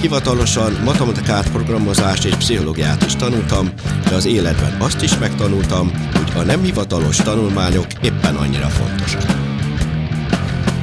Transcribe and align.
hivatalosan 0.00 0.72
matematikát, 0.84 1.50
programozást 1.50 2.24
és 2.24 2.34
pszichológiát 2.34 3.04
is 3.04 3.16
tanultam, 3.16 3.72
de 4.08 4.14
az 4.14 4.26
életben 4.26 4.80
azt 4.80 5.02
is 5.02 5.18
megtanultam, 5.18 5.90
hogy 6.12 6.40
a 6.42 6.44
nem 6.44 6.62
hivatalos 6.62 7.16
tanulmányok 7.16 7.86
éppen 8.02 8.36
annyira 8.36 8.68
fontosak. 8.68 9.22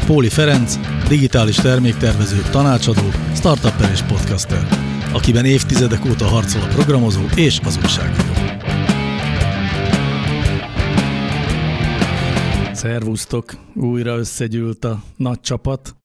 Póli 0.06 0.30
Ferenc, 0.30 0.80
digitális 1.08 1.56
terméktervező, 1.56 2.42
tanácsadó, 2.52 3.10
startupper 3.36 3.92
és 3.92 4.02
podcaster, 4.02 4.68
akiben 5.14 5.46
évtizedek 5.46 6.06
óta 6.06 6.26
harcol 6.26 6.62
a 6.62 6.68
programozó 6.68 7.22
és 7.36 7.60
az 7.66 7.78
újságíró. 7.82 8.34
Szervusztok! 12.74 13.54
Újra 13.76 14.18
összegyűlt 14.18 14.86
a 14.86 15.04
nagy 15.18 15.40
csapat. 15.40 15.96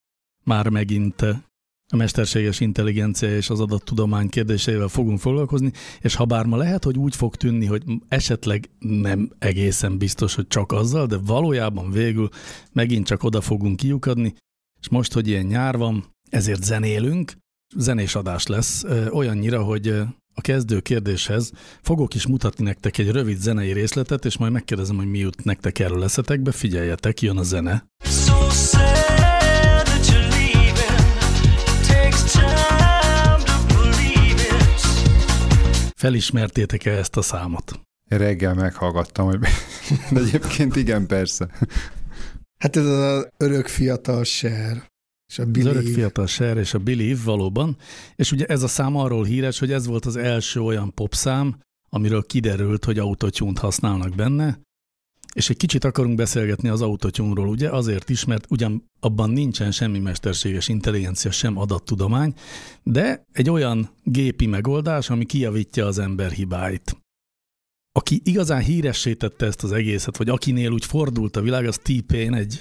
Már 0.45 0.69
megint 0.69 1.25
a 1.93 1.97
mesterséges 1.97 2.61
intelligencia 2.61 3.37
és 3.37 3.51
az 3.51 3.61
adattudomány 3.61 4.29
kérdéseivel 4.29 4.89
fogunk 4.89 5.19
foglalkozni, 5.19 5.73
és 6.01 6.15
ha 6.15 6.25
bár 6.25 6.47
ma 6.47 6.57
lehet, 6.57 6.85
hogy 6.85 6.99
úgy 6.99 7.17
fog 7.17 7.37
tűnni, 7.37 7.67
hogy 7.67 7.83
esetleg 8.09 8.71
nem 8.79 9.31
egészen 9.39 9.99
biztos, 9.99 10.35
hogy 10.35 10.47
csak 10.47 10.73
azzal, 10.73 11.07
de 11.07 11.17
valójában 11.17 11.91
végül 11.91 12.29
megint 12.73 13.07
csak 13.07 13.23
oda 13.23 13.41
fogunk 13.41 13.77
kiukadni, 13.77 14.35
és 14.81 14.89
most, 14.89 15.13
hogy 15.13 15.29
ilyen 15.29 15.47
nyár 15.47 15.77
van, 15.77 16.05
ezért 16.31 16.65
zenélünk, 16.65 17.33
zenés 17.77 18.15
adás 18.15 18.47
lesz, 18.47 18.85
olyannyira, 19.11 19.63
hogy 19.63 19.89
a 20.35 20.41
kezdő 20.41 20.81
kérdéshez 20.81 21.53
fogok 21.83 22.15
is 22.15 22.27
mutatni 22.27 22.65
nektek 22.65 22.99
egy 22.99 23.11
rövid 23.11 23.39
zenei 23.39 23.73
részletet, 23.73 24.25
és 24.25 24.37
majd 24.37 24.53
megkérdezem, 24.53 24.97
hogy 24.97 25.11
mi 25.11 25.19
jut 25.19 25.45
nektek 25.45 25.79
erről 25.79 26.05
eszetekbe, 26.05 26.53
figyeljetek, 26.53 27.21
jön 27.21 27.37
a 27.37 27.43
zene. 27.43 27.87
So 28.05 28.49
Felismertétek-e 35.99 36.91
ezt 36.91 37.17
a 37.17 37.23
számot? 37.23 37.81
Reggel 38.09 38.55
meghallgattam, 38.55 39.27
hogy 39.27 39.39
de 40.13 40.21
egyébként 40.21 40.77
igen, 40.77 41.07
persze. 41.07 41.49
Hát 42.59 42.77
ez 42.77 42.87
az 42.87 43.29
örök 43.37 43.67
fiatal 43.67 44.25
ser. 44.25 44.87
És 45.27 45.39
a 45.39 45.45
Believe. 45.45 45.71
Az 45.71 45.77
örök 45.77 45.93
fiatal 45.93 46.27
ser 46.27 46.57
és 46.57 46.75
a 46.75 46.79
Believe 46.79 47.21
valóban. 47.25 47.77
És 48.15 48.33
ugye 48.33 48.47
ez 48.47 48.63
a 48.63 48.69
szám 48.69 48.97
arról 48.97 49.25
híres, 49.25 49.59
hogy 49.59 49.73
ez 49.73 49.87
volt 49.87 50.07
az 50.07 50.17
első 50.17 50.61
olyan 50.61 50.95
popszám, 50.95 51.61
amiről 51.91 52.23
kiderült, 52.23 52.85
hogy 52.85 52.99
autotyúnt 52.99 53.59
használnak 53.59 54.15
benne, 54.15 54.59
és 55.35 55.51
egy 55.51 55.57
kicsit 55.57 55.85
akarunk 55.85 56.17
beszélgetni 56.17 56.69
az 56.69 56.83
autotyúnról, 56.83 57.49
ugye 57.49 57.71
azért 57.71 58.11
is, 58.11 58.25
mert 58.25 58.47
ugyan 58.51 58.85
abban 59.01 59.31
nincsen 59.31 59.71
semmi 59.71 59.99
mesterséges 59.99 60.69
intelligencia, 60.69 61.31
sem 61.31 61.59
adattudomány, 61.59 62.35
de 62.83 63.25
egy 63.33 63.51
olyan 63.51 63.91
gépi 64.03 64.47
megoldás, 64.47 65.11
ami 65.11 65.25
kijavítja 65.25 65.87
az 65.87 65.99
ember 65.99 66.31
hibáit. 66.31 66.97
Aki 67.93 68.21
igazán 68.25 68.63
híressé 68.63 69.15
tette 69.15 69.47
ezt 69.47 69.63
az 69.63 69.73
egészet, 69.73 70.17
vagy 70.17 70.29
akinél 70.29 70.71
úgy 70.71 70.85
fordult 70.85 71.37
a 71.37 71.41
világ, 71.41 71.67
az 71.67 71.79
T-Pain, 71.79 72.35
egy 72.35 72.61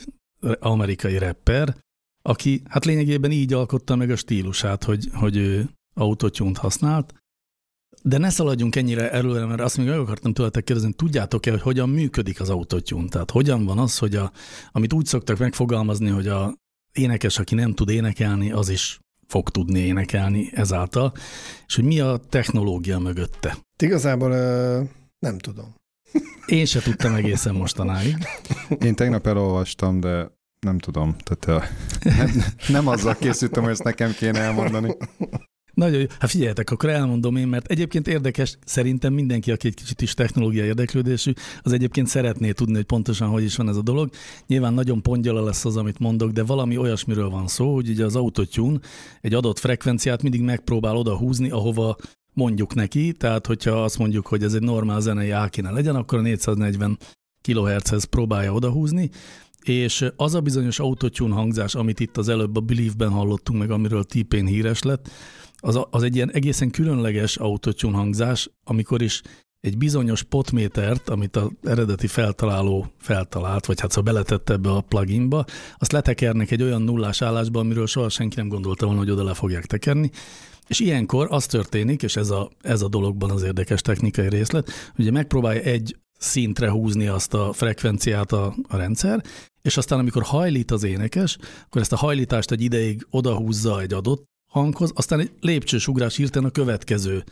amerikai 0.59 1.17
rapper, 1.17 1.77
aki 2.21 2.61
hát 2.65 2.85
lényegében 2.85 3.31
így 3.31 3.53
alkotta 3.53 3.95
meg 3.95 4.09
a 4.09 4.15
stílusát, 4.15 4.83
hogy, 4.83 5.09
hogy 5.13 5.37
ő 5.37 5.69
autotyúnt 5.93 6.57
használt, 6.57 7.13
de 8.03 8.17
ne 8.17 8.29
szaladjunk 8.29 8.75
ennyire 8.75 9.11
előre, 9.11 9.45
mert 9.45 9.61
azt 9.61 9.77
még 9.77 9.87
meg 9.87 9.99
akartam 9.99 10.33
tőletek 10.33 10.63
kérdezni, 10.63 10.93
tudjátok-e, 10.93 11.51
hogy 11.51 11.61
hogyan 11.61 11.89
működik 11.89 12.41
az 12.41 12.49
autotune? 12.49 13.07
Tehát 13.07 13.31
hogyan 13.31 13.65
van 13.65 13.77
az, 13.77 13.97
hogy 13.97 14.15
a, 14.15 14.31
amit 14.71 14.93
úgy 14.93 15.05
szoktak 15.05 15.37
megfogalmazni, 15.37 16.09
hogy 16.09 16.27
a 16.27 16.57
énekes, 16.93 17.39
aki 17.39 17.55
nem 17.55 17.73
tud 17.73 17.89
énekelni, 17.89 18.51
az 18.51 18.69
is 18.69 18.99
fog 19.27 19.49
tudni 19.49 19.79
énekelni 19.79 20.49
ezáltal, 20.53 21.13
és 21.67 21.75
hogy 21.75 21.83
mi 21.83 21.99
a 21.99 22.17
technológia 22.29 22.99
mögötte? 22.99 23.57
Igazából 23.83 24.29
nem 25.19 25.37
tudom. 25.37 25.75
Én 26.45 26.65
se 26.65 26.81
tudtam 26.81 27.13
egészen 27.13 27.55
mostanáig. 27.55 28.15
Én 28.79 28.95
tegnap 28.95 29.27
elolvastam, 29.27 29.99
de 29.99 30.31
nem 30.59 30.77
tudom. 30.79 31.15
Tehát 31.23 31.69
nem, 32.01 32.43
nem 32.67 32.87
azzal 32.87 33.15
készültem, 33.15 33.63
hogy 33.63 33.71
ezt 33.71 33.83
nekem 33.83 34.11
kéne 34.11 34.39
elmondani. 34.39 34.95
Nagyon 35.77 35.99
jó. 35.99 36.05
Hát 36.19 36.29
figyeljetek, 36.29 36.71
akkor 36.71 36.89
elmondom 36.89 37.35
én, 37.35 37.47
mert 37.47 37.67
egyébként 37.67 38.07
érdekes, 38.07 38.57
szerintem 38.65 39.13
mindenki, 39.13 39.51
aki 39.51 39.67
egy 39.67 39.73
kicsit 39.73 40.01
is 40.01 40.13
technológia 40.13 40.65
érdeklődésű, 40.65 41.31
az 41.61 41.71
egyébként 41.71 42.07
szeretné 42.07 42.51
tudni, 42.51 42.75
hogy 42.75 42.85
pontosan 42.85 43.29
hogy 43.29 43.43
is 43.43 43.55
van 43.55 43.69
ez 43.69 43.75
a 43.75 43.81
dolog. 43.81 44.09
Nyilván 44.47 44.73
nagyon 44.73 45.01
pongyala 45.01 45.43
lesz 45.43 45.65
az, 45.65 45.77
amit 45.77 45.99
mondok, 45.99 46.31
de 46.31 46.43
valami 46.43 46.77
olyasmiről 46.77 47.29
van 47.29 47.47
szó, 47.47 47.73
hogy 47.73 47.89
ugye 47.89 48.05
az 48.05 48.15
autotune 48.15 48.79
egy 49.21 49.33
adott 49.33 49.59
frekvenciát 49.59 50.21
mindig 50.21 50.41
megpróbál 50.41 50.95
oda 50.95 51.17
húzni, 51.17 51.49
ahova 51.49 51.95
mondjuk 52.33 52.73
neki, 52.73 53.11
tehát 53.11 53.45
hogyha 53.47 53.83
azt 53.83 53.97
mondjuk, 53.97 54.27
hogy 54.27 54.43
ez 54.43 54.53
egy 54.53 54.61
normál 54.61 55.01
zenei 55.01 55.29
á 55.29 55.49
kéne 55.49 55.71
legyen, 55.71 55.95
akkor 55.95 56.19
a 56.19 56.21
440 56.21 56.97
kHz-hez 57.41 58.03
próbálja 58.03 58.53
odahúzni, 58.53 59.09
és 59.63 60.05
az 60.15 60.33
a 60.33 60.41
bizonyos 60.41 60.79
autotune 60.79 61.35
hangzás, 61.35 61.75
amit 61.75 61.99
itt 61.99 62.17
az 62.17 62.29
előbb 62.29 62.55
a 62.55 62.59
Believe-ben 62.59 63.09
hallottunk 63.09 63.59
meg, 63.59 63.71
amiről 63.71 64.03
t 64.03 64.13
híres 64.29 64.81
lett, 64.81 65.09
az, 65.61 65.79
az 65.89 66.03
egy 66.03 66.15
ilyen 66.15 66.31
egészen 66.31 66.69
különleges 66.69 67.37
autotune 67.37 67.97
hangzás, 67.97 68.49
amikor 68.63 69.01
is 69.01 69.21
egy 69.59 69.77
bizonyos 69.77 70.23
potmétert, 70.23 71.09
amit 71.09 71.35
az 71.35 71.49
eredeti 71.63 72.07
feltaláló 72.07 72.87
feltalált, 72.97 73.65
vagy 73.65 73.79
hát 73.79 73.91
szóval 73.91 74.13
beletette 74.13 74.53
ebbe 74.53 74.69
a 74.69 74.81
pluginba, 74.81 75.45
azt 75.77 75.91
letekernek 75.91 76.51
egy 76.51 76.63
olyan 76.63 76.81
nullás 76.81 77.21
állásba, 77.21 77.59
amiről 77.59 77.87
soha 77.87 78.09
senki 78.09 78.35
nem 78.35 78.47
gondolta 78.47 78.85
volna, 78.85 78.99
hogy 78.99 79.11
oda 79.11 79.23
le 79.23 79.33
fogják 79.33 79.65
tekerni. 79.65 80.11
És 80.67 80.79
ilyenkor 80.79 81.27
az 81.29 81.45
történik, 81.45 82.03
és 82.03 82.15
ez 82.15 82.29
a, 82.29 82.49
ez 82.61 82.81
a 82.81 82.87
dologban 82.87 83.29
az 83.29 83.43
érdekes 83.43 83.81
technikai 83.81 84.29
részlet, 84.29 84.71
ugye 84.97 85.11
megpróbálja 85.11 85.61
egy 85.61 85.95
szintre 86.17 86.69
húzni 86.69 87.07
azt 87.07 87.33
a 87.33 87.53
frekvenciát 87.53 88.31
a, 88.31 88.55
a 88.67 88.77
rendszer, 88.77 89.23
és 89.61 89.77
aztán 89.77 89.99
amikor 89.99 90.23
hajlít 90.23 90.71
az 90.71 90.83
énekes, 90.83 91.37
akkor 91.65 91.81
ezt 91.81 91.93
a 91.93 91.97
hajlítást 91.97 92.51
egy 92.51 92.61
ideig 92.61 93.07
odahúzza 93.09 93.81
egy 93.81 93.93
adott 93.93 94.25
hanghoz, 94.57 94.91
aztán 94.95 95.19
egy 95.19 95.31
lépcsős 95.39 95.87
ugrás 95.87 96.15
hirtelen 96.15 96.49
a 96.49 96.51
következő 96.51 97.23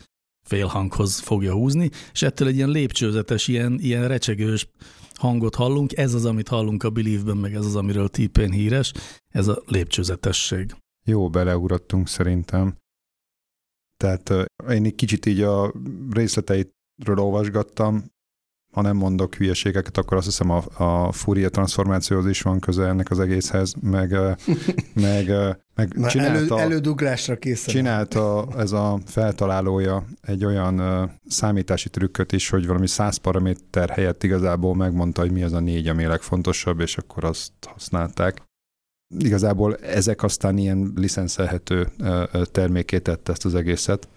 félhanghoz 0.48 1.18
fogja 1.18 1.52
húzni, 1.52 1.90
és 2.12 2.22
ettől 2.22 2.48
egy 2.48 2.56
ilyen 2.56 2.68
lépcsőzetes, 2.68 3.48
ilyen, 3.48 3.78
ilyen 3.80 4.08
recsegős 4.08 4.68
hangot 5.14 5.54
hallunk. 5.54 5.96
Ez 5.96 6.14
az, 6.14 6.24
amit 6.24 6.48
hallunk 6.48 6.82
a 6.82 6.90
Believe-ben, 6.90 7.36
meg 7.36 7.54
ez 7.54 7.64
az, 7.64 7.76
amiről 7.76 8.08
T-Pain 8.08 8.50
híres, 8.50 8.92
ez 9.28 9.48
a 9.48 9.62
lépcsőzetesség. 9.66 10.74
Jó, 11.06 11.30
beleugrottunk 11.30 12.08
szerintem. 12.08 12.76
Tehát 13.96 14.30
én 14.68 14.84
egy 14.84 14.94
kicsit 14.94 15.26
így 15.26 15.40
a 15.40 15.72
részleteitről 16.10 17.18
olvasgattam, 17.18 18.04
ha 18.76 18.82
nem 18.82 18.96
mondok 18.96 19.34
hülyeségeket, 19.34 19.96
akkor 19.96 20.16
azt 20.16 20.26
hiszem 20.26 20.50
a, 20.50 20.64
a 20.74 21.12
Fourier 21.12 21.50
transformációhoz 21.50 22.26
is 22.26 22.42
van 22.42 22.60
köze 22.60 22.86
ennek 22.86 23.10
az 23.10 23.20
egészhez, 23.20 23.74
meg, 23.80 24.10
meg, 24.94 25.28
meg 25.74 25.94
Na, 25.94 26.08
csinálta, 26.08 26.58
elő, 26.58 26.70
elődugrásra 26.70 27.36
készen. 27.36 27.74
Csinálta 27.74 28.48
ez 28.56 28.72
a 28.72 28.98
feltalálója 29.06 30.04
egy 30.20 30.44
olyan 30.44 30.80
számítási 31.28 31.88
trükköt 31.88 32.32
is, 32.32 32.48
hogy 32.48 32.66
valami 32.66 32.86
száz 32.86 33.16
paraméter 33.16 33.88
helyett 33.88 34.22
igazából 34.22 34.74
megmondta, 34.74 35.20
hogy 35.20 35.32
mi 35.32 35.42
az 35.42 35.52
a 35.52 35.60
négy, 35.60 35.88
ami 35.88 36.04
a 36.04 36.08
legfontosabb, 36.08 36.80
és 36.80 36.98
akkor 36.98 37.24
azt 37.24 37.52
használták. 37.66 38.42
Igazából 39.18 39.76
ezek 39.76 40.22
aztán 40.22 40.58
ilyen 40.58 40.92
licenszelhető 40.94 41.88
uh, 41.98 42.42
terméké 42.42 42.98
tette 42.98 43.32
ezt 43.32 43.44
az 43.44 43.54
egészet. 43.54 44.08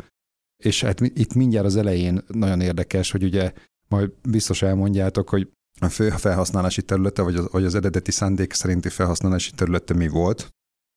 És 0.63 0.83
hát 0.83 0.99
itt 1.01 1.33
mindjárt 1.33 1.65
az 1.65 1.75
elején 1.75 2.21
nagyon 2.27 2.61
érdekes, 2.61 3.11
hogy 3.11 3.23
ugye 3.23 3.51
majd 3.89 4.11
biztos 4.29 4.61
elmondjátok, 4.61 5.29
hogy 5.29 5.49
a 5.79 5.89
fő 5.89 6.09
felhasználási 6.09 6.81
területe, 6.81 7.21
vagy 7.21 7.35
az, 7.35 7.47
vagy 7.51 7.65
az 7.65 7.75
eredeti 7.75 8.11
szándék 8.11 8.53
szerinti 8.53 8.89
felhasználási 8.89 9.51
területe 9.51 9.93
mi 9.93 10.07
volt, 10.07 10.53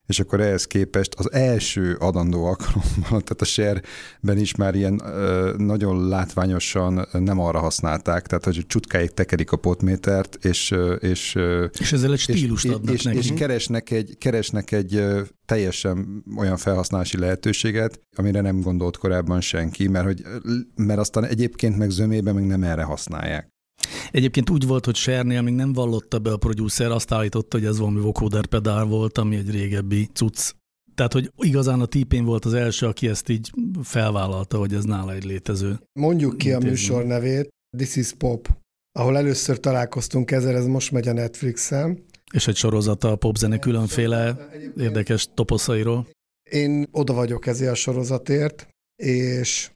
és 0.07 0.21
akkor 0.21 0.41
ehhez 0.41 0.67
képest 0.67 1.15
az 1.15 1.33
első 1.33 1.95
adandó 1.95 2.45
alkalommal, 2.45 3.21
tehát 3.27 3.41
a 3.41 3.45
share-ben 3.45 4.39
is 4.39 4.55
már 4.55 4.75
ilyen 4.75 5.01
ö, 5.05 5.55
nagyon 5.57 6.09
látványosan 6.09 7.09
nem 7.13 7.41
arra 7.41 7.59
használták, 7.59 8.27
tehát 8.27 8.45
hogy 8.45 8.67
csutkáig 8.67 9.11
tekerik 9.11 9.53
a 9.53 9.57
potmétert, 9.57 10.45
és... 10.45 10.75
És, 10.99 11.39
és 11.79 11.93
ezzel 11.93 12.13
egy 12.13 12.19
stílust 12.19 12.65
és, 12.65 12.71
adnak 12.71 12.95
és, 12.95 13.03
neki. 13.03 13.17
És 13.17 13.33
keresnek 13.35 13.91
egy, 13.91 14.17
keresnek 14.19 14.73
egy 14.73 15.05
teljesen 15.47 16.25
olyan 16.37 16.57
felhasználási 16.57 17.19
lehetőséget, 17.19 18.01
amire 18.17 18.41
nem 18.41 18.61
gondolt 18.61 18.97
korábban 18.97 19.41
senki, 19.41 19.89
mert, 19.89 20.05
hogy, 20.05 20.23
mert 20.75 21.01
aztán 21.01 21.25
egyébként 21.25 21.79
meg 21.79 21.91
zömében 21.91 22.35
meg 22.35 22.47
nem 22.47 22.63
erre 22.63 22.83
használják. 22.83 23.51
Egyébként 24.11 24.51
úgy 24.51 24.67
volt, 24.67 24.85
hogy 24.85 24.95
Sernél 24.95 25.43
még 25.43 25.55
nem 25.55 25.73
vallotta 25.73 26.19
be 26.19 26.33
a 26.33 26.37
producer, 26.37 26.91
azt 26.91 27.13
állította, 27.13 27.57
hogy 27.59 27.67
ez 27.67 27.79
valami 27.79 28.01
vocoder 28.01 28.47
pedál 28.47 28.85
volt, 28.85 29.19
ami 29.19 29.37
egy 29.37 29.51
régebbi 29.51 30.09
cucc. 30.13 30.53
Tehát, 30.95 31.13
hogy 31.13 31.33
igazán 31.37 31.81
a 31.81 31.87
típén 31.87 32.25
volt 32.25 32.45
az 32.45 32.55
első, 32.55 32.87
aki 32.87 33.09
ezt 33.09 33.29
így 33.29 33.51
felvállalta, 33.83 34.59
hogy 34.59 34.75
ez 34.75 34.85
nála 34.85 35.13
egy 35.13 35.25
létező. 35.25 35.81
Mondjuk 36.01 36.39
ki 36.39 36.49
a 36.49 36.53
Intézmény. 36.53 36.71
műsor 36.71 37.05
nevét, 37.05 37.49
This 37.77 37.97
is 37.97 38.13
Pop, 38.13 38.49
ahol 38.99 39.17
először 39.17 39.61
találkoztunk 39.61 40.31
ezzel, 40.31 40.57
ez 40.57 40.67
most 40.67 40.91
megy 40.93 41.09
a 41.09 41.13
Netflixen. 41.13 42.05
És 42.33 42.47
egy 42.47 42.57
sorozata 42.57 43.11
a 43.11 43.17
popzene 43.17 43.59
különféle 43.59 44.49
érdekes 44.77 45.29
toposzairól. 45.35 46.09
Én 46.51 46.87
oda 46.91 47.13
vagyok 47.13 47.47
ezért 47.47 47.71
a 47.71 47.75
sorozatért, 47.75 48.69
és 49.03 49.71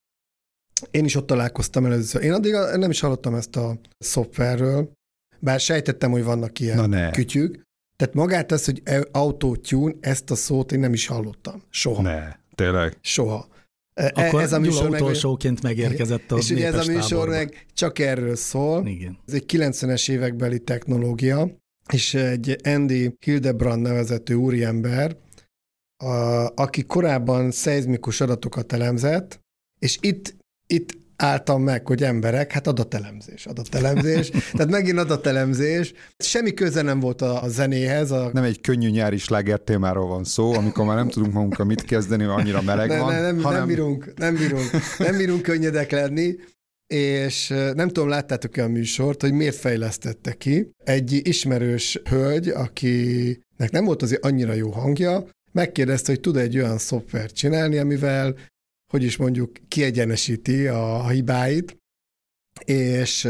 én 0.90 1.04
is 1.04 1.14
ott 1.14 1.26
találkoztam 1.26 1.84
először. 1.84 2.22
Én 2.22 2.32
addig 2.32 2.52
nem 2.76 2.90
is 2.90 3.00
hallottam 3.00 3.34
ezt 3.34 3.56
a 3.56 3.78
szoftverről, 3.98 4.92
bár 5.40 5.60
sejtettem, 5.60 6.10
hogy 6.10 6.24
vannak 6.24 6.60
ilyen 6.60 7.10
kütyük. 7.12 7.64
Tehát 7.96 8.14
magát 8.14 8.52
ez, 8.52 8.64
hogy 8.64 8.80
e- 8.84 9.06
autotune, 9.12 9.94
ezt 10.00 10.30
a 10.30 10.34
szót 10.34 10.72
én 10.72 10.80
nem 10.80 10.92
is 10.92 11.06
hallottam. 11.06 11.62
Soha. 11.70 12.02
Ne, 12.02 12.32
tényleg. 12.54 12.98
Soha. 13.00 13.48
E- 13.94 14.12
Akkor 14.14 14.42
ez 14.42 14.52
a 14.52 14.58
műsor 14.58 14.90
meg, 14.90 15.00
utolsóként 15.00 15.62
megérkezett 15.62 16.32
a 16.32 16.36
és 16.36 16.50
ugye 16.50 16.66
ez 16.66 16.74
a 16.88 16.92
műsor 16.92 17.08
táborba. 17.08 17.32
meg 17.32 17.66
csak 17.74 17.98
erről 17.98 18.36
szól. 18.36 18.86
Igen. 18.86 19.18
Ez 19.26 19.34
egy 19.34 19.44
90-es 19.52 20.10
évekbeli 20.10 20.58
technológia, 20.58 21.50
és 21.92 22.14
egy 22.14 22.56
Andy 22.64 23.16
Hildebrand 23.24 23.82
nevezetű 23.82 24.34
úriember, 24.34 25.16
a, 25.96 26.46
aki 26.54 26.82
korábban 26.82 27.50
szeizmikus 27.50 28.20
adatokat 28.20 28.72
elemzett, 28.72 29.40
és 29.78 29.98
itt, 30.00 30.36
itt 30.66 31.04
álltam 31.16 31.62
meg, 31.62 31.86
hogy 31.86 32.02
emberek, 32.02 32.52
hát 32.52 32.66
adatelemzés, 32.66 33.46
adatelemzés, 33.46 34.30
tehát 34.52 34.70
megint 34.70 34.98
adatelemzés. 34.98 35.92
Semmi 36.18 36.54
köze 36.54 36.82
nem 36.82 37.00
volt 37.00 37.22
a, 37.22 37.42
a 37.42 37.48
zenéhez, 37.48 38.10
a 38.10 38.30
Nem 38.32 38.44
egy 38.44 38.60
könnyű 38.60 38.90
nyári 38.90 39.18
sláger 39.18 39.58
témáról 39.58 40.06
van 40.06 40.24
szó, 40.24 40.52
amikor 40.52 40.84
már 40.84 40.96
nem 40.96 41.08
tudunk 41.08 41.32
magunkkal 41.32 41.66
mit 41.66 41.84
kezdeni, 41.84 42.24
mert 42.24 42.38
annyira 42.38 42.62
meleg 42.62 42.88
ne, 42.88 42.98
van, 42.98 43.12
ne, 43.14 43.20
nem, 43.20 43.42
hanem 43.42 43.58
nem, 43.58 43.68
bírunk, 43.68 44.12
nem 44.16 44.34
bírunk, 44.34 44.70
nem 44.98 45.16
bírunk 45.16 45.42
könnyedek 45.42 45.90
lenni, 45.90 46.34
és 46.86 47.48
nem 47.74 47.88
tudom, 47.88 48.08
láttátok-e 48.08 48.62
a 48.62 48.68
műsort, 48.68 49.20
hogy 49.20 49.32
miért 49.32 49.56
fejlesztette 49.56 50.32
ki. 50.32 50.70
Egy 50.84 51.20
ismerős 51.28 52.00
hölgy, 52.04 52.48
akinek 52.48 53.70
nem 53.70 53.84
volt 53.84 54.02
azért 54.02 54.24
annyira 54.24 54.52
jó 54.52 54.70
hangja, 54.70 55.24
megkérdezte, 55.52 56.12
hogy 56.12 56.20
tud 56.20 56.36
egy 56.36 56.58
olyan 56.58 56.78
szoftvert 56.78 57.34
csinálni, 57.34 57.78
amivel, 57.78 58.34
hogy 58.92 59.02
is 59.02 59.16
mondjuk, 59.16 59.52
kiegyenesíti 59.68 60.66
a 60.66 61.08
hibáit, 61.08 61.76
és 62.64 63.28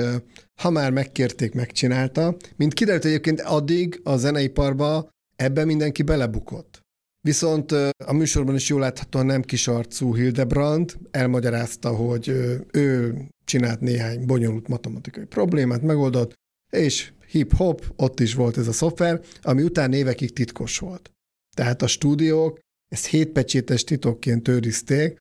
ha 0.61 0.71
már 0.71 0.91
megkérték, 0.93 1.55
megcsinálta. 1.55 2.37
Mint 2.57 2.75
kiderült 2.75 3.05
egyébként 3.05 3.41
addig 3.41 4.01
a 4.05 4.17
zeneiparba 4.17 5.09
ebben 5.37 5.67
mindenki 5.67 6.03
belebukott. 6.03 6.81
Viszont 7.21 7.73
a 8.05 8.13
műsorban 8.13 8.55
is 8.55 8.69
jól 8.69 8.81
láthatóan 8.81 9.27
nem 9.27 9.43
kisarcú 9.43 10.15
Hildebrand 10.15 10.97
elmagyarázta, 11.11 11.95
hogy 11.95 12.29
ő 12.73 13.15
csinált 13.45 13.81
néhány 13.81 14.27
bonyolult 14.27 14.69
matematikai 14.69 15.25
problémát, 15.25 15.83
megoldott, 15.83 16.35
és 16.73 17.13
hip-hop, 17.27 17.93
ott 17.97 18.21
is 18.21 18.35
volt 18.35 18.57
ez 18.57 18.69
a 18.69 18.73
szoftver, 18.73 19.21
ami 19.43 19.63
után 19.63 19.93
évekig 19.93 20.33
titkos 20.33 20.79
volt. 20.79 21.11
Tehát 21.57 21.83
a 21.83 21.87
stúdiók 21.87 22.59
ezt 22.89 23.07
hétpecsétes 23.07 23.85
titokként 23.85 24.49
őrizték, 24.49 25.17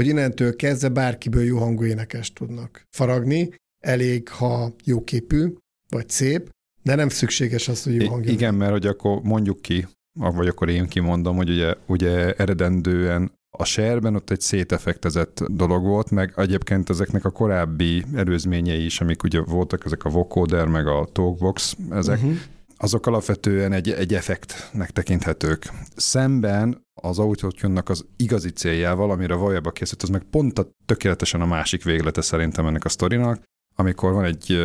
hogy 0.00 0.08
innentől 0.08 0.56
kezdve 0.56 0.88
bárkiből 0.88 1.44
jó 1.44 1.58
hangú 1.58 1.84
énekest 1.84 2.34
tudnak 2.34 2.86
faragni, 2.90 3.54
elég, 3.84 4.28
ha 4.28 4.74
jóképű, 4.84 5.52
vagy 5.88 6.08
szép, 6.08 6.50
de 6.82 6.94
nem 6.94 7.08
szükséges 7.08 7.68
az, 7.68 7.82
hogy 7.82 8.02
jó 8.02 8.08
hangja. 8.08 8.32
igen, 8.32 8.54
mert 8.54 8.70
hogy 8.72 8.86
akkor 8.86 9.20
mondjuk 9.22 9.62
ki, 9.62 9.86
vagy 10.18 10.48
akkor 10.48 10.68
én 10.68 10.86
kimondom, 10.86 11.36
hogy 11.36 11.50
ugye, 11.50 11.74
ugye 11.86 12.32
eredendően 12.32 13.32
a 13.58 13.64
serben 13.64 14.14
ott 14.14 14.30
egy 14.30 14.40
szétefektezett 14.40 15.44
dolog 15.46 15.82
volt, 15.84 16.10
meg 16.10 16.32
egyébként 16.36 16.90
ezeknek 16.90 17.24
a 17.24 17.30
korábbi 17.30 18.04
előzményei 18.14 18.84
is, 18.84 19.00
amik 19.00 19.22
ugye 19.22 19.40
voltak, 19.40 19.84
ezek 19.84 20.04
a 20.04 20.10
vocoder, 20.10 20.66
meg 20.66 20.86
a 20.86 21.08
talkbox, 21.12 21.76
ezek, 21.90 22.16
Uh-huh. 22.16 22.36
azok 22.76 23.06
alapvetően 23.06 23.72
egy, 23.72 23.90
egy 23.90 24.14
effektnek 24.14 24.90
tekinthetők. 24.90 25.70
Szemben 25.96 26.88
az 27.00 27.18
autotune 27.18 27.82
az 27.84 28.06
igazi 28.16 28.50
céljával, 28.50 29.10
amire 29.10 29.34
valójában 29.34 29.72
készült, 29.72 30.02
az 30.02 30.08
meg 30.08 30.22
pont 30.22 30.58
a, 30.58 30.70
tökéletesen 30.86 31.40
a 31.40 31.46
másik 31.46 31.84
véglete 31.84 32.20
szerintem 32.20 32.66
ennek 32.66 32.84
a 32.84 32.88
sztorinak, 32.88 33.42
amikor 33.74 34.12
van 34.12 34.24
egy 34.24 34.58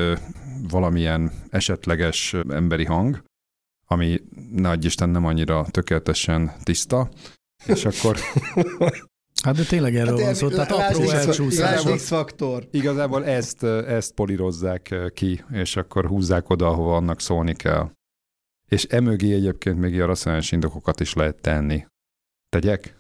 valamilyen 0.70 1.32
esetleges 1.50 2.34
emberi 2.50 2.86
hang, 2.86 3.24
ami 3.88 4.22
nagy 4.52 4.86
Isten 4.86 5.10
nem 5.10 5.26
annyira 5.26 5.66
tökéletesen 5.72 6.52
tiszta, 6.64 7.10
és 7.66 7.86
akkor 7.92 8.20
Hát 9.44 9.56
de 9.56 9.64
tényleg 9.64 9.96
erről 9.96 10.18
van 10.18 10.34
szó, 10.34 10.50
tehát 10.50 10.72
apró 10.72 11.10
elcsúszás. 11.10 11.84
lásd 11.84 11.96
X-faktor. 11.96 12.68
igazából 12.72 13.26
ezt, 13.26 13.64
ezt 13.64 14.14
polírozzák 14.14 14.96
ki, 15.14 15.44
és 15.52 15.76
akkor 15.76 16.06
húzzák 16.06 16.50
oda, 16.50 16.68
ahova 16.68 16.96
annak 16.96 17.22
szólni 17.22 17.54
kell. 17.54 17.92
És 18.70 18.84
emögé 18.84 19.34
egyébként 19.34 19.80
még 19.80 19.94
ilyen 19.94 20.08
racionális 20.08 20.52
indokokat 20.52 21.00
is 21.00 21.14
lehet 21.14 21.42
tenni. 21.42 21.86
Tegyek? 22.56 22.96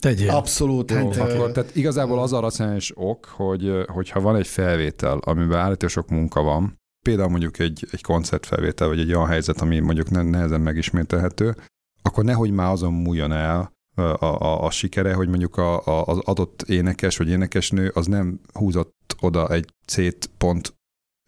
Tegyél. 0.00 0.30
Abszolút. 0.30 0.90
Hát, 0.90 1.16
akkor, 1.16 1.48
ö, 1.48 1.52
tehát 1.52 1.76
igazából 1.76 2.18
az 2.18 2.32
a 2.32 2.40
racionális 2.40 2.92
ok, 2.94 3.24
hogy 3.24 3.84
hogyha 3.86 4.20
van 4.20 4.36
egy 4.36 4.46
felvétel, 4.46 5.18
amiben 5.18 5.58
állítólag 5.58 5.94
sok 5.94 6.08
munka 6.08 6.42
van, 6.42 6.76
például 7.04 7.28
mondjuk 7.28 7.58
egy, 7.58 7.86
egy 7.90 8.02
koncertfelvétel, 8.02 8.88
vagy 8.88 8.98
egy 8.98 9.12
olyan 9.12 9.26
helyzet, 9.26 9.60
ami 9.60 9.78
mondjuk 9.78 10.10
ne- 10.10 10.22
nehezen 10.22 10.60
megismételhető, 10.60 11.54
akkor 12.02 12.24
nehogy 12.24 12.50
már 12.50 12.70
azon 12.70 12.92
múljon 12.92 13.32
el 13.32 13.72
a, 13.94 14.24
a, 14.24 14.64
a 14.64 14.70
sikere, 14.70 15.14
hogy 15.14 15.28
mondjuk 15.28 15.56
a, 15.56 15.86
a, 15.86 16.04
az 16.06 16.18
adott 16.18 16.62
énekes 16.62 17.16
vagy 17.16 17.28
énekesnő 17.28 17.90
az 17.94 18.06
nem 18.06 18.40
húzott 18.52 19.16
oda 19.20 19.48
egy 19.48 19.72
C 19.86 20.26
pont 20.38 20.74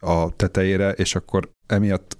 a 0.02 0.36
tetejére, 0.36 0.90
és 0.90 1.14
akkor 1.14 1.50
emiatt 1.66 2.18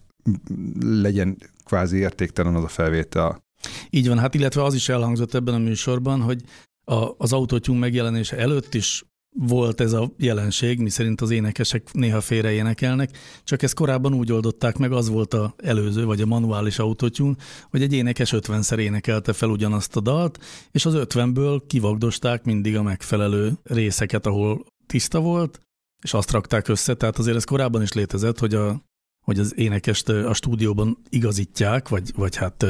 legyen 0.80 1.36
kvázi 1.64 1.96
értéktelen 1.96 2.54
az 2.54 2.64
a 2.64 2.68
felvétel. 2.68 3.46
Így 3.90 4.08
van, 4.08 4.18
hát 4.18 4.34
illetve 4.34 4.62
az 4.62 4.74
is 4.74 4.88
elhangzott 4.88 5.34
ebben 5.34 5.54
a 5.54 5.58
műsorban, 5.58 6.20
hogy 6.20 6.42
a, 6.84 7.14
az 7.18 7.32
autotune 7.32 7.78
megjelenése 7.78 8.36
előtt 8.36 8.74
is 8.74 9.02
volt 9.40 9.80
ez 9.80 9.92
a 9.92 10.12
jelenség, 10.16 10.78
miszerint 10.78 11.20
az 11.20 11.30
énekesek 11.30 11.92
néha 11.92 12.20
félre 12.20 12.50
énekelnek, 12.50 13.18
csak 13.44 13.62
ezt 13.62 13.74
korábban 13.74 14.14
úgy 14.14 14.32
oldották 14.32 14.76
meg, 14.76 14.92
az 14.92 15.08
volt 15.08 15.34
a 15.34 15.54
előző, 15.56 16.04
vagy 16.04 16.20
a 16.20 16.26
manuális 16.26 16.78
autotune, 16.78 17.36
hogy 17.70 17.82
egy 17.82 17.92
énekes 17.92 18.32
50-szer 18.36 18.78
énekelte 18.78 19.32
fel 19.32 19.48
ugyanazt 19.48 19.96
a 19.96 20.00
dalt, 20.00 20.44
és 20.70 20.86
az 20.86 20.94
50-ből 20.96 21.62
kivagdosták 21.66 22.44
mindig 22.44 22.76
a 22.76 22.82
megfelelő 22.82 23.52
részeket, 23.62 24.26
ahol 24.26 24.64
tiszta 24.86 25.20
volt, 25.20 25.60
és 26.02 26.14
azt 26.14 26.30
rakták 26.30 26.68
össze, 26.68 26.94
tehát 26.94 27.18
azért 27.18 27.36
ez 27.36 27.44
korábban 27.44 27.82
is 27.82 27.92
létezett, 27.92 28.38
hogy, 28.38 28.54
a, 28.54 28.82
hogy 29.24 29.38
az 29.38 29.58
énekest 29.58 30.08
a 30.08 30.34
stúdióban 30.34 30.98
igazítják, 31.08 31.88
vagy, 31.88 32.12
vagy 32.16 32.36
hát 32.36 32.66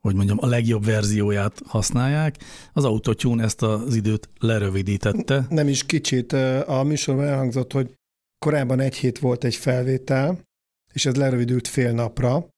hogy 0.00 0.14
mondjam, 0.14 0.38
a 0.40 0.46
legjobb 0.46 0.84
verzióját 0.84 1.60
használják. 1.66 2.36
Az 2.72 2.84
autotune 2.84 3.44
ezt 3.44 3.62
az 3.62 3.94
időt 3.94 4.28
lerövidítette. 4.40 5.46
Nem 5.48 5.68
is 5.68 5.86
kicsit. 5.86 6.32
A 6.66 6.82
műsorban 6.82 7.26
elhangzott, 7.26 7.72
hogy 7.72 7.94
korábban 8.38 8.80
egy 8.80 8.96
hét 8.96 9.18
volt 9.18 9.44
egy 9.44 9.54
felvétel, 9.54 10.40
és 10.92 11.06
ez 11.06 11.14
lerövidült 11.14 11.68
fél 11.68 11.92
napra, 11.92 12.48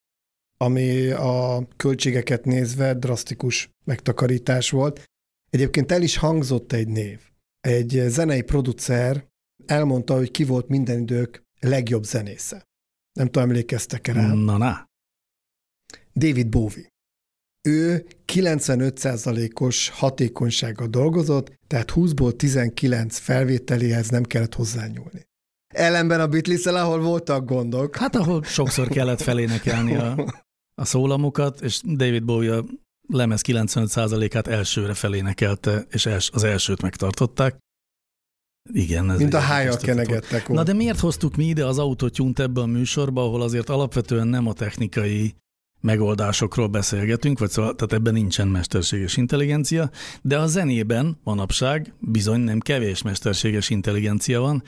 ami 0.57 1.11
a 1.11 1.67
költségeket 1.77 2.45
nézve 2.45 2.95
drasztikus 2.95 3.71
megtakarítás 3.85 4.71
volt. 4.71 5.05
Egyébként 5.51 5.93
el 5.93 6.03
is 6.03 6.17
hangzott 6.17 6.73
egy 6.73 6.89
név. 6.89 7.21
Egy 7.61 8.03
zenei 8.07 8.43
producer 8.43 9.27
elmondta, 9.67 10.15
hogy 10.15 10.31
ki 10.31 10.45
volt 10.45 10.69
minden 10.69 11.01
idők 11.01 11.43
legjobb 11.61 12.05
zenésze. 12.05 12.69
Nem 13.13 13.27
tudom, 13.27 13.49
emlékeztek-e 13.49 14.13
rá. 14.13 14.33
Na, 14.33 14.57
na. 14.57 14.89
David 16.15 16.49
Bowie. 16.49 16.90
Ő 17.62 18.07
95%-os 18.33 19.88
hatékonysággal 19.88 20.87
dolgozott, 20.87 21.52
tehát 21.67 21.93
20-ból 21.95 22.37
19 22.37 23.19
felvételéhez 23.19 24.09
nem 24.09 24.23
kellett 24.23 24.55
hozzányúlni. 24.55 25.29
Ellenben 25.75 26.21
a 26.21 26.26
beatles 26.26 26.67
ahol 26.67 27.00
voltak 27.00 27.45
gondok. 27.45 27.97
Hát 27.97 28.17
ahol 28.17 28.43
sokszor 28.43 28.88
kellett 28.88 29.21
felénekelni 29.21 29.95
a, 29.95 30.33
a 30.75 30.85
szólamokat, 30.85 31.61
és 31.61 31.81
David 31.85 32.25
Bowie 32.25 32.57
a 32.57 32.64
lemez 33.09 33.40
95%-át 33.47 34.47
elsőre 34.47 34.95
felénekelte, 34.95 35.87
és 35.90 36.07
els, 36.07 36.31
az 36.33 36.45
elsőt 36.45 36.83
megtartották. 36.83 37.59
Igen. 38.73 39.11
Ez 39.11 39.19
Mint 39.19 39.35
a 39.35 39.40
volt. 39.67 39.81
kenegettek. 39.81 40.49
Na 40.49 40.62
de 40.62 40.73
miért 40.73 40.99
hoztuk 40.99 41.37
mi 41.37 41.45
ide 41.45 41.67
az 41.67 41.79
autotune 41.79 42.43
ebbe 42.43 42.61
a 42.61 42.67
műsorba, 42.67 43.23
ahol 43.23 43.43
azért 43.43 43.69
alapvetően 43.69 44.26
nem 44.26 44.47
a 44.47 44.52
technikai 44.52 45.35
megoldásokról 45.81 46.67
beszélgetünk, 46.67 47.39
vagy 47.39 47.51
szóval, 47.51 47.75
tehát 47.75 47.93
ebben 47.93 48.13
nincsen 48.13 48.49
mesterséges 48.49 49.17
intelligencia, 49.17 49.91
de 50.23 50.39
a 50.39 50.47
zenében 50.47 51.19
manapság 51.25 51.95
bizony 51.99 52.41
nem 52.41 52.61
kevés 52.61 53.03
mesterséges 53.03 53.71
intelligencia 53.71 54.41
van, 54.41 54.63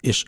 és 0.00 0.24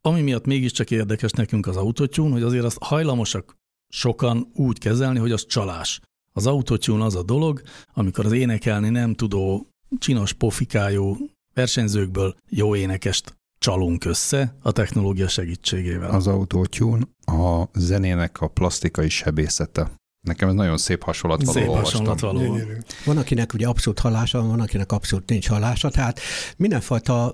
ami 0.00 0.20
miatt 0.20 0.46
mégiscsak 0.46 0.90
érdekes 0.90 1.30
nekünk 1.30 1.66
az 1.66 1.76
autotune, 1.76 2.32
hogy 2.32 2.42
azért 2.42 2.64
azt 2.64 2.78
hajlamosak 2.80 3.56
sokan 3.88 4.50
úgy 4.54 4.78
kezelni, 4.78 5.18
hogy 5.18 5.32
az 5.32 5.46
csalás. 5.46 6.00
Az 6.32 6.46
autotune 6.46 7.04
az 7.04 7.14
a 7.16 7.22
dolog, 7.22 7.62
amikor 7.94 8.24
az 8.26 8.32
énekelni 8.32 8.88
nem 8.88 9.14
tudó, 9.14 9.68
csinos 9.98 10.32
pofikájú 10.32 11.16
versenyzőkből 11.54 12.36
jó 12.48 12.76
énekest 12.76 13.36
csalunk 13.66 14.04
össze 14.04 14.56
a 14.62 14.72
technológia 14.72 15.28
segítségével. 15.28 16.10
Az 16.10 16.26
autotune 16.26 17.06
a 17.24 17.68
zenének 17.74 18.40
a 18.40 18.48
plastikai 18.48 19.08
sebészete. 19.08 19.90
Nekem 20.26 20.48
ez 20.48 20.54
nagyon 20.54 20.76
szép 20.76 21.02
hasonlat 21.02 21.44
való. 21.44 21.58
Szép 21.58 21.68
hasonlat 21.68 22.20
való. 22.20 22.58
Van, 23.04 23.16
akinek 23.16 23.52
ugye 23.54 23.66
abszolút 23.66 23.98
hallása, 23.98 24.42
van, 24.42 24.60
akinek 24.60 24.92
abszolút 24.92 25.28
nincs 25.28 25.48
hallása, 25.48 25.90
tehát 25.90 26.20
mindenfajta 26.56 27.32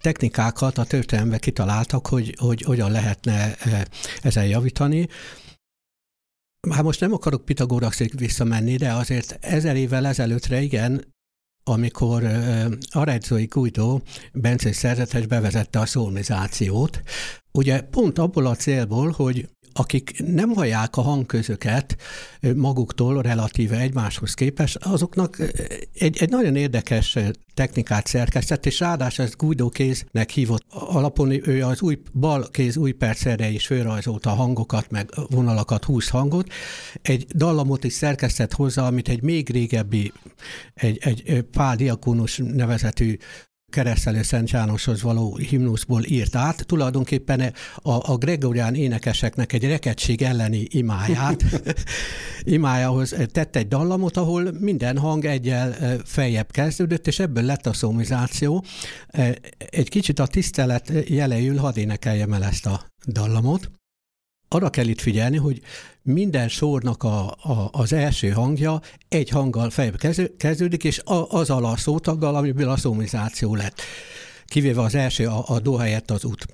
technikákat 0.00 0.78
a 0.78 0.84
történelemben 0.84 1.40
kitaláltak, 1.40 2.06
hogy, 2.06 2.34
hogy 2.38 2.62
hogyan 2.62 2.90
lehetne 2.90 3.56
ezen 4.22 4.46
javítani. 4.46 5.08
Hát 6.70 6.82
most 6.82 7.00
nem 7.00 7.12
akarok 7.12 7.44
Pitagóraszig 7.44 8.18
visszamenni, 8.18 8.76
de 8.76 8.92
azért 8.92 9.38
ezer 9.40 9.76
évvel 9.76 10.06
ezelőttre 10.06 10.60
igen, 10.60 11.13
amikor 11.64 12.22
uh, 12.22 12.72
Arezzo 12.90 13.36
Guido 13.48 14.00
Bencé 14.32 14.72
szerzetes 14.72 15.26
bevezette 15.26 15.78
a 15.78 15.86
szolmizációt, 15.86 17.02
ugye 17.52 17.80
pont 17.80 18.18
abból 18.18 18.46
a 18.46 18.54
célból, 18.54 19.10
hogy 19.10 19.48
akik 19.74 20.22
nem 20.26 20.50
hallják 20.50 20.96
a 20.96 21.00
hangközöket 21.00 21.96
maguktól 22.56 23.22
relatíve 23.22 23.78
egymáshoz 23.78 24.34
képest, 24.34 24.76
azoknak 24.76 25.38
egy, 25.92 26.16
egy 26.18 26.30
nagyon 26.30 26.56
érdekes 26.56 27.18
technikát 27.54 28.06
szerkesztett, 28.06 28.66
és 28.66 28.80
ráadásul 28.80 29.24
ezt 29.24 29.36
Guido 29.36 29.68
kéznek 29.68 30.30
hívott 30.30 30.64
alapon, 30.68 31.48
ő 31.48 31.64
az 31.64 31.82
új 31.82 31.98
bal 32.12 32.48
kéz 32.50 32.76
új 32.76 32.92
percere 32.92 33.48
is 33.48 33.66
fölrajzolta 33.66 34.30
a 34.30 34.34
hangokat, 34.34 34.90
meg 34.90 35.10
vonalakat, 35.28 35.84
húsz 35.84 36.08
hangot. 36.08 36.52
Egy 37.02 37.26
dallamot 37.34 37.84
is 37.84 37.92
szerkesztett 37.92 38.52
hozzá, 38.52 38.86
amit 38.86 39.08
egy 39.08 39.22
még 39.22 39.50
régebbi, 39.50 40.12
egy, 40.74 40.98
egy 41.00 41.42
Pál 41.42 41.76
Diakonus 41.76 42.40
nevezetű 42.44 43.16
keresztelő 43.74 44.22
Szent 44.22 44.50
Jánoshoz 44.50 45.02
való 45.02 45.36
himnuszból 45.36 46.04
írt 46.04 46.34
át, 46.34 46.66
tulajdonképpen 46.66 47.40
a, 47.76 48.12
a 48.12 48.16
gregorián 48.16 48.74
énekeseknek 48.74 49.52
egy 49.52 49.64
reketség 49.64 50.22
elleni 50.22 50.66
imáját, 50.70 51.44
imájához 52.56 53.14
tett 53.32 53.56
egy 53.56 53.68
dallamot, 53.68 54.16
ahol 54.16 54.52
minden 54.58 54.98
hang 54.98 55.24
egyel 55.24 55.74
feljebb 56.04 56.50
kezdődött, 56.50 57.06
és 57.06 57.18
ebből 57.18 57.44
lett 57.44 57.66
a 57.66 57.72
szomizáció. 57.72 58.64
Egy 59.70 59.88
kicsit 59.88 60.18
a 60.18 60.26
tisztelet 60.26 60.92
jelejül 61.06 61.56
hadd 61.56 61.78
énekeljem 61.78 62.32
el 62.32 62.44
ezt 62.44 62.66
a 62.66 62.84
dallamot 63.06 63.70
arra 64.54 64.70
kell 64.70 64.86
itt 64.86 65.00
figyelni, 65.00 65.36
hogy 65.36 65.60
minden 66.02 66.48
sornak 66.48 67.02
a, 67.02 67.30
a, 67.30 67.68
az 67.72 67.92
első 67.92 68.28
hangja 68.28 68.80
egy 69.08 69.28
hanggal 69.28 69.70
fejbe 69.70 70.14
kezdődik, 70.36 70.84
és 70.84 71.02
az 71.28 71.50
a 71.50 71.76
szótaggal, 71.76 72.36
amiből 72.36 72.68
a 72.68 72.76
szomizáció 72.76 73.54
lett. 73.54 73.80
Kivéve 74.46 74.80
az 74.80 74.94
első, 74.94 75.26
a, 75.26 75.44
a 75.46 75.60
do 75.60 75.74
helyett 75.74 76.10
az 76.10 76.24
ut. 76.24 76.46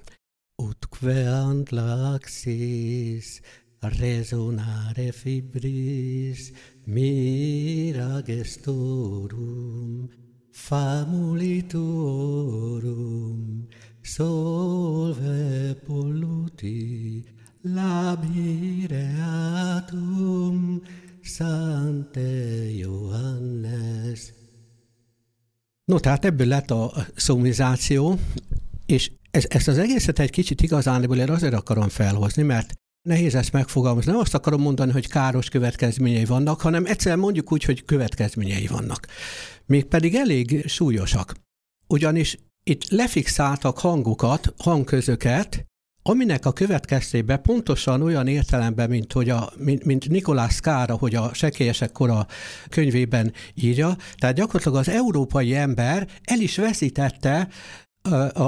Ut 0.56 0.88
queant 0.88 1.70
laxis, 1.70 3.40
resonare 3.80 5.12
fibris, 5.12 6.50
mira 6.84 8.20
gestorum, 8.20 10.10
famulitorum, 10.50 11.90
solve 14.00 15.74
polluti, 15.86 17.24
Labireatum 17.62 18.92
Sante 21.22 22.70
Johannes. 22.78 24.32
No, 25.84 25.98
tehát 26.00 26.24
ebből 26.24 26.46
lett 26.46 26.70
a 26.70 26.92
szomizáció, 27.16 28.18
és 28.86 29.10
ez, 29.30 29.44
ezt 29.48 29.68
az 29.68 29.78
egészet 29.78 30.18
egy 30.18 30.30
kicsit 30.30 30.62
igazán 30.62 31.12
én 31.12 31.30
azért 31.30 31.54
akarom 31.54 31.88
felhozni, 31.88 32.42
mert 32.42 32.72
nehéz 33.02 33.34
ezt 33.34 33.52
megfogalmazni. 33.52 34.10
Nem 34.10 34.20
azt 34.20 34.34
akarom 34.34 34.60
mondani, 34.60 34.92
hogy 34.92 35.08
káros 35.08 35.48
következményei 35.48 36.24
vannak, 36.24 36.60
hanem 36.60 36.86
egyszerűen 36.86 37.18
mondjuk 37.18 37.52
úgy, 37.52 37.64
hogy 37.64 37.84
következményei 37.84 38.66
vannak. 38.66 39.06
Mégpedig 39.66 40.14
elég 40.14 40.68
súlyosak. 40.68 41.34
Ugyanis 41.86 42.38
itt 42.62 42.88
lefixáltak 42.88 43.78
hangokat, 43.78 44.54
hangközöket, 44.58 45.69
aminek 46.02 46.46
a 46.46 46.52
következtében 46.52 47.42
pontosan 47.42 48.02
olyan 48.02 48.26
értelemben, 48.26 48.88
mint, 48.88 49.12
hogy 49.12 49.30
a, 49.30 49.52
mint, 49.56 49.84
mint 49.84 50.08
Nikolás 50.08 50.60
Kára, 50.60 50.94
hogy 50.94 51.14
a 51.14 51.34
sekélyesek 51.34 51.92
kora 51.92 52.26
könyvében 52.68 53.32
írja, 53.54 53.96
tehát 54.16 54.36
gyakorlatilag 54.36 54.78
az 54.78 54.88
európai 54.88 55.54
ember 55.54 56.08
el 56.24 56.40
is 56.40 56.56
veszítette 56.56 57.48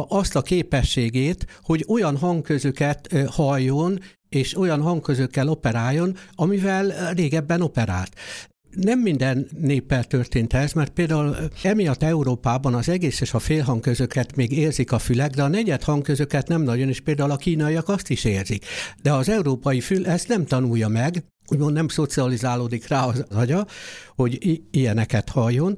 azt 0.08 0.36
a 0.36 0.42
képességét, 0.42 1.60
hogy 1.62 1.84
olyan 1.88 2.16
hangközöket 2.16 3.08
halljon, 3.26 4.00
és 4.28 4.56
olyan 4.56 4.80
hangközökkel 4.80 5.48
operáljon, 5.48 6.16
amivel 6.34 7.12
régebben 7.14 7.60
operált 7.60 8.16
nem 8.76 8.98
minden 8.98 9.48
néppel 9.58 10.04
történt 10.04 10.52
ez, 10.52 10.72
mert 10.72 10.92
például 10.92 11.36
emiatt 11.62 12.02
Európában 12.02 12.74
az 12.74 12.88
egész 12.88 13.20
és 13.20 13.34
a 13.34 13.38
félhangközöket 13.38 14.36
még 14.36 14.52
érzik 14.52 14.92
a 14.92 14.98
fülek, 14.98 15.30
de 15.30 15.42
a 15.42 15.48
negyed 15.48 15.82
hangközöket 15.82 16.48
nem 16.48 16.62
nagyon, 16.62 16.88
és 16.88 17.00
például 17.00 17.30
a 17.30 17.36
kínaiak 17.36 17.88
azt 17.88 18.10
is 18.10 18.24
érzik. 18.24 18.64
De 19.02 19.12
az 19.12 19.28
európai 19.28 19.80
fül 19.80 20.06
ezt 20.06 20.28
nem 20.28 20.46
tanulja 20.46 20.88
meg, 20.88 21.24
úgymond 21.48 21.72
nem 21.72 21.88
szocializálódik 21.88 22.88
rá 22.88 23.04
az 23.04 23.24
agya, 23.30 23.66
hogy 24.16 24.62
ilyeneket 24.70 25.28
halljon. 25.28 25.76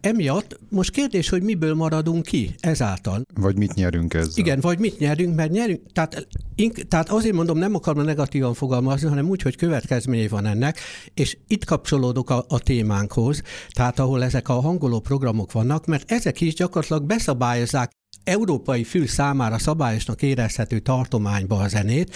Emiatt 0.00 0.58
most 0.68 0.90
kérdés, 0.90 1.28
hogy 1.28 1.42
miből 1.42 1.74
maradunk 1.74 2.22
ki 2.22 2.54
ezáltal. 2.60 3.22
Vagy 3.34 3.56
mit 3.56 3.74
nyerünk 3.74 4.14
ezzel. 4.14 4.32
Igen, 4.34 4.60
vagy 4.60 4.78
mit 4.78 4.98
nyerünk, 4.98 5.34
mert 5.34 5.50
nyerünk, 5.50 5.92
tehát, 5.92 6.26
ink, 6.54 6.74
tehát 6.88 7.08
azért 7.08 7.34
mondom, 7.34 7.58
nem 7.58 7.74
akarom 7.74 8.04
negatívan 8.04 8.54
fogalmazni, 8.54 9.08
hanem 9.08 9.28
úgy, 9.28 9.42
hogy 9.42 9.56
következményei 9.56 10.28
van 10.28 10.46
ennek, 10.46 10.78
és 11.14 11.36
itt 11.46 11.64
kapcsolódok 11.64 12.30
a, 12.30 12.44
a 12.48 12.58
témánkhoz, 12.58 13.42
tehát 13.68 13.98
ahol 13.98 14.24
ezek 14.24 14.48
a 14.48 14.60
hangoló 14.60 15.00
programok 15.00 15.52
vannak, 15.52 15.86
mert 15.86 16.10
ezek 16.10 16.40
is 16.40 16.54
gyakorlatilag 16.54 17.04
beszabályozzák 17.04 17.90
európai 18.24 18.84
fül 18.84 19.06
számára 19.06 19.58
szabályosnak 19.58 20.22
érezhető 20.22 20.78
tartományba 20.78 21.56
a 21.56 21.68
zenét, 21.68 22.14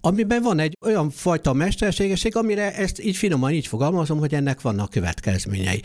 amiben 0.00 0.42
van 0.42 0.58
egy 0.58 0.76
olyan 0.84 1.10
fajta 1.10 1.52
mesterségesség, 1.52 2.36
amire 2.36 2.74
ezt 2.74 3.00
így 3.02 3.16
finoman 3.16 3.50
így 3.50 3.66
fogalmazom, 3.66 4.18
hogy 4.18 4.34
ennek 4.34 4.60
vannak 4.60 4.90
következményei. 4.90 5.82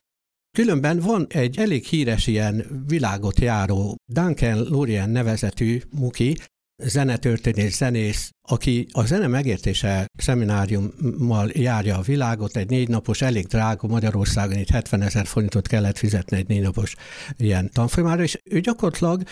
Különben 0.51 0.99
van 0.99 1.25
egy 1.29 1.57
elég 1.57 1.85
híres 1.85 2.27
ilyen 2.27 2.83
világot 2.87 3.39
járó 3.39 3.95
Duncan 4.05 4.57
Lorien 4.69 5.09
nevezetű 5.09 5.81
muki, 5.89 6.37
zenetörténész, 6.83 7.77
zenész, 7.77 8.29
aki 8.49 8.87
a 8.91 9.05
zene 9.05 9.27
megértése 9.27 10.05
szemináriummal 10.17 11.49
járja 11.53 11.97
a 11.97 12.01
világot, 12.01 12.55
egy 12.57 12.69
négy 12.69 12.87
napos, 12.87 13.21
elég 13.21 13.45
drága 13.45 13.87
Magyarországon, 13.87 14.57
itt 14.57 14.69
70 14.69 15.01
ezer 15.01 15.25
forintot 15.25 15.67
kellett 15.67 15.97
fizetni 15.97 16.37
egy 16.37 16.47
négy 16.47 16.61
napos 16.61 16.95
ilyen 17.37 17.69
tanfolyamára, 17.73 18.23
és 18.23 18.39
ő 18.43 18.59
gyakorlatilag 18.59 19.23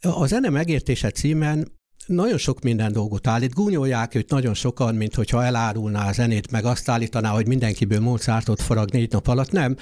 a 0.00 0.26
zene 0.26 0.48
megértése 0.48 1.10
címen 1.10 1.72
nagyon 2.06 2.38
sok 2.38 2.60
minden 2.60 2.92
dolgot 2.92 3.26
állít. 3.26 3.54
Gúnyolják 3.54 4.14
őt 4.14 4.30
nagyon 4.30 4.54
sokan, 4.54 4.94
mint 4.94 5.14
hogyha 5.14 5.44
elárulná 5.44 6.08
a 6.08 6.12
zenét, 6.12 6.50
meg 6.50 6.64
azt 6.64 6.88
állítaná, 6.88 7.30
hogy 7.30 7.46
mindenkiből 7.46 8.00
Mozartot 8.00 8.62
farag 8.62 8.90
négy 8.90 9.12
nap 9.12 9.26
alatt. 9.26 9.50
Nem, 9.50 9.76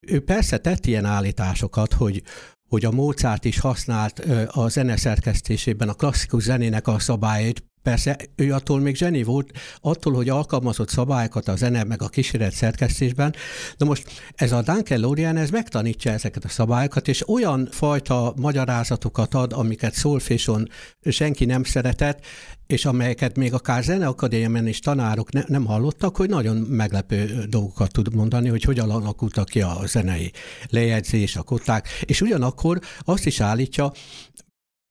ő 0.00 0.20
persze 0.20 0.58
tett 0.58 0.86
ilyen 0.86 1.04
állításokat, 1.04 1.92
hogy, 1.92 2.22
hogy 2.68 2.84
a 2.84 2.90
Mozart 2.90 3.44
is 3.44 3.58
használt 3.58 4.18
a 4.46 4.68
zeneszerkesztésében 4.68 5.88
a 5.88 5.94
klasszikus 5.94 6.42
zenének 6.42 6.86
a 6.86 6.98
szabályait, 6.98 7.64
Persze 7.88 8.16
ő 8.36 8.52
attól 8.52 8.80
még 8.80 8.96
zseni 8.96 9.22
volt, 9.22 9.50
attól, 9.80 10.12
hogy 10.12 10.28
alkalmazott 10.28 10.88
szabályokat 10.88 11.48
a 11.48 11.56
zene 11.56 11.84
meg 11.84 12.02
a 12.02 12.08
kísérlet 12.08 12.52
szerkesztésben. 12.52 13.34
De 13.76 13.84
most 13.84 14.22
ez 14.34 14.52
a 14.52 14.62
Duncan 14.62 15.00
Lorian, 15.00 15.36
ez 15.36 15.50
megtanítja 15.50 16.12
ezeket 16.12 16.44
a 16.44 16.48
szabályokat, 16.48 17.08
és 17.08 17.28
olyan 17.28 17.68
fajta 17.70 18.32
magyarázatokat 18.36 19.34
ad, 19.34 19.52
amiket 19.52 19.94
szolféson 19.94 20.68
senki 21.02 21.44
nem 21.44 21.64
szeretett, 21.64 22.24
és 22.66 22.84
amelyeket 22.84 23.36
még 23.36 23.54
akár 23.54 23.82
zeneakadémián 23.82 24.66
is 24.66 24.78
tanárok 24.78 25.32
ne, 25.32 25.42
nem 25.46 25.64
hallottak, 25.64 26.16
hogy 26.16 26.28
nagyon 26.28 26.56
meglepő 26.56 27.44
dolgokat 27.48 27.92
tud 27.92 28.14
mondani, 28.14 28.48
hogy 28.48 28.62
hogyan 28.62 28.90
alakultak 28.90 29.48
ki 29.48 29.60
a 29.60 29.80
zenei 29.86 30.32
lejegyzés, 30.70 31.36
a 31.36 31.42
koták, 31.42 31.88
és 32.04 32.20
ugyanakkor 32.20 32.80
azt 33.00 33.26
is 33.26 33.40
állítja, 33.40 33.92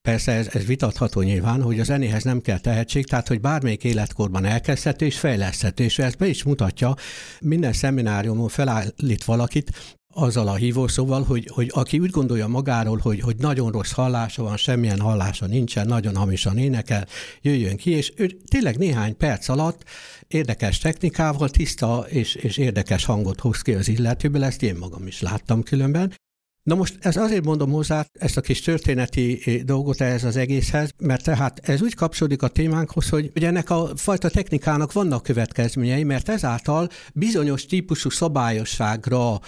Persze 0.08 0.32
ez, 0.32 0.48
ez 0.52 0.66
vitatható 0.66 1.22
nyilván, 1.22 1.62
hogy 1.62 1.80
a 1.80 1.84
zenéhez 1.84 2.24
nem 2.24 2.42
kell 2.42 2.60
tehetség, 2.60 3.08
tehát 3.08 3.28
hogy 3.28 3.42
bármelyik 3.42 3.84
életkorban 3.84 4.46
elkezdhető 4.46 5.06
és 5.06 5.20
fejleszthető, 5.20 5.84
és 5.84 6.00
ezt 6.00 6.18
be 6.18 6.28
is 6.28 6.44
mutatja, 6.44 6.96
minden 7.42 7.74
szemináriumon 7.74 8.48
felállít 8.48 9.24
valakit, 9.24 9.72
azzal 10.14 10.48
a 10.48 10.56
hívószóval, 10.56 11.24
hogy, 11.24 11.50
hogy 11.54 11.72
aki 11.74 12.00
úgy 12.00 12.10
gondolja 12.10 12.48
magáról, 12.48 12.98
hogy, 12.98 13.20
hogy 13.20 13.36
nagyon 13.38 13.72
rossz 13.72 13.92
hallása 13.92 14.44
van, 14.44 14.58
semmilyen 14.58 15.00
hallása 15.00 15.46
nincsen, 15.46 15.88
nagyon 15.88 16.16
hamisan 16.16 16.58
énekel, 16.58 17.08
jöjjön 17.42 17.78
ki, 17.78 17.90
és 17.92 18.14
ő 18.16 18.38
tényleg 18.48 18.78
néhány 18.78 19.18
perc 19.18 19.50
alatt 19.50 19.84
érdekes 20.28 20.78
technikával, 20.78 21.50
tiszta 21.50 22.06
és, 22.10 22.36
és 22.36 22.58
érdekes 22.58 23.06
hangot 23.06 23.40
hoz 23.40 23.62
ki 23.62 23.74
az 23.74 23.88
illetőből, 23.88 24.44
ezt 24.44 24.64
én 24.64 24.76
magam 24.76 25.08
is 25.08 25.22
láttam 25.22 25.64
különben, 25.64 26.14
Na 26.68 26.76
most 26.76 26.98
ez 27.00 27.18
azért 27.18 27.46
mondom 27.46 27.72
hozzá 27.72 28.06
ezt 28.14 28.38
a 28.38 28.42
kis 28.42 28.62
történeti 28.62 29.42
eh, 29.46 29.62
dolgot 29.62 30.02
ehhez 30.02 30.24
az 30.24 30.36
egészhez, 30.36 30.92
mert 30.98 31.24
tehát 31.24 31.60
ez 31.64 31.82
úgy 31.82 31.94
kapcsolódik 31.94 32.42
a 32.42 32.48
témánkhoz, 32.48 33.10
hogy 33.10 33.32
ugye 33.36 33.48
ennek 33.48 33.70
a 33.70 33.92
fajta 33.96 34.30
technikának 34.30 34.92
vannak 34.92 35.24
következményei, 35.24 36.04
mert 36.04 36.30
ezáltal 36.30 36.90
bizonyos 37.14 37.66
típusú 37.66 38.10
szabályosságra 38.10 39.40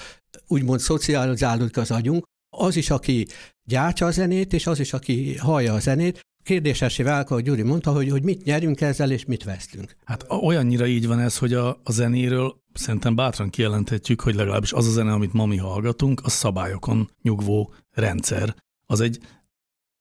úgymond 0.47 0.79
szocializálódik 0.79 1.77
az 1.77 1.91
agyunk, 1.91 2.23
az 2.57 2.75
is, 2.75 2.89
aki 2.89 3.27
gyártja 3.63 4.05
a 4.05 4.11
zenét, 4.11 4.53
és 4.53 4.67
az 4.67 4.79
is, 4.79 4.93
aki 4.93 5.37
hallja 5.37 5.73
a 5.73 5.79
zenét, 5.79 6.19
kérdésesé 6.43 7.03
válka, 7.03 7.33
hogy 7.33 7.43
Gyuri 7.43 7.61
mondta, 7.61 7.91
hogy, 7.91 8.09
hogy 8.09 8.23
mit 8.23 8.43
nyerünk 8.43 8.81
ezzel, 8.81 9.11
és 9.11 9.25
mit 9.25 9.43
vesztünk. 9.43 9.95
Hát 10.05 10.25
olyannyira 10.29 10.87
így 10.87 11.07
van 11.07 11.19
ez, 11.19 11.37
hogy 11.37 11.53
a, 11.53 11.79
a 11.83 11.91
zenéről 11.91 12.55
szerintem 12.73 13.15
bátran 13.15 13.49
kijelenthetjük, 13.49 14.21
hogy 14.21 14.35
legalábbis 14.35 14.73
az 14.73 14.87
a 14.87 14.91
zene, 14.91 15.11
amit 15.11 15.33
ma 15.33 15.45
mi 15.45 15.57
hallgatunk, 15.57 16.21
a 16.23 16.29
szabályokon 16.29 17.09
nyugvó 17.21 17.73
rendszer. 17.91 18.55
Az 18.85 18.99
egy 18.99 19.19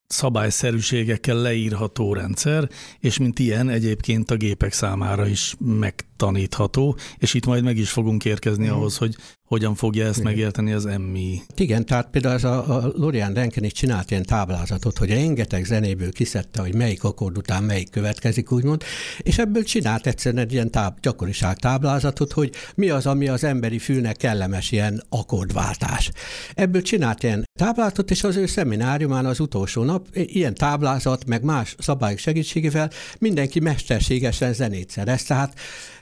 szabályszerűségekkel 0.07 1.35
leírható 1.35 2.13
rendszer, 2.13 2.69
és 2.99 3.17
mint 3.17 3.39
ilyen 3.39 3.69
egyébként 3.69 4.31
a 4.31 4.35
gépek 4.35 4.73
számára 4.73 5.27
is 5.27 5.55
megtanítható, 5.59 6.97
és 7.17 7.33
itt 7.33 7.45
majd 7.45 7.63
meg 7.63 7.77
is 7.77 7.89
fogunk 7.89 8.25
érkezni 8.25 8.67
mm. 8.67 8.71
ahhoz, 8.71 8.97
hogy 8.97 9.15
hogyan 9.49 9.75
fogja 9.75 10.05
ezt 10.05 10.19
Igen. 10.19 10.31
megérteni 10.31 10.71
az 10.71 10.85
emmi. 10.85 11.41
Igen, 11.55 11.85
tehát 11.85 12.09
például 12.09 12.35
az 12.35 12.43
a, 12.43 12.75
a 12.75 12.91
Lorian 12.95 13.51
is 13.59 13.71
csinált 13.71 14.11
ilyen 14.11 14.23
táblázatot, 14.23 14.97
hogy 14.97 15.09
rengeteg 15.09 15.65
zenéből 15.65 16.11
kiszedte, 16.11 16.61
hogy 16.61 16.75
melyik 16.75 17.03
akkord 17.03 17.37
után 17.37 17.63
melyik 17.63 17.89
következik, 17.89 18.51
úgymond, 18.51 18.83
és 19.17 19.37
ebből 19.37 19.63
csinált 19.63 20.07
egyszerűen 20.07 20.43
egy 20.43 20.53
ilyen 20.53 20.71
táb, 20.71 20.99
gyakoriság 21.01 21.57
táblázatot, 21.57 22.33
hogy 22.33 22.51
mi 22.75 22.89
az, 22.89 23.05
ami 23.05 23.27
az 23.27 23.43
emberi 23.43 23.79
fülnek 23.79 24.15
kellemes 24.15 24.71
ilyen 24.71 25.03
akkordváltás. 25.09 26.11
Ebből 26.53 26.81
csinált 26.81 27.23
ilyen 27.23 27.43
táblázatot, 27.59 28.11
és 28.11 28.23
az 28.23 28.35
ő 28.35 28.45
szemináriumán 28.45 29.25
az 29.25 29.39
utolsó 29.39 29.83
nap 29.83 30.07
ilyen 30.13 30.53
táblázat, 30.53 31.25
meg 31.25 31.43
más 31.43 31.75
szabályok 31.77 32.19
segítségével 32.19 32.89
mindenki 33.19 33.59
mesterségesen 33.59 34.53
zenét 34.53 34.89
szerez. 34.89 35.23
Tehát 35.23 35.53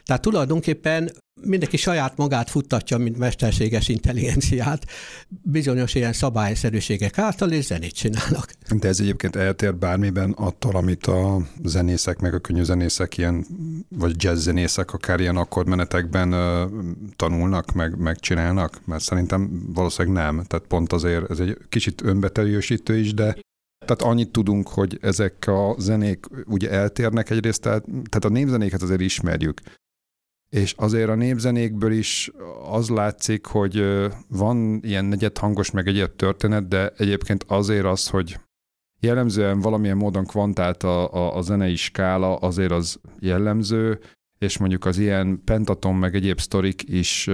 tehát 0.08 0.22
tulajdonképpen 0.22 1.12
mindenki 1.42 1.78
saját 1.78 2.18
magát 2.18 2.50
futtatja, 2.50 2.98
mint 2.98 3.18
mesterséges 3.18 3.88
intelligenciát, 3.88 4.86
bizonyos 5.28 5.96
ilyen 5.96 6.14
szabályszerűségek 6.14 7.18
által, 7.18 7.52
és 7.52 7.66
zenét 7.66 7.94
csinálnak. 7.94 8.54
De 8.80 8.88
ez 8.88 9.00
egyébként 9.00 9.36
eltér 9.36 9.76
bármiben 9.76 10.32
attól, 10.32 10.76
amit 10.76 11.06
a 11.06 11.42
zenészek, 11.64 12.20
meg 12.20 12.34
a 12.34 12.64
zenészek 12.64 13.18
ilyen, 13.18 13.46
vagy 13.90 14.24
jazz 14.24 14.44
zenészek 14.44 14.94
akár 14.94 15.20
ilyen 15.20 15.38
akkordmenetekben 15.38 16.34
uh, 16.34 16.72
tanulnak, 17.16 17.74
meg, 17.74 17.98
meg 17.98 18.20
csinálnak? 18.20 18.82
Mert 18.86 19.04
szerintem 19.04 19.72
valószínűleg 19.74 20.24
nem. 20.24 20.44
Tehát 20.44 20.66
pont 20.68 20.94
azért 20.94 21.30
ez 21.30 21.40
egy 21.40 21.58
kicsit 21.70 22.02
önbeteljesítő 22.02 22.98
is, 22.98 23.14
de 23.14 23.36
tehát 23.86 24.02
annyit 24.02 24.32
tudunk, 24.32 24.68
hogy 24.68 24.98
ezek 25.02 25.48
a 25.48 25.76
zenék 25.78 26.26
ugye 26.46 26.70
eltérnek 26.72 27.30
egyrészt, 27.30 27.62
tehát, 27.62 27.84
tehát 27.84 28.26
a 28.26 28.30
népzenéket 28.30 28.82
azért 28.82 29.02
ismerjük. 29.02 29.62
És 30.50 30.74
azért 30.78 31.10
a 31.10 31.16
népzenékből 31.16 31.92
is 31.92 32.32
az 32.70 32.90
látszik, 32.90 33.46
hogy 33.46 33.84
van 34.28 34.80
ilyen 34.84 35.06
negyedhangos, 35.06 35.72
meg 35.72 35.88
egyéb 35.88 36.16
történet, 36.16 36.68
de 36.68 36.90
egyébként 36.98 37.44
azért 37.48 37.86
az, 37.86 38.08
hogy 38.08 38.40
jellemzően 39.00 39.60
valamilyen 39.60 39.98
módon 39.98 40.26
kvantált 40.26 40.84
a, 40.84 41.14
a, 41.14 41.38
a 41.38 41.42
zenei 41.42 41.76
skála, 41.76 42.36
azért 42.36 42.72
az 42.72 43.00
jellemző, 43.20 44.00
és 44.38 44.58
mondjuk 44.58 44.86
az 44.86 44.98
ilyen 44.98 45.42
pentaton, 45.44 45.96
meg 45.96 46.16
egyéb 46.16 46.40
sztorik 46.40 46.84
is 46.90 47.30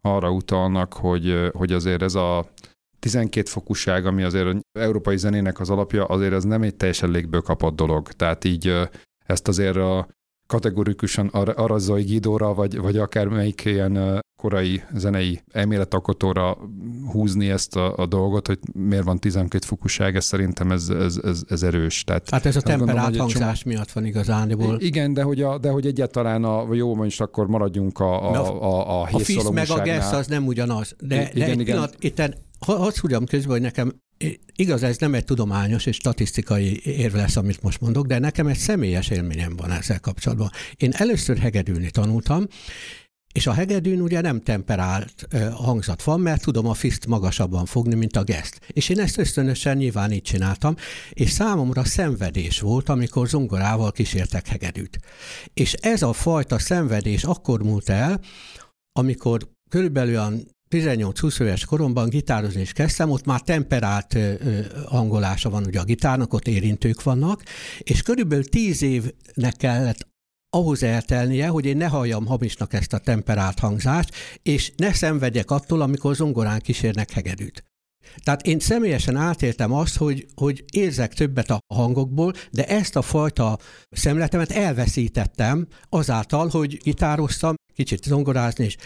arra 0.00 0.30
utalnak, 0.30 0.92
hogy, 0.92 1.50
hogy 1.52 1.72
azért 1.72 2.02
ez 2.02 2.14
a 2.14 2.50
12 2.98 3.48
fokusság, 3.48 4.06
ami 4.06 4.22
azért 4.22 4.46
az 4.46 4.60
európai 4.72 5.16
zenének 5.16 5.60
az 5.60 5.70
alapja, 5.70 6.04
azért 6.04 6.32
ez 6.32 6.44
nem 6.44 6.62
egy 6.62 6.76
teljesen 6.76 7.10
légből 7.10 7.40
kapott 7.40 7.76
dolog. 7.76 8.12
Tehát 8.12 8.44
így 8.44 8.88
ezt 9.26 9.48
azért 9.48 9.76
a 9.76 10.08
kategorikusan 10.48 11.26
ar- 11.26 11.58
Arazai 11.58 12.02
Gidóra, 12.02 12.54
vagy, 12.54 12.78
vagy 12.78 12.96
akár 12.96 13.26
melyik 13.26 13.64
ilyen 13.64 14.22
korai 14.42 14.82
zenei 14.94 15.42
elméletalkotóra 15.52 16.58
húzni 17.12 17.50
ezt 17.50 17.76
a, 17.76 17.96
a 17.96 18.06
dolgot, 18.06 18.46
hogy 18.46 18.58
miért 18.72 19.04
van 19.04 19.18
12 19.18 19.66
fokuság, 19.66 20.16
ez 20.16 20.24
szerintem 20.24 20.70
ez, 20.70 20.88
ez, 20.88 21.20
ez, 21.24 21.42
ez 21.48 21.62
erős. 21.62 22.04
Tehát, 22.04 22.30
hát 22.30 22.46
ez 22.46 22.56
a 22.56 22.60
temperát 22.60 23.16
hangzás 23.16 23.58
csomó... 23.58 23.74
miatt 23.74 23.92
van 23.92 24.04
igazániból. 24.04 24.76
Igen, 24.80 25.12
de 25.12 25.22
hogy, 25.22 25.42
a, 25.42 25.58
de 25.58 25.70
hogy 25.70 25.86
egyáltalán 25.86 26.44
a, 26.44 26.74
jó, 26.74 26.94
most 26.94 27.20
akkor 27.20 27.46
maradjunk 27.46 27.98
a, 27.98 28.30
a, 28.30 28.62
a, 28.62 29.00
a, 29.00 29.08
A 29.12 29.18
FISZ 29.18 29.50
meg 29.50 29.70
a 29.70 29.82
GESZ 29.82 30.12
az 30.12 30.26
nem 30.26 30.46
ugyanaz. 30.46 30.94
De, 31.00 31.14
igen, 31.14 31.30
de 31.34 31.44
egy 31.44 31.52
igen. 31.52 31.64
pillanat, 31.64 31.94
itten, 31.98 32.34
hadd 32.58 32.92
szúrjam 32.92 33.24
közben, 33.24 33.50
hogy 33.50 33.60
nekem 33.60 33.92
Igaz, 34.56 34.82
ez 34.82 34.96
nem 34.96 35.14
egy 35.14 35.24
tudományos 35.24 35.86
és 35.86 35.96
statisztikai 35.96 36.80
érv 36.84 37.14
lesz, 37.14 37.36
amit 37.36 37.62
most 37.62 37.80
mondok, 37.80 38.06
de 38.06 38.18
nekem 38.18 38.46
egy 38.46 38.56
személyes 38.56 39.08
élményem 39.08 39.56
van 39.56 39.70
ezzel 39.70 40.00
kapcsolatban. 40.00 40.50
Én 40.76 40.92
először 40.92 41.38
hegedülni 41.38 41.90
tanultam, 41.90 42.46
és 43.32 43.46
a 43.46 43.52
hegedűn 43.52 44.00
ugye 44.00 44.20
nem 44.20 44.40
temperált 44.40 45.26
hangzat 45.54 46.02
van, 46.02 46.20
mert 46.20 46.42
tudom 46.42 46.66
a 46.66 46.74
fiszt 46.74 47.06
magasabban 47.06 47.64
fogni, 47.64 47.94
mint 47.94 48.16
a 48.16 48.24
geszt. 48.24 48.60
És 48.66 48.88
én 48.88 49.00
ezt 49.00 49.18
ösztönösen 49.18 49.76
nyilván 49.76 50.12
így 50.12 50.22
csináltam, 50.22 50.76
és 51.10 51.30
számomra 51.30 51.84
szenvedés 51.84 52.60
volt, 52.60 52.88
amikor 52.88 53.28
zongorával 53.28 53.92
kísértek 53.92 54.46
hegedűt. 54.46 54.98
És 55.54 55.72
ez 55.72 56.02
a 56.02 56.12
fajta 56.12 56.58
szenvedés 56.58 57.24
akkor 57.24 57.62
múlt 57.62 57.88
el, 57.88 58.20
amikor 58.92 59.48
körülbelül 59.70 60.14
olyan 60.14 60.56
18-20 60.70 61.40
éves 61.40 61.64
koromban 61.64 62.08
gitározni 62.08 62.60
is 62.60 62.72
kezdtem, 62.72 63.10
ott 63.10 63.24
már 63.24 63.40
temperált 63.40 64.18
hangolása 64.86 65.50
van 65.50 65.64
ugye 65.64 65.80
a 65.80 65.84
gitárnak, 65.84 66.32
ott 66.32 66.48
érintők 66.48 67.02
vannak, 67.02 67.42
és 67.78 68.02
körülbelül 68.02 68.44
10 68.44 68.82
évnek 68.82 69.56
kellett 69.56 70.06
ahhoz 70.50 70.82
eltelnie, 70.82 71.48
hogy 71.48 71.64
én 71.64 71.76
ne 71.76 71.86
halljam 71.86 72.26
hamisnak 72.26 72.72
ezt 72.72 72.92
a 72.92 72.98
temperált 72.98 73.58
hangzást, 73.58 74.14
és 74.42 74.72
ne 74.76 74.92
szenvedjek 74.92 75.50
attól, 75.50 75.80
amikor 75.80 76.14
zongorán 76.14 76.60
kísérnek 76.60 77.10
hegedűt. 77.10 77.64
Tehát 78.24 78.46
én 78.46 78.58
személyesen 78.58 79.16
átéltem 79.16 79.72
azt, 79.72 79.96
hogy, 79.96 80.26
hogy 80.34 80.64
érzek 80.72 81.14
többet 81.14 81.50
a 81.50 81.58
hangokból, 81.74 82.32
de 82.50 82.66
ezt 82.66 82.96
a 82.96 83.02
fajta 83.02 83.58
szemletemet 83.90 84.50
elveszítettem 84.50 85.66
azáltal, 85.88 86.48
hogy 86.48 86.76
gitároztam, 86.82 87.54
kicsit 87.78 88.04
zongorázni 88.04 88.64
is 88.64 88.76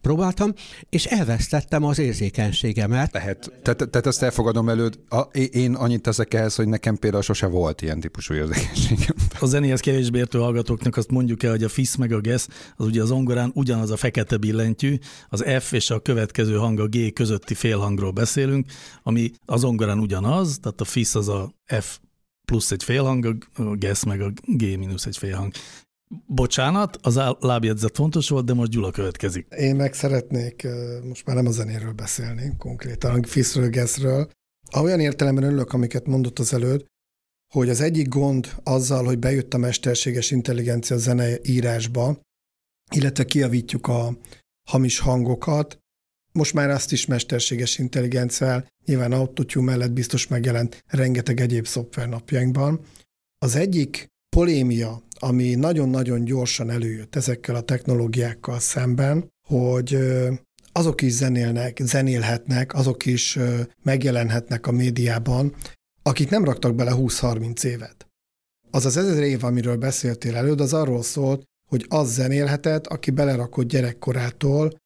próbáltam, 0.00 0.52
és 0.88 1.04
elvesztettem 1.04 1.84
az 1.84 1.98
érzékenységemet. 1.98 3.12
Lehet. 3.12 3.52
Tehát, 3.62 3.90
tehát 3.90 4.06
ezt 4.06 4.22
elfogadom 4.22 4.68
előtt. 4.68 5.12
A, 5.12 5.20
én 5.36 5.74
annyit 5.74 6.02
teszek 6.02 6.34
ehhez, 6.34 6.54
hogy 6.54 6.68
nekem 6.68 6.96
például 6.96 7.22
sose 7.22 7.46
volt 7.46 7.82
ilyen 7.82 8.00
típusú 8.00 8.34
érzékenységem. 8.34 9.16
A 9.40 9.46
zenéhez 9.46 9.80
kevésbé 9.80 10.18
értő 10.18 10.38
hallgatóknak 10.38 10.96
azt 10.96 11.10
mondjuk 11.10 11.42
el, 11.42 11.50
hogy 11.50 11.64
a 11.64 11.68
FISZ 11.68 11.96
meg 11.96 12.12
a 12.12 12.20
GESZ, 12.20 12.48
az 12.76 12.86
ugye 12.86 13.02
a 13.02 13.04
zongorán 13.04 13.50
ugyanaz 13.54 13.90
a 13.90 13.96
fekete 13.96 14.36
billentyű, 14.36 14.98
az 15.28 15.44
F 15.60 15.72
és 15.72 15.90
a 15.90 16.00
következő 16.00 16.56
hang 16.56 16.80
a 16.80 16.86
G 16.86 17.12
közötti 17.12 17.54
félhangról 17.54 18.10
beszélünk, 18.10 18.66
ami 19.02 19.30
a 19.44 19.56
zongorán 19.56 19.98
ugyanaz, 19.98 20.58
tehát 20.62 20.80
a 20.80 20.84
FISZ 20.84 21.14
az 21.14 21.28
a 21.28 21.54
F 21.80 21.98
plusz 22.44 22.70
egy 22.70 22.84
félhang, 22.84 23.38
a 23.54 23.62
GESZ 23.62 24.04
meg 24.04 24.20
a 24.20 24.32
G 24.44 24.62
mínusz 24.62 25.06
egy 25.06 25.16
félhang. 25.16 25.52
Bocsánat, 26.26 26.98
az 27.02 27.20
lábjegyzet 27.40 27.96
fontos 27.96 28.28
volt, 28.28 28.44
de 28.44 28.54
most 28.54 28.70
Gyula 28.70 28.90
következik. 28.90 29.46
Én 29.56 29.76
meg 29.76 29.94
szeretnék 29.94 30.66
most 31.02 31.26
már 31.26 31.36
nem 31.36 31.46
a 31.46 31.50
zenéről 31.50 31.92
beszélni, 31.92 32.52
konkrétan 32.58 33.22
a 33.22 33.26
Fiszről, 33.26 33.68
Geszről. 33.68 34.30
Olyan 34.80 35.00
értelemben 35.00 35.44
örülök, 35.44 35.72
amiket 35.72 36.06
mondott 36.06 36.38
az 36.38 36.54
előtt, 36.54 36.86
hogy 37.54 37.68
az 37.68 37.80
egyik 37.80 38.08
gond 38.08 38.54
azzal, 38.62 39.04
hogy 39.04 39.18
bejött 39.18 39.54
a 39.54 39.58
mesterséges 39.58 40.30
intelligencia 40.30 40.96
zene 40.96 41.38
írásba, 41.42 42.20
illetve 42.94 43.24
kiavítjuk 43.24 43.86
a 43.86 44.16
hamis 44.70 44.98
hangokat, 44.98 45.78
most 46.32 46.54
már 46.54 46.70
azt 46.70 46.92
is 46.92 47.06
mesterséges 47.06 47.78
intelligenciával, 47.78 48.66
nyilván 48.84 49.12
autotune 49.12 49.64
mellett 49.64 49.92
biztos 49.92 50.26
megjelent 50.26 50.84
rengeteg 50.86 51.40
egyéb 51.40 51.66
szoftver 51.66 52.08
napjainkban. 52.08 52.80
Az 53.38 53.54
egyik 53.54 54.06
polémia, 54.36 55.02
ami 55.18 55.54
nagyon-nagyon 55.54 56.24
gyorsan 56.24 56.70
előjött 56.70 57.16
ezekkel 57.16 57.54
a 57.54 57.60
technológiákkal 57.60 58.58
szemben, 58.58 59.28
hogy 59.48 59.98
azok 60.72 61.02
is 61.02 61.12
zenélnek, 61.12 61.80
zenélhetnek, 61.82 62.74
azok 62.74 63.06
is 63.06 63.38
megjelenhetnek 63.82 64.66
a 64.66 64.72
médiában, 64.72 65.54
akik 66.02 66.30
nem 66.30 66.44
raktak 66.44 66.74
bele 66.74 66.92
20-30 66.94 67.64
évet. 67.64 68.06
Az 68.70 68.84
az 68.84 68.96
ezer 68.96 69.22
év, 69.22 69.44
amiről 69.44 69.76
beszéltél 69.76 70.36
előd, 70.36 70.60
az 70.60 70.72
arról 70.72 71.02
szólt, 71.02 71.42
hogy 71.70 71.86
az 71.88 72.12
zenélhetett, 72.12 72.86
aki 72.86 73.10
belerakott 73.10 73.68
gyerekkorától 73.68 74.76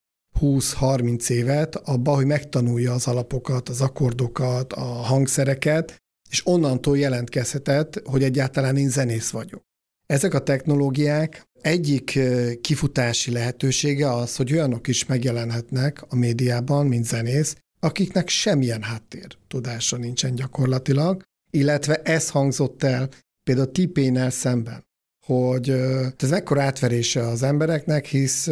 20-30 0.40 1.31
évet 1.31 1.77
abba, 1.77 2.14
hogy 2.14 2.27
megtanulja 2.27 2.92
az 2.92 3.07
alapokat, 3.07 3.68
az 3.68 3.81
akkordokat, 3.81 4.73
a 4.73 4.85
hangszereket, 4.85 5.97
és 6.31 6.47
onnantól 6.47 6.99
jelentkezhetett, 6.99 8.01
hogy 8.05 8.23
egyáltalán 8.23 8.77
én 8.77 8.88
zenész 8.88 9.31
vagyok. 9.31 9.62
Ezek 10.07 10.35
a 10.35 10.43
technológiák 10.43 11.43
egyik 11.61 12.19
kifutási 12.61 13.33
lehetősége 13.33 14.12
az, 14.12 14.37
hogy 14.37 14.53
olyanok 14.53 14.88
is 14.88 15.07
megjelenhetnek 15.07 16.03
a 16.09 16.17
médiában, 16.17 16.87
mint 16.87 17.05
zenész, 17.05 17.57
akiknek 17.81 18.29
semmilyen 18.29 18.83
háttér 18.83 19.37
tudása 19.49 19.97
nincsen 19.97 20.35
gyakorlatilag, 20.35 21.23
illetve 21.51 21.95
ez 22.03 22.31
hangzott 22.31 22.83
el 22.83 23.09
például 23.43 23.71
Tipénel 23.73 24.31
szemben, 24.31 24.85
hogy 25.27 25.71
ez 26.17 26.31
mekkora 26.31 26.62
átverése 26.62 27.27
az 27.27 27.43
embereknek, 27.43 28.07
hisz 28.07 28.49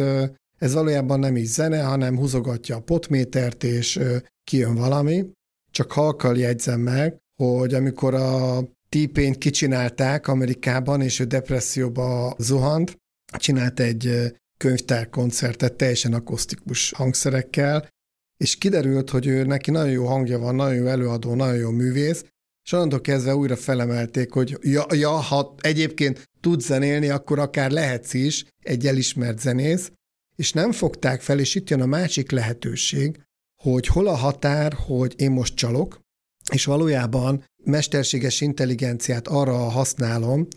ez 0.57 0.73
valójában 0.73 1.19
nem 1.19 1.35
is 1.35 1.47
zene, 1.47 1.81
hanem 1.81 2.17
húzogatja 2.17 2.75
a 2.75 2.81
potmétert, 2.81 3.63
és 3.63 3.99
kijön 4.43 4.75
valami. 4.75 5.25
Csak 5.71 5.91
halkal 5.91 6.37
jegyzem 6.37 6.79
meg, 6.79 7.17
hogy 7.35 7.73
amikor 7.73 8.13
a 8.13 8.63
t 8.95 9.37
kicsinálták 9.37 10.27
Amerikában, 10.27 11.01
és 11.01 11.19
ő 11.19 11.23
depresszióba 11.23 12.35
zuhant, 12.37 12.97
csinált 13.37 13.79
egy 13.79 14.31
könyvtárkoncertet 14.57 15.73
teljesen 15.73 16.13
akusztikus 16.13 16.91
hangszerekkel, 16.91 17.87
és 18.37 18.55
kiderült, 18.55 19.09
hogy 19.09 19.27
ő 19.27 19.43
neki 19.43 19.71
nagyon 19.71 19.91
jó 19.91 20.05
hangja 20.05 20.39
van, 20.39 20.55
nagyon 20.55 20.75
jó 20.75 20.85
előadó, 20.85 21.35
nagyon 21.35 21.55
jó 21.55 21.69
művész, 21.69 22.25
és 22.63 22.71
onnantól 22.71 23.01
kezdve 23.01 23.35
újra 23.35 23.55
felemelték, 23.55 24.31
hogy 24.31 24.57
ja, 24.61 24.85
ja, 24.93 25.09
ha 25.09 25.55
egyébként 25.61 26.23
tud 26.39 26.61
zenélni, 26.61 27.09
akkor 27.09 27.39
akár 27.39 27.71
lehetsz 27.71 28.13
is 28.13 28.45
egy 28.63 28.87
elismert 28.87 29.39
zenész, 29.39 29.91
és 30.35 30.51
nem 30.51 30.71
fogták 30.71 31.21
fel, 31.21 31.39
és 31.39 31.55
itt 31.55 31.69
jön 31.69 31.81
a 31.81 31.85
másik 31.85 32.31
lehetőség, 32.31 33.21
hogy 33.63 33.87
hol 33.87 34.07
a 34.07 34.15
határ, 34.15 34.73
hogy 34.73 35.13
én 35.17 35.31
most 35.31 35.55
csalok, 35.55 36.00
és 36.53 36.65
valójában 36.65 37.43
mesterséges 37.63 38.41
intelligenciát 38.41 39.27
arra 39.27 39.57
használom, 39.57 40.47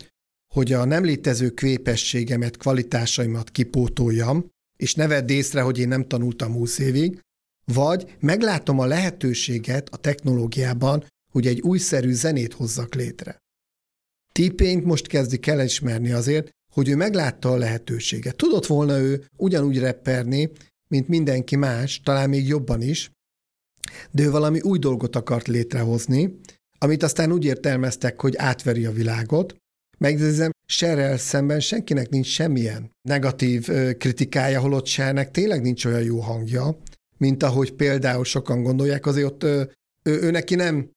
hogy 0.53 0.73
a 0.73 0.85
nem 0.85 1.03
létező 1.03 1.49
képességemet, 1.49 2.57
kvalitásaimat 2.57 3.49
kipótoljam, 3.49 4.49
és 4.77 4.95
ne 4.95 5.07
vedd 5.07 5.29
észre, 5.29 5.61
hogy 5.61 5.79
én 5.79 5.87
nem 5.87 6.07
tanultam 6.07 6.53
20 6.53 6.79
évig, 6.79 7.19
vagy 7.73 8.15
meglátom 8.19 8.79
a 8.79 8.85
lehetőséget 8.85 9.89
a 9.89 9.97
technológiában, 9.97 11.05
hogy 11.31 11.47
egy 11.47 11.61
újszerű 11.61 12.13
zenét 12.13 12.53
hozzak 12.53 12.95
létre. 12.95 13.37
t 14.31 14.83
most 14.83 15.07
kezdik 15.07 15.47
elismerni 15.47 16.11
azért, 16.11 16.49
hogy 16.73 16.89
ő 16.89 16.95
meglátta 16.95 17.51
a 17.51 17.57
lehetőséget. 17.57 18.35
Tudott 18.35 18.65
volna 18.65 18.99
ő 18.99 19.25
ugyanúgy 19.37 19.79
repperni, 19.79 20.51
mint 20.87 21.07
mindenki 21.07 21.55
más, 21.55 22.01
talán 22.03 22.29
még 22.29 22.47
jobban 22.47 22.81
is, 22.81 23.11
de 24.11 24.23
ő 24.23 24.31
valami 24.31 24.61
új 24.61 24.79
dolgot 24.79 25.15
akart 25.15 25.47
létrehozni, 25.47 26.39
amit 26.77 27.03
aztán 27.03 27.31
úgy 27.31 27.45
értelmeztek, 27.45 28.21
hogy 28.21 28.35
átveri 28.37 28.85
a 28.85 28.91
világot. 28.91 29.55
Megnézem, 29.97 30.51
Serrel 30.65 31.17
szemben 31.17 31.59
senkinek 31.59 32.09
nincs 32.09 32.27
semmilyen 32.27 32.91
negatív 33.01 33.67
kritikája, 33.97 34.59
holott 34.59 34.85
Sernek 34.85 35.31
tényleg 35.31 35.61
nincs 35.61 35.85
olyan 35.85 36.03
jó 36.03 36.19
hangja, 36.19 36.77
mint 37.17 37.43
ahogy 37.43 37.73
például 37.73 38.23
sokan 38.23 38.63
gondolják, 38.63 39.05
azért 39.05 39.27
ott 39.27 39.43
ő, 39.43 39.71
ő, 40.03 40.21
ő 40.21 40.31
neki 40.31 40.55
nem 40.55 40.89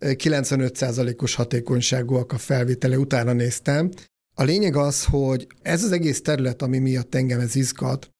95%-os 0.00 1.34
hatékonyságúak 1.34 2.32
a 2.32 2.38
felvétele, 2.38 2.98
utána 2.98 3.32
néztem. 3.32 3.90
A 4.34 4.42
lényeg 4.42 4.76
az, 4.76 5.04
hogy 5.04 5.46
ez 5.62 5.84
az 5.84 5.92
egész 5.92 6.22
terület, 6.22 6.62
ami 6.62 6.78
miatt 6.78 7.14
engem 7.14 7.40
ez 7.40 7.54
izgat, 7.54 8.10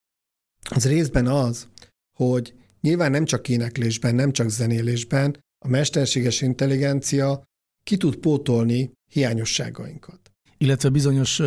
az 0.71 0.87
részben 0.87 1.27
az, 1.27 1.67
hogy 2.17 2.55
nyilván 2.83 3.11
nem 3.11 3.25
csak 3.25 3.49
éneklésben, 3.49 4.15
nem 4.15 4.33
csak 4.33 4.49
zenélésben, 4.49 5.37
a 5.65 5.69
mesterséges 5.69 6.41
intelligencia 6.41 7.43
ki 7.85 7.97
tud 7.97 8.17
pótolni 8.17 8.93
hiányosságainkat. 9.13 10.21
Illetve 10.59 10.89
bizonyos 10.89 11.41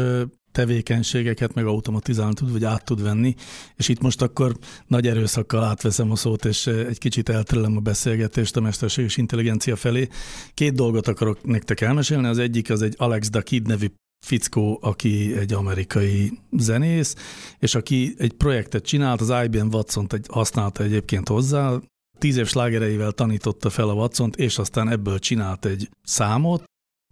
tevékenységeket 0.52 1.54
meg 1.54 1.66
automatizálni 1.66 2.34
tud, 2.34 2.52
vagy 2.52 2.64
át 2.64 2.86
tud 2.86 3.02
venni, 3.02 3.36
és 3.76 3.88
itt 3.88 4.02
most 4.02 4.22
akkor 4.22 4.58
nagy 4.88 5.08
erőszakkal 5.08 5.64
átveszem 5.64 6.12
a 6.12 6.16
szót, 6.16 6.46
és 6.46 6.68
egy 6.68 6.98
kicsit 6.98 7.30
elterelem 7.30 7.78
a 7.78 7.80
beszélgetést 7.80 8.56
a 8.56 8.62
mesterséges 8.62 9.18
intelligencia 9.18 9.76
felé. 9.76 10.08
Két 10.54 10.74
dolgot 10.74 11.08
akarok 11.08 11.44
nektek 11.44 11.82
elmesélni, 11.82 12.28
az 12.28 12.38
egyik 12.38 12.70
az 12.70 12.82
egy 12.82 12.96
Alex 12.98 13.30
da 13.30 13.42
Kid 13.42 13.68
nevű 13.68 13.88
fickó, 14.26 14.80
aki 14.82 15.38
egy 15.38 15.54
amerikai 15.54 16.40
zenész, 16.52 17.16
és 17.60 17.76
aki 17.76 18.16
egy 18.18 18.34
projektet 18.34 18.86
csinált, 18.86 19.22
az 19.22 19.34
IBM 19.44 19.68
Watson-t 19.74 20.14
egy, 20.14 20.26
használta 20.30 20.84
egyébként 20.84 21.28
hozzá, 21.28 21.80
tíz 22.18 22.38
év 22.38 22.48
slágereivel 22.48 23.12
tanította 23.12 23.70
fel 23.70 23.90
a 23.90 23.94
watson 23.94 24.32
és 24.36 24.58
aztán 24.58 24.90
ebből 24.90 25.20
csinált 25.20 25.66
egy 25.66 25.90
számot, 26.04 26.64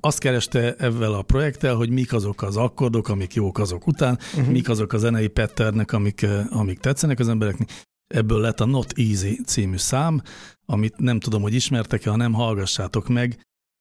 azt 0.06 0.20
kereste 0.20 0.76
ebben 0.76 1.12
a 1.12 1.22
projekttel, 1.22 1.76
hogy 1.76 1.90
mik 1.90 2.14
azok 2.14 2.42
az 2.42 2.58
akkordok, 2.58 3.08
amik 3.08 3.34
jók 3.34 3.60
azok 3.60 3.88
után, 3.88 4.20
uh-huh. 4.36 4.52
mik 4.52 4.70
azok 4.70 4.94
a 4.94 4.98
zenei 4.98 5.28
petternek, 5.28 5.92
amik, 5.92 6.22
eh, 6.22 6.58
amik 6.58 6.80
tetszenek 6.80 7.20
az 7.20 7.28
embereknek. 7.28 7.70
Ebből 8.08 8.40
lett 8.40 8.60
a 8.60 8.66
Not 8.66 8.94
Easy 8.96 9.40
című 9.46 9.78
szám, 9.78 10.22
amit 10.66 10.98
nem 10.98 11.20
tudom, 11.20 11.42
hogy 11.42 11.54
ismertek-e, 11.54 12.10
ha 12.10 12.16
nem 12.16 12.34
hallgassátok 12.34 13.08
meg. 13.08 13.40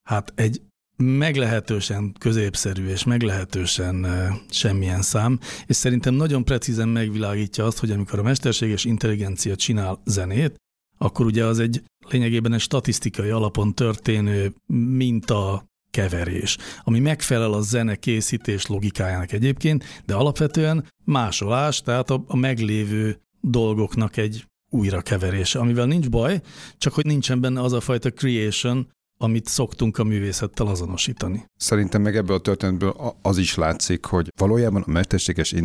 Hát 0.09 0.33
egy 0.35 0.61
meglehetősen 0.97 2.15
középszerű 2.19 2.87
és 2.87 3.03
meglehetősen 3.03 4.07
semmilyen 4.49 5.01
szám, 5.01 5.39
és 5.65 5.75
szerintem 5.75 6.13
nagyon 6.13 6.43
precízen 6.43 6.89
megvilágítja 6.89 7.65
azt, 7.65 7.79
hogy 7.79 7.91
amikor 7.91 8.19
a 8.19 8.23
mesterséges 8.23 8.85
intelligencia 8.85 9.55
csinál 9.55 10.01
zenét, 10.05 10.55
akkor 10.97 11.25
ugye 11.25 11.45
az 11.45 11.59
egy 11.59 11.83
lényegében 12.09 12.53
egy 12.53 12.59
statisztikai 12.59 13.29
alapon 13.29 13.73
történő 13.73 14.53
minta 14.75 15.65
keverés, 15.91 16.57
ami 16.83 16.99
megfelel 16.99 17.53
a 17.53 17.61
zene 17.61 17.95
készítés 17.95 18.65
logikájának 18.65 19.31
egyébként, 19.31 19.83
de 20.05 20.13
alapvetően 20.13 20.85
másolás, 21.05 21.81
tehát 21.81 22.09
a, 22.09 22.23
a 22.27 22.35
meglévő 22.35 23.21
dolgoknak 23.41 24.17
egy 24.17 24.45
újrakeverése, 24.69 25.59
amivel 25.59 25.85
nincs 25.85 26.09
baj, 26.09 26.41
csak 26.77 26.93
hogy 26.93 27.05
nincsen 27.05 27.41
benne 27.41 27.61
az 27.61 27.73
a 27.73 27.79
fajta 27.79 28.09
creation, 28.09 28.91
amit 29.17 29.47
szoktunk 29.47 29.97
a 29.97 30.03
művészettel 30.03 30.67
azonosítani. 30.67 31.45
Szerintem 31.55 32.01
meg 32.01 32.15
ebből 32.15 32.35
a 32.35 32.41
történetből 32.41 33.15
az 33.21 33.37
is 33.37 33.55
látszik, 33.55 34.05
hogy 34.05 34.27
valójában 34.37 34.81
a 34.81 34.91
mesterséges 34.91 35.55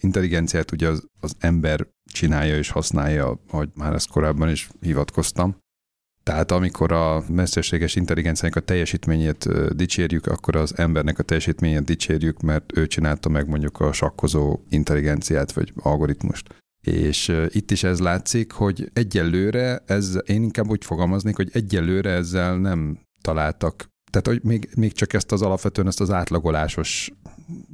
intelligenciát 0.00 0.72
ugye 0.72 0.88
az, 0.88 1.04
az 1.20 1.34
ember 1.38 1.86
csinálja 2.12 2.56
és 2.56 2.70
használja, 2.70 3.40
ahogy 3.50 3.68
már 3.74 3.92
ezt 3.92 4.10
korábban 4.10 4.50
is 4.50 4.68
hivatkoztam. 4.80 5.56
Tehát 6.22 6.50
amikor 6.50 6.92
a 6.92 7.24
mesterséges 7.28 7.96
intelligenciának 7.96 8.56
a 8.56 8.60
teljesítményét 8.60 9.48
dicsérjük, 9.76 10.26
akkor 10.26 10.56
az 10.56 10.78
embernek 10.78 11.18
a 11.18 11.22
teljesítményét 11.22 11.84
dicsérjük, 11.84 12.40
mert 12.40 12.76
ő 12.76 12.86
csinálta 12.86 13.28
meg 13.28 13.48
mondjuk 13.48 13.80
a 13.80 13.92
sakkozó 13.92 14.58
intelligenciát 14.68 15.52
vagy 15.52 15.72
algoritmust. 15.76 16.54
És 16.80 17.32
itt 17.48 17.70
is 17.70 17.82
ez 17.82 18.00
látszik, 18.00 18.52
hogy 18.52 18.90
egyelőre, 18.92 19.82
ez, 19.86 20.18
én 20.26 20.42
inkább 20.42 20.70
úgy 20.70 20.84
fogalmaznék, 20.84 21.36
hogy 21.36 21.50
egyelőre 21.52 22.10
ezzel 22.10 22.58
nem 22.58 22.98
találtak 23.20 23.88
tehát, 24.10 24.26
hogy 24.26 24.40
még, 24.42 24.68
még 24.76 24.92
csak 24.92 25.12
ezt 25.12 25.32
az 25.32 25.42
alapvetően 25.42 25.86
ezt 25.86 26.00
az 26.00 26.10
átlagolásos 26.10 27.12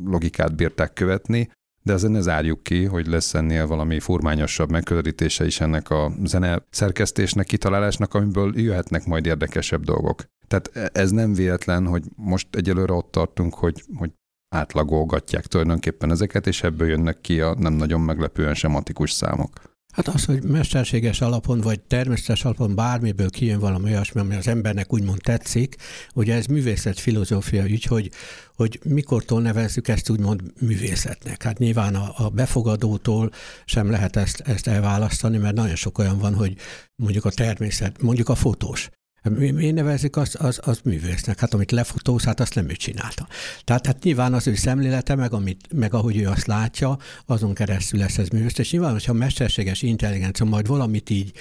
logikát 0.05 0.57
bírták 0.57 0.93
követni, 0.93 1.51
de 1.83 1.93
azért 1.93 2.13
ne 2.13 2.21
zárjuk 2.21 2.63
ki, 2.63 2.85
hogy 2.85 3.07
lesz 3.07 3.35
ennél 3.35 3.67
valami 3.67 4.01
furmányosabb 4.01 4.71
megközelítése 4.71 5.47
is 5.47 5.61
ennek 5.61 5.91
a 5.91 6.13
zene 6.25 6.63
szerkesztésnek, 6.71 7.47
kitalálásnak, 7.47 8.15
amiből 8.15 8.61
jöhetnek 8.61 9.07
majd 9.07 9.27
érdekesebb 9.27 9.85
dolgok. 9.85 10.25
Tehát 10.47 10.71
e, 10.73 10.91
ez 10.93 11.11
nem 11.11 11.35
véletlen, 11.35 11.87
hogy 11.87 12.05
most 12.17 12.49
egyelőre 12.51 12.93
ott 12.93 13.11
tartunk, 13.11 13.55
hogy, 13.55 13.85
hogy 13.97 14.11
átlagolgatják 14.55 15.47
tulajdonképpen 15.47 16.11
ezeket, 16.11 16.47
és 16.47 16.63
ebből 16.63 16.89
jönnek 16.89 17.21
ki 17.21 17.41
a 17.41 17.55
nem 17.59 17.73
nagyon 17.73 18.01
meglepően 18.01 18.55
sematikus 18.55 19.11
számok. 19.11 19.73
Hát 19.95 20.09
az, 20.09 20.25
hogy 20.25 20.43
mesterséges 20.43 21.21
alapon, 21.21 21.61
vagy 21.61 21.81
természetes 21.81 22.45
alapon 22.45 22.75
bármiből 22.75 23.31
kijön 23.31 23.59
valami 23.59 23.91
olyasmi, 23.91 24.21
ami 24.21 24.35
az 24.35 24.49
embernek 24.49 24.93
úgymond 24.93 25.21
tetszik, 25.23 25.77
ugye 26.15 26.35
ez 26.35 26.47
művészet 26.47 26.99
filozófia 26.99 27.65
ügy, 27.65 27.85
hogy, 27.85 28.11
hogy 28.57 28.81
mikortól 28.85 29.41
nevezzük 29.41 29.89
ezt 29.89 30.11
úgymond 30.11 30.41
művészetnek. 30.61 31.43
Hát 31.43 31.59
nyilván 31.59 31.95
a, 31.95 32.13
a 32.17 32.29
befogadótól 32.29 33.31
sem 33.65 33.91
lehet 33.91 34.17
ezt, 34.17 34.41
ezt 34.41 34.67
elválasztani, 34.67 35.37
mert 35.37 35.55
nagyon 35.55 35.77
sok 35.77 35.99
olyan 35.99 36.19
van, 36.19 36.35
hogy 36.35 36.57
mondjuk 36.95 37.25
a 37.25 37.31
természet, 37.31 38.03
mondjuk 38.03 38.29
a 38.29 38.35
fotós. 38.35 38.91
Mi 39.31 39.71
nevezik 39.71 40.17
az, 40.17 40.37
az, 40.39 40.61
az 40.63 40.81
művésznek? 40.85 41.41
Hát 41.41 41.55
amit 41.55 41.71
lefotóz, 41.71 42.25
hát 42.25 42.41
azt 42.41 42.55
nem 42.55 42.69
ő 42.69 42.73
csinálta. 42.73 43.29
Tehát 43.65 43.87
hát 43.87 44.03
nyilván 44.03 44.35
az 44.35 44.47
ő 44.47 44.55
szemlélete, 44.55 45.15
meg, 45.15 45.33
amit, 45.33 45.73
meg 45.73 45.95
ahogy 45.95 46.17
ő 46.17 46.29
azt 46.29 46.47
látja, 46.47 46.99
azon 47.27 47.55
keresztül 47.55 48.01
lesz 48.01 48.19
ez 48.19 48.29
művész. 48.29 48.59
És 48.59 48.71
nyilván, 48.71 48.93
hogyha 48.93 49.13
mesterséges 49.13 49.83
intelligencia 49.83 50.47
majd 50.47 50.67
valamit 50.67 51.11
így 51.11 51.33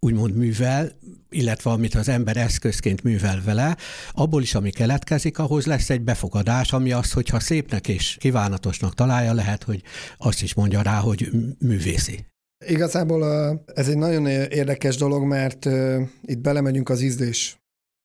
úgymond 0.00 0.36
művel, 0.36 0.92
illetve 1.30 1.70
amit 1.70 1.94
az 1.94 2.08
ember 2.08 2.36
eszközként 2.36 3.02
művel 3.02 3.42
vele, 3.44 3.76
abból 4.12 4.42
is, 4.42 4.54
ami 4.54 4.70
keletkezik, 4.70 5.38
ahhoz 5.38 5.66
lesz 5.66 5.90
egy 5.90 6.00
befogadás, 6.00 6.72
ami 6.72 6.92
az, 6.92 7.12
hogyha 7.12 7.40
szépnek 7.40 7.88
és 7.88 8.16
kívánatosnak 8.20 8.94
találja, 8.94 9.32
lehet, 9.32 9.62
hogy 9.62 9.82
azt 10.16 10.42
is 10.42 10.54
mondja 10.54 10.82
rá, 10.82 10.98
hogy 10.98 11.30
művészi. 11.58 12.26
Igazából 12.66 13.24
ez 13.74 13.88
egy 13.88 13.96
nagyon 13.96 14.26
érdekes 14.26 14.96
dolog, 14.96 15.24
mert 15.24 15.64
itt 16.22 16.38
belemegyünk 16.38 16.88
az 16.88 17.00
ízlés 17.00 17.58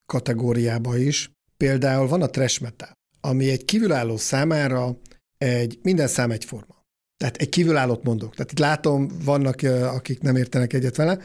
kategóriába 0.06 0.98
is. 0.98 1.32
Például 1.58 2.08
van 2.08 2.22
a 2.22 2.30
trash 2.30 2.62
metal, 2.62 2.92
ami 3.22 3.50
egy 3.50 3.66
kívülálló 3.66 4.18
számára 4.18 4.98
egy 5.38 5.80
minden 5.82 6.08
szám 6.08 6.32
egyforma. 6.32 6.82
Tehát 7.18 7.38
egy 7.38 7.50
kívülállót 7.50 8.04
mondok. 8.04 8.36
Tehát 8.36 8.52
itt 8.52 8.60
látom, 8.60 9.08
vannak, 9.24 9.62
akik 9.84 10.22
nem 10.22 10.36
értenek 10.36 10.74
egyet 10.74 10.96
vele. 10.96 11.20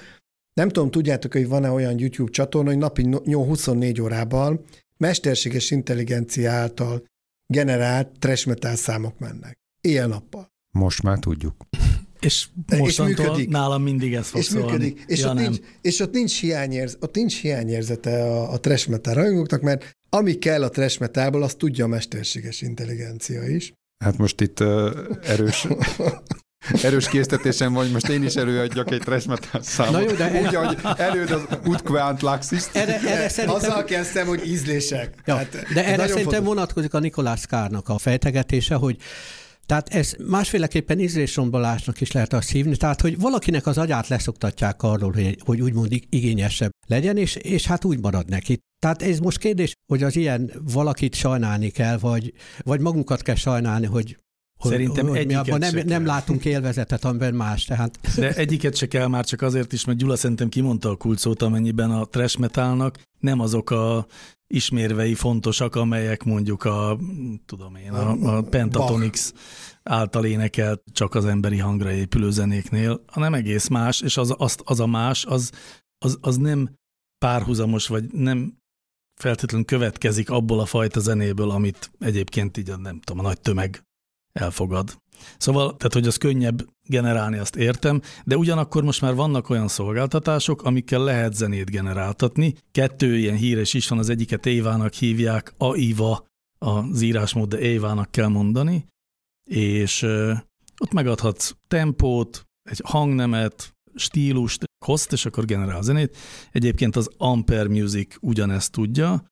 Nem 0.54 0.68
tudom, 0.68 0.90
tudjátok, 0.90 1.32
hogy 1.32 1.48
van-e 1.48 1.70
olyan 1.70 1.98
YouTube 1.98 2.30
csatorna, 2.30 2.68
hogy 2.68 2.78
napi 2.78 3.08
24 3.32 4.00
órában 4.00 4.64
mesterséges 4.96 5.70
intelligencia 5.70 6.50
által 6.52 7.04
generált 7.46 8.18
trash 8.18 8.46
metal 8.46 8.74
számok 8.74 9.18
mennek. 9.18 9.58
Éjjel-nappal. 9.80 10.52
Most 10.70 11.02
már 11.02 11.18
tudjuk. 11.18 11.54
És 12.20 12.46
mostantól 12.78 12.88
és 12.88 13.20
működik. 13.20 13.48
nálam 13.48 13.82
mindig 13.82 14.14
ez 14.14 14.28
fog 14.28 14.40
és 14.40 14.46
szólni. 14.46 14.66
Működik. 14.66 15.04
És, 15.06 15.20
ja, 15.20 15.28
ott 15.28 15.34
nincs, 15.34 15.56
és 15.80 16.00
ott 16.00 16.12
nincs, 16.12 16.40
hiányérz, 16.40 16.96
ott 17.00 17.14
nincs 17.14 17.40
hiányérzete 17.40 18.22
a, 18.22 18.52
a 18.52 18.60
trash 18.60 18.88
metal 18.88 19.14
rajongóknak, 19.14 19.60
mert 19.60 19.90
ami 20.10 20.34
kell 20.34 20.62
a 20.62 20.68
trash 20.68 21.00
metalból, 21.00 21.42
azt 21.42 21.56
tudja 21.56 21.84
a 21.84 21.88
mesterséges 21.88 22.62
intelligencia 22.62 23.46
is. 23.46 23.72
Hát 24.04 24.18
most 24.18 24.40
itt 24.40 24.60
uh, 24.60 24.90
erős, 25.22 25.66
erős 26.82 27.08
késztetésem 27.08 27.72
van, 27.72 27.82
hogy 27.82 27.92
most 27.92 28.08
én 28.08 28.22
is 28.22 28.34
előadjak 28.34 28.90
egy 28.90 29.00
trash 29.00 29.28
metal 29.28 29.62
számot. 29.62 29.92
Na 29.92 30.00
jó, 30.00 30.12
de 30.12 30.40
Úgy, 30.40 30.54
ahogy 30.54 30.78
előd 30.96 31.30
az 31.30 31.42
Utquant 31.64 32.22
Laxis. 32.22 32.64
Erre, 32.72 33.00
erre 33.00 33.28
szerintem... 33.28 33.60
Azzal 33.60 33.84
kezdtem, 33.84 34.26
hogy 34.26 34.46
ízlések. 34.46 35.14
Ja, 35.24 35.36
hát, 35.36 35.50
de 35.50 35.84
erre 35.84 36.06
szerintem 36.06 36.22
fontos. 36.24 36.46
vonatkozik 36.46 36.94
a 36.94 36.98
Nikolás 36.98 37.46
Kárnak 37.46 37.88
a 37.88 37.98
fejtegetése, 37.98 38.74
hogy 38.74 38.96
tehát 39.68 39.88
ez 39.88 40.14
másféleképpen 40.26 40.98
ízlésrombolásnak 40.98 42.00
is 42.00 42.12
lehet 42.12 42.32
azt 42.32 42.50
hívni, 42.50 42.76
tehát 42.76 43.00
hogy 43.00 43.18
valakinek 43.18 43.66
az 43.66 43.78
agyát 43.78 44.08
leszoktatják 44.08 44.82
arról, 44.82 45.12
hogy, 45.12 45.38
hogy 45.44 45.60
úgymond 45.60 45.92
igényesebb 46.08 46.70
legyen, 46.86 47.16
és, 47.16 47.34
és 47.34 47.66
hát 47.66 47.84
úgy 47.84 48.00
marad 48.00 48.28
neki. 48.28 48.58
Tehát 48.78 49.02
ez 49.02 49.18
most 49.18 49.38
kérdés, 49.38 49.74
hogy 49.92 50.02
az 50.02 50.16
ilyen 50.16 50.52
valakit 50.72 51.14
sajnálni 51.14 51.68
kell, 51.70 51.98
vagy, 51.98 52.32
vagy 52.58 52.80
magunkat 52.80 53.22
kell 53.22 53.34
sajnálni, 53.34 53.86
hogy 53.86 54.18
Szerintem 54.60 55.06
hogy 55.06 55.26
mi 55.26 55.34
nem, 55.58 55.74
nem 55.86 56.06
látunk 56.06 56.44
élvezetet, 56.44 57.04
amiben 57.04 57.34
más. 57.34 57.64
Tehát. 57.64 57.98
De 58.16 58.34
egyiket 58.34 58.76
se 58.76 58.88
kell 58.88 59.06
már 59.06 59.24
csak 59.24 59.42
azért 59.42 59.72
is, 59.72 59.84
mert 59.84 59.98
Gyula 59.98 60.16
szerintem 60.16 60.48
kimondta 60.48 60.90
a 60.90 60.96
kulcsot, 60.96 61.42
amennyiben 61.42 61.90
a 61.90 62.04
trash 62.04 62.38
metalnak 62.38 62.98
nem 63.20 63.40
azok 63.40 63.70
a 63.70 64.06
ismérvei 64.54 65.14
fontosak, 65.14 65.74
amelyek 65.74 66.24
mondjuk 66.24 66.64
a, 66.64 66.98
tudom 67.46 67.76
én, 67.76 67.92
a, 67.92 68.36
a 68.36 68.42
Pentatonix 68.42 69.32
által 69.82 70.24
énekelt 70.24 70.82
csak 70.92 71.14
az 71.14 71.24
emberi 71.24 71.58
hangra 71.58 71.90
épülő 71.90 72.30
zenéknél, 72.30 73.04
hanem 73.06 73.34
egész 73.34 73.68
más, 73.68 74.00
és 74.00 74.16
az, 74.16 74.34
az, 74.36 74.56
az 74.64 74.80
a 74.80 74.86
más, 74.86 75.24
az, 75.24 75.50
az, 75.98 76.18
az 76.20 76.36
nem 76.36 76.76
párhuzamos, 77.18 77.86
vagy 77.86 78.12
nem 78.12 78.58
feltétlenül 79.20 79.66
következik 79.66 80.30
abból 80.30 80.60
a 80.60 80.66
fajta 80.66 81.00
zenéből, 81.00 81.50
amit 81.50 81.90
egyébként 81.98 82.56
így 82.56 82.70
a, 82.70 82.76
nem 82.76 83.00
tudom, 83.00 83.24
a 83.24 83.28
nagy 83.28 83.40
tömeg 83.40 83.82
elfogad. 84.32 84.98
Szóval, 85.38 85.76
tehát, 85.76 85.92
hogy 85.92 86.06
az 86.06 86.16
könnyebb 86.16 86.68
generálni, 86.88 87.38
azt 87.38 87.56
értem, 87.56 88.00
de 88.24 88.36
ugyanakkor 88.36 88.82
most 88.82 89.00
már 89.00 89.14
vannak 89.14 89.50
olyan 89.50 89.68
szolgáltatások, 89.68 90.62
amikkel 90.62 91.04
lehet 91.04 91.34
zenét 91.34 91.70
generáltatni. 91.70 92.54
Kettő 92.70 93.16
ilyen 93.16 93.36
híres 93.36 93.74
is 93.74 93.88
van, 93.88 93.98
az 93.98 94.08
egyiket 94.08 94.46
Évának 94.46 94.92
hívják, 94.92 95.54
AIVA 95.56 96.26
az 96.58 97.00
írásmód, 97.00 97.48
de 97.48 97.58
Évának 97.58 98.10
kell 98.10 98.28
mondani, 98.28 98.86
és 99.50 100.02
ott 100.80 100.92
megadhatsz 100.92 101.54
tempót, 101.68 102.44
egy 102.70 102.80
hangnemet, 102.84 103.76
stílust, 103.94 104.64
host, 104.84 105.12
és 105.12 105.26
akkor 105.26 105.44
generál 105.44 105.82
zenét. 105.82 106.16
Egyébként 106.52 106.96
az 106.96 107.10
Ampere 107.16 107.68
Music 107.68 108.16
ugyanezt 108.20 108.72
tudja. 108.72 109.24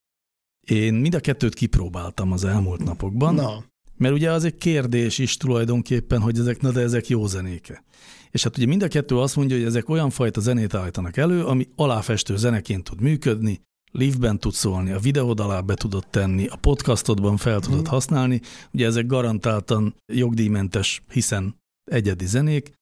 Én 0.66 0.94
mind 0.94 1.14
a 1.14 1.20
kettőt 1.20 1.54
kipróbáltam 1.54 2.32
az 2.32 2.44
elmúlt 2.44 2.84
napokban. 2.84 3.34
Na. 3.34 3.64
Mert 3.96 4.14
ugye 4.14 4.30
az 4.30 4.44
egy 4.44 4.56
kérdés 4.56 5.18
is 5.18 5.36
tulajdonképpen, 5.36 6.20
hogy 6.20 6.38
ezek, 6.38 6.60
na 6.60 6.70
de 6.70 6.80
ezek 6.80 7.08
jó 7.08 7.26
zenéke. 7.26 7.84
És 8.30 8.42
hát 8.42 8.56
ugye 8.56 8.66
mind 8.66 8.82
a 8.82 8.88
kettő 8.88 9.18
azt 9.18 9.36
mondja, 9.36 9.56
hogy 9.56 9.64
ezek 9.64 9.88
olyan 9.88 10.10
fajta 10.10 10.40
zenét 10.40 10.74
állítanak 10.74 11.16
elő, 11.16 11.44
ami 11.44 11.68
aláfestő 11.76 12.36
zeneként 12.36 12.84
tud 12.84 13.00
működni, 13.00 13.60
live-ben 13.92 14.38
tud 14.38 14.52
szólni, 14.52 14.90
a 14.90 14.98
videód 14.98 15.40
alá 15.40 15.60
be 15.60 15.74
tudod 15.74 16.06
tenni, 16.10 16.46
a 16.46 16.56
podcastodban 16.56 17.36
fel 17.36 17.60
tudod 17.60 17.80
hmm. 17.80 17.88
használni. 17.88 18.40
Ugye 18.72 18.86
ezek 18.86 19.06
garantáltan 19.06 19.94
jogdíjmentes, 20.12 21.02
hiszen 21.12 21.56
egyedi 21.90 22.26
zenék, 22.26 22.72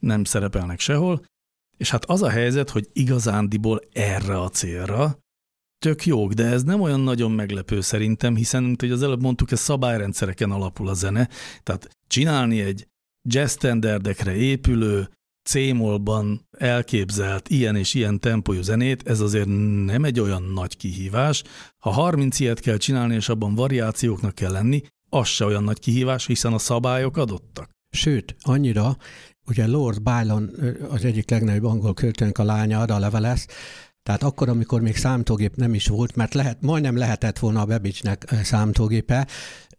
nem 0.00 0.24
szerepelnek 0.24 0.80
sehol. 0.80 1.22
És 1.76 1.90
hát 1.90 2.04
az 2.04 2.22
a 2.22 2.28
helyzet, 2.28 2.70
hogy 2.70 2.88
igazándiból 2.92 3.80
erre 3.92 4.40
a 4.40 4.48
célra 4.48 5.18
tök 5.84 6.06
jók, 6.06 6.32
de 6.32 6.44
ez 6.44 6.62
nem 6.62 6.80
olyan 6.80 7.00
nagyon 7.00 7.30
meglepő 7.30 7.80
szerintem, 7.80 8.36
hiszen, 8.36 8.62
mint 8.62 8.80
hogy 8.80 8.90
az 8.90 9.02
előbb 9.02 9.22
mondtuk, 9.22 9.50
ez 9.50 9.60
szabályrendszereken 9.60 10.50
alapul 10.50 10.88
a 10.88 10.94
zene, 10.94 11.28
tehát 11.62 11.88
csinálni 12.06 12.60
egy 12.60 12.86
jazz 13.28 13.52
standardekre 13.52 14.34
épülő, 14.34 15.08
C-molban 15.48 16.48
elképzelt 16.58 17.48
ilyen 17.48 17.76
és 17.76 17.94
ilyen 17.94 18.20
tempójú 18.20 18.62
zenét, 18.62 19.08
ez 19.08 19.20
azért 19.20 19.48
nem 19.84 20.04
egy 20.04 20.20
olyan 20.20 20.42
nagy 20.42 20.76
kihívás. 20.76 21.42
Ha 21.78 21.90
30 21.90 22.40
ilyet 22.40 22.60
kell 22.60 22.76
csinálni, 22.76 23.14
és 23.14 23.28
abban 23.28 23.54
variációknak 23.54 24.34
kell 24.34 24.52
lenni, 24.52 24.82
az 25.08 25.26
se 25.26 25.44
olyan 25.44 25.64
nagy 25.64 25.78
kihívás, 25.78 26.26
hiszen 26.26 26.52
a 26.52 26.58
szabályok 26.58 27.16
adottak. 27.16 27.70
Sőt, 27.90 28.36
annyira, 28.40 28.96
ugye 29.46 29.66
Lord 29.66 30.02
Byron 30.02 30.50
az 30.90 31.04
egyik 31.04 31.30
legnagyobb 31.30 31.64
angol 31.64 31.94
költőnk 31.94 32.38
a 32.38 32.44
lánya, 32.44 32.80
Ada 32.80 32.98
Leveles, 32.98 33.46
tehát 34.04 34.22
akkor, 34.22 34.48
amikor 34.48 34.80
még 34.80 34.96
számítógép 34.96 35.56
nem 35.56 35.74
is 35.74 35.86
volt, 35.86 36.16
mert 36.16 36.34
lehet, 36.34 36.58
majdnem 36.60 36.96
lehetett 36.96 37.38
volna 37.38 37.60
a 37.60 37.64
Bebicsnek 37.64 38.34
számítógépe, 38.42 39.26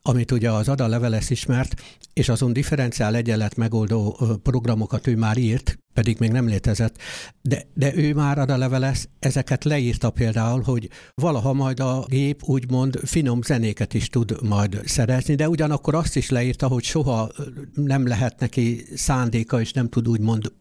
amit 0.02 0.32
ugye 0.32 0.52
az 0.52 0.70
Ada 0.70 0.88
Leveles 0.88 1.30
ismert, 1.30 1.82
és 2.14 2.30
azon 2.30 2.54
differenciál 2.54 3.16
egyenlet 3.16 3.56
megoldó 3.56 4.18
programokat 4.44 5.08
ő 5.08 5.16
már 5.16 5.38
írt, 5.38 5.80
pedig 5.96 6.20
még 6.20 6.32
nem 6.32 6.48
létezett, 6.48 6.98
de, 7.42 7.66
de 7.74 7.96
ő 7.96 8.14
már 8.14 8.38
a 8.38 8.58
leveles 8.58 9.08
ezeket 9.20 9.64
leírta 9.64 10.10
például, 10.10 10.62
hogy 10.62 10.90
valaha 11.14 11.54
majd 11.54 11.80
a 11.80 12.06
gép 12.08 12.44
úgymond 12.44 13.00
finom 13.04 13.42
zenéket 13.42 13.94
is 13.94 14.10
tud 14.10 14.38
majd 14.42 14.82
szerezni, 14.86 15.36
de 15.36 15.50
ugyanakkor 15.50 15.96
azt 15.96 16.16
is 16.16 16.30
leírta, 16.30 16.68
hogy 16.68 16.84
soha 16.84 17.32
nem 17.74 18.08
lehet 18.08 18.40
neki 18.40 18.86
szándéka, 18.96 19.62
és 19.62 19.72
nem 19.72 19.90
tud 19.90 20.08
úgymond 20.08 20.52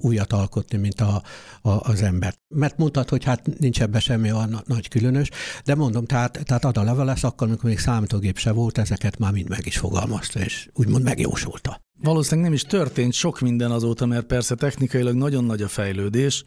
újat 0.00 0.32
alkotni, 0.32 0.78
mint 0.78 1.00
a, 1.00 1.22
a, 1.62 1.70
az 1.70 2.02
ember. 2.02 2.34
Mert 2.54 2.78
mondtad, 2.78 3.08
hogy 3.08 3.24
hát 3.24 3.58
nincs 3.58 3.82
ebbe 3.82 4.00
semmi 4.00 4.32
olyan 4.32 4.62
nagy 4.66 4.88
különös, 4.88 5.28
de 5.64 5.74
mondom, 5.74 6.04
tehát, 6.04 6.40
tehát 6.44 6.64
ad 6.64 6.76
a 6.76 6.82
leveles, 6.82 7.24
akkor, 7.24 7.46
amikor 7.46 7.68
még 7.68 7.78
számítógép 7.78 8.38
se 8.38 8.52
volt, 8.52 8.78
ezeket 8.78 9.18
már 9.18 9.32
mind 9.32 9.48
meg 9.48 9.66
is 9.66 9.78
fogalmazta, 9.78 10.40
és 10.40 10.68
úgymond 10.74 11.04
megjósolta. 11.04 11.80
Valószínűleg 12.02 12.44
nem 12.44 12.54
is 12.54 12.62
történt 12.62 13.12
sok 13.12 13.40
minden 13.40 13.70
azóta, 13.70 14.06
mert 14.06 14.26
persze 14.26 14.54
technikailag 14.54 15.14
nagyon 15.14 15.44
nagy 15.44 15.62
a 15.62 15.68
fejlődés, 15.68 16.44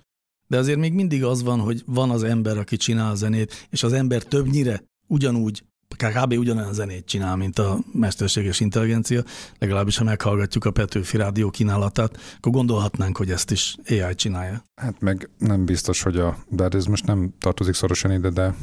de 0.47 0.57
azért 0.57 0.79
még 0.79 0.93
mindig 0.93 1.23
az 1.23 1.43
van, 1.43 1.59
hogy 1.59 1.83
van 1.85 2.09
az 2.09 2.23
ember, 2.23 2.57
aki 2.57 2.75
csinál 2.75 3.11
a 3.11 3.15
zenét, 3.15 3.67
és 3.69 3.83
az 3.83 3.93
ember 3.93 4.23
többnyire 4.23 4.83
ugyanúgy, 5.07 5.63
kb. 5.97 6.33
ugyanolyan 6.33 6.73
zenét 6.73 7.05
csinál, 7.05 7.35
mint 7.35 7.59
a 7.59 7.79
mesterséges 7.91 8.59
intelligencia, 8.59 9.23
legalábbis 9.59 9.97
ha 9.97 10.03
meghallgatjuk 10.03 10.65
a 10.65 10.71
Petőfi 10.71 11.17
Rádió 11.17 11.49
kínálatát, 11.49 12.17
akkor 12.37 12.51
gondolhatnánk, 12.51 13.17
hogy 13.17 13.31
ezt 13.31 13.51
is 13.51 13.75
AI 13.89 14.15
csinálja. 14.15 14.63
Hát 14.81 14.99
meg 14.99 15.29
nem 15.37 15.65
biztos, 15.65 16.01
hogy 16.01 16.17
a, 16.17 16.37
de 16.49 16.67
ez 16.71 16.85
most 16.85 17.05
nem 17.05 17.33
tartozik 17.39 17.73
szorosan 17.73 18.11
ide, 18.11 18.29
de 18.29 18.55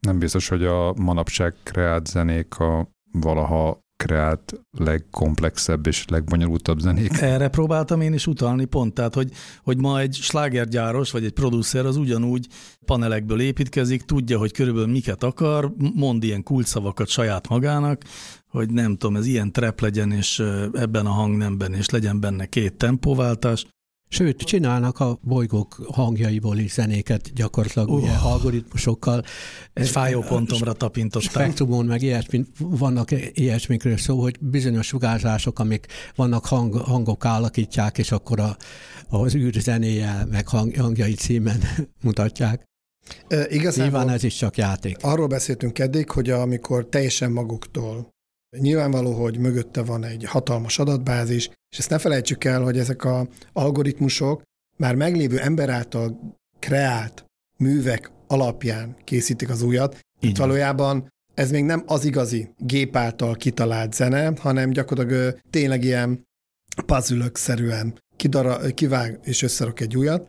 nem 0.00 0.18
biztos, 0.18 0.48
hogy 0.48 0.64
a 0.64 0.92
manapság 0.92 1.54
kreált 1.62 2.06
zenék 2.06 2.58
a 2.58 2.88
valaha 3.12 3.80
kreált 4.02 4.60
legkomplexebb 4.78 5.86
és 5.86 6.04
legbonyolultabb 6.08 6.78
zenék. 6.78 7.20
Erre 7.20 7.48
próbáltam 7.48 8.00
én 8.00 8.12
is 8.12 8.26
utalni 8.26 8.64
pont, 8.64 8.94
tehát 8.94 9.14
hogy, 9.14 9.30
hogy 9.62 9.80
ma 9.80 10.00
egy 10.00 10.14
slágergyáros 10.14 11.10
vagy 11.10 11.24
egy 11.24 11.32
producer 11.32 11.86
az 11.86 11.96
ugyanúgy 11.96 12.46
panelekből 12.84 13.40
építkezik, 13.40 14.02
tudja, 14.02 14.38
hogy 14.38 14.52
körülbelül 14.52 14.92
miket 14.92 15.22
akar, 15.22 15.72
mond 15.94 16.24
ilyen 16.24 16.42
kulcsszavakat 16.42 17.08
saját 17.08 17.48
magának, 17.48 18.02
hogy 18.48 18.70
nem 18.70 18.96
tudom, 18.96 19.16
ez 19.16 19.26
ilyen 19.26 19.52
trap 19.52 19.80
legyen, 19.80 20.12
és 20.12 20.42
ebben 20.72 21.06
a 21.06 21.10
hangnemben, 21.10 21.74
és 21.74 21.90
legyen 21.90 22.20
benne 22.20 22.46
két 22.46 22.74
tempóváltás, 22.74 23.66
Sőt, 24.12 24.38
csinálnak 24.38 25.00
a 25.00 25.18
bolygók 25.22 25.80
hangjaiból 25.92 26.58
is 26.58 26.72
zenéket 26.72 27.32
gyakorlatilag 27.34 27.88
uh. 27.88 28.02
ugye, 28.02 28.10
algoritmusokkal. 28.12 29.24
Egy 29.72 29.88
fájó 29.88 30.20
pontomra 30.20 30.72
tapintottam. 30.72 31.28
Spektrumon 31.28 31.86
meg 31.86 32.02
ilyesmi, 32.02 32.44
vannak 32.58 33.10
ilyesmikről 33.32 33.96
szó, 33.96 34.20
hogy 34.20 34.36
bizonyos 34.40 34.86
sugárzások, 34.86 35.58
amik 35.58 35.86
vannak 36.14 36.46
hang, 36.46 36.74
hangok 36.74 37.24
alakítják, 37.24 37.98
és 37.98 38.12
akkor 38.12 38.40
a, 38.40 38.56
az 39.08 39.34
űrzenéje 39.34 40.26
meg 40.30 40.48
hang, 40.48 40.76
hangjai 40.76 41.14
címen 41.14 41.60
mutatják. 42.04 42.64
E, 43.28 43.46
igazából 43.48 43.90
Nyilván 43.90 44.14
ez 44.14 44.24
is 44.24 44.36
csak 44.36 44.56
játék. 44.56 44.96
Arról 45.00 45.26
beszéltünk 45.26 45.78
eddig, 45.78 46.10
hogy 46.10 46.30
amikor 46.30 46.88
teljesen 46.88 47.30
maguktól 47.30 48.10
Nyilvánvaló, 48.58 49.12
hogy 49.12 49.38
mögötte 49.38 49.82
van 49.82 50.04
egy 50.04 50.24
hatalmas 50.24 50.78
adatbázis, 50.78 51.50
és 51.70 51.78
ezt 51.78 51.90
ne 51.90 51.98
felejtsük 51.98 52.44
el, 52.44 52.62
hogy 52.62 52.78
ezek 52.78 53.04
a 53.04 53.28
algoritmusok 53.52 54.42
már 54.76 54.94
meglévő 54.94 55.38
ember 55.38 55.68
által 55.68 56.36
kreált 56.58 57.24
művek 57.56 58.10
alapján 58.26 58.96
készítik 59.04 59.50
az 59.50 59.62
újat. 59.62 59.98
Így 60.20 60.36
valójában 60.36 61.10
ez 61.34 61.50
még 61.50 61.64
nem 61.64 61.82
az 61.86 62.04
igazi 62.04 62.54
gép 62.58 62.96
által 62.96 63.34
kitalált 63.34 63.94
zene, 63.94 64.32
hanem 64.38 64.70
gyakorlatilag 64.70 65.38
tényleg 65.50 65.84
ilyen 65.84 66.22
puzzle 66.86 67.30
szerűen 67.32 67.98
kidara, 68.16 68.74
kivág 68.74 69.18
és 69.22 69.42
összerak 69.42 69.80
egy 69.80 69.96
újat. 69.96 70.28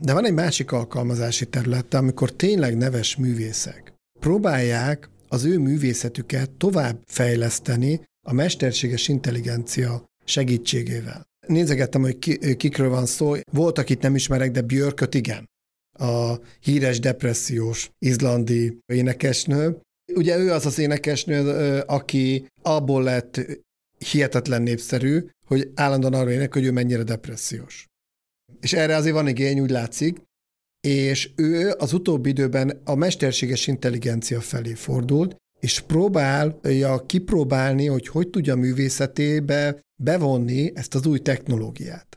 De 0.00 0.12
van 0.12 0.24
egy 0.24 0.34
másik 0.34 0.72
alkalmazási 0.72 1.46
területe, 1.46 1.98
amikor 1.98 2.32
tényleg 2.32 2.76
neves 2.76 3.16
művészek 3.16 3.92
próbálják 4.20 5.08
az 5.28 5.44
ő 5.44 5.58
művészetüket 5.58 6.50
tovább 6.50 7.02
fejleszteni 7.06 8.00
a 8.26 8.32
mesterséges 8.32 9.08
intelligencia 9.08 10.04
segítségével. 10.24 11.26
Nézegettem, 11.46 12.02
hogy 12.02 12.18
ki, 12.18 12.56
kikről 12.56 12.88
van 12.88 13.06
szó. 13.06 13.34
Volt, 13.52 13.78
akit 13.78 14.02
nem 14.02 14.14
ismerek, 14.14 14.50
de 14.50 14.60
Björköt 14.60 15.14
igen. 15.14 15.48
A 15.98 16.34
híres 16.60 16.98
depressziós 17.00 17.90
izlandi 17.98 18.78
énekesnő. 18.86 19.80
Ugye 20.14 20.38
ő 20.38 20.52
az 20.52 20.66
az 20.66 20.78
énekesnő, 20.78 21.80
aki 21.80 22.46
abból 22.62 23.02
lett 23.02 23.40
hihetetlen 23.98 24.62
népszerű, 24.62 25.26
hogy 25.46 25.70
állandóan 25.74 26.14
arra 26.14 26.30
ének, 26.30 26.52
hogy 26.52 26.64
ő 26.64 26.72
mennyire 26.72 27.02
depressziós. 27.02 27.86
És 28.60 28.72
erre 28.72 28.96
azért 28.96 29.14
van 29.14 29.28
igény, 29.28 29.60
úgy 29.60 29.70
látszik, 29.70 30.22
és 30.80 31.30
ő 31.36 31.74
az 31.78 31.92
utóbbi 31.92 32.28
időben 32.28 32.80
a 32.84 32.94
mesterséges 32.94 33.66
intelligencia 33.66 34.40
felé 34.40 34.74
fordult, 34.74 35.36
és 35.60 35.80
próbálja 35.80 37.06
kipróbálni, 37.06 37.86
hogy 37.86 38.08
hogy 38.08 38.28
tudja 38.28 38.56
művészetébe 38.56 39.80
bevonni 40.02 40.72
ezt 40.74 40.94
az 40.94 41.06
új 41.06 41.18
technológiát. 41.18 42.08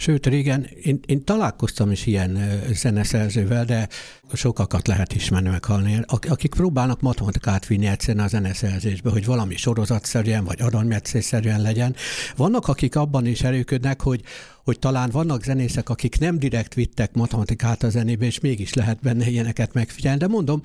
Sőt, 0.00 0.26
régen 0.26 0.66
én, 0.82 1.00
én 1.06 1.24
találkoztam 1.24 1.90
is 1.90 2.06
ilyen 2.06 2.62
zeneszerzővel, 2.72 3.64
de 3.64 3.88
sokakat 4.32 4.86
lehet 4.86 5.14
ismerni, 5.14 5.48
meghalni, 5.48 6.00
akik 6.06 6.54
próbálnak 6.54 7.00
matematikát 7.00 7.66
vinni 7.66 7.86
egyszerűen 7.86 8.24
a 8.24 8.28
zeneszerzésbe, 8.28 9.10
hogy 9.10 9.24
valami 9.24 9.56
sorozatszerűen 9.56 10.44
vagy 10.44 10.60
aranymetszésszerűen 10.60 11.62
legyen. 11.62 11.94
Vannak, 12.36 12.68
akik 12.68 12.96
abban 12.96 13.26
is 13.26 13.42
erőködnek, 13.42 14.00
hogy, 14.00 14.22
hogy 14.70 14.78
talán 14.78 15.10
vannak 15.10 15.44
zenészek, 15.44 15.88
akik 15.88 16.18
nem 16.18 16.38
direkt 16.38 16.74
vittek 16.74 17.12
matematikát 17.12 17.82
a 17.82 17.88
zenébe, 17.88 18.26
és 18.26 18.40
mégis 18.40 18.74
lehet 18.74 19.00
benne 19.00 19.26
ilyeneket 19.26 19.72
megfigyelni. 19.72 20.18
De 20.18 20.26
mondom, 20.26 20.62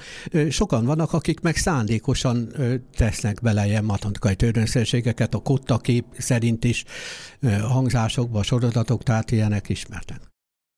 sokan 0.50 0.86
vannak, 0.86 1.14
akik 1.14 1.40
meg 1.40 1.56
szándékosan 1.56 2.54
tesznek 2.96 3.42
bele 3.42 3.66
ilyen 3.66 3.84
matematikai 3.84 4.36
törvényszerűségeket, 4.36 5.34
a 5.34 5.40
kotta 5.40 5.78
kép 5.78 6.06
szerint 6.18 6.64
is 6.64 6.84
hangzásokba, 7.62 8.44
sorozatok, 8.44 9.04
tehát 9.04 9.32
ilyenek 9.32 9.70
ismertek. 9.70 10.22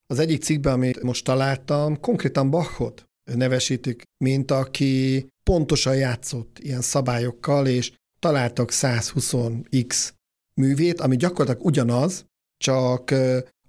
Az 0.06 0.20
egyik 0.20 0.44
cikkben, 0.44 0.74
amit 0.74 1.04
most 1.04 1.24
találtam, 1.24 2.00
konkrétan 2.00 2.50
Bachot 2.50 3.06
nevesítik, 3.34 4.04
mint 4.24 4.52
aki 4.52 5.28
pontosan 5.44 5.96
játszott 5.96 6.60
ilyen 6.60 6.82
szabályokkal, 6.82 7.68
és 7.68 7.92
találtak 8.20 8.70
120x 8.72 10.10
művét, 10.54 11.02
ami 11.02 11.16
gyakorlatilag 11.16 11.66
ugyanaz, 11.66 12.26
csak 12.58 13.12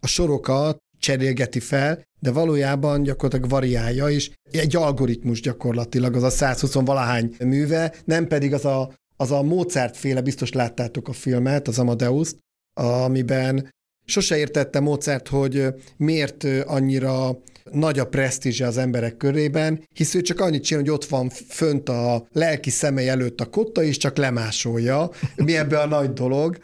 a 0.01 0.07
sorokat 0.07 0.77
cserélgeti 0.99 1.61
fel, 1.61 2.07
de 2.21 2.31
valójában 2.31 3.03
gyakorlatilag 3.03 3.51
variálja, 3.51 4.09
és 4.09 4.31
egy 4.51 4.77
algoritmus 4.77 5.41
gyakorlatilag 5.41 6.15
az 6.15 6.23
a 6.23 6.31
120 6.31 6.73
valahány 6.73 7.35
műve, 7.45 7.95
nem 8.05 8.27
pedig 8.27 8.55
az 8.55 8.65
a, 8.65 8.93
az 9.17 9.31
a 9.31 9.43
Mozart 9.43 9.97
féle, 9.97 10.21
biztos 10.21 10.53
láttátok 10.53 11.09
a 11.09 11.13
filmet, 11.13 11.69
az 11.69 11.79
Amadeus, 11.79 12.35
amiben 12.75 13.69
sose 14.05 14.39
értette 14.39 14.81
Mozart, 14.81 15.29
hogy 15.29 15.67
miért 15.97 16.45
annyira 16.65 17.39
nagy 17.71 17.99
a 17.99 18.07
presztízse 18.07 18.67
az 18.67 18.77
emberek 18.77 19.17
körében, 19.17 19.85
hisz 19.95 20.15
ő 20.15 20.21
csak 20.21 20.41
annyit 20.41 20.65
csinál, 20.65 20.83
hogy 20.83 20.93
ott 20.93 21.05
van 21.05 21.29
fönt 21.29 21.89
a 21.89 22.27
lelki 22.33 22.71
szemei 22.71 23.09
előtt 23.09 23.41
a 23.41 23.51
kotta, 23.51 23.83
és 23.83 23.97
csak 23.97 24.17
lemásolja. 24.17 25.11
Mi 25.37 25.57
ebbe 25.57 25.79
a 25.81 25.87
nagy 25.87 26.13
dolog? 26.13 26.59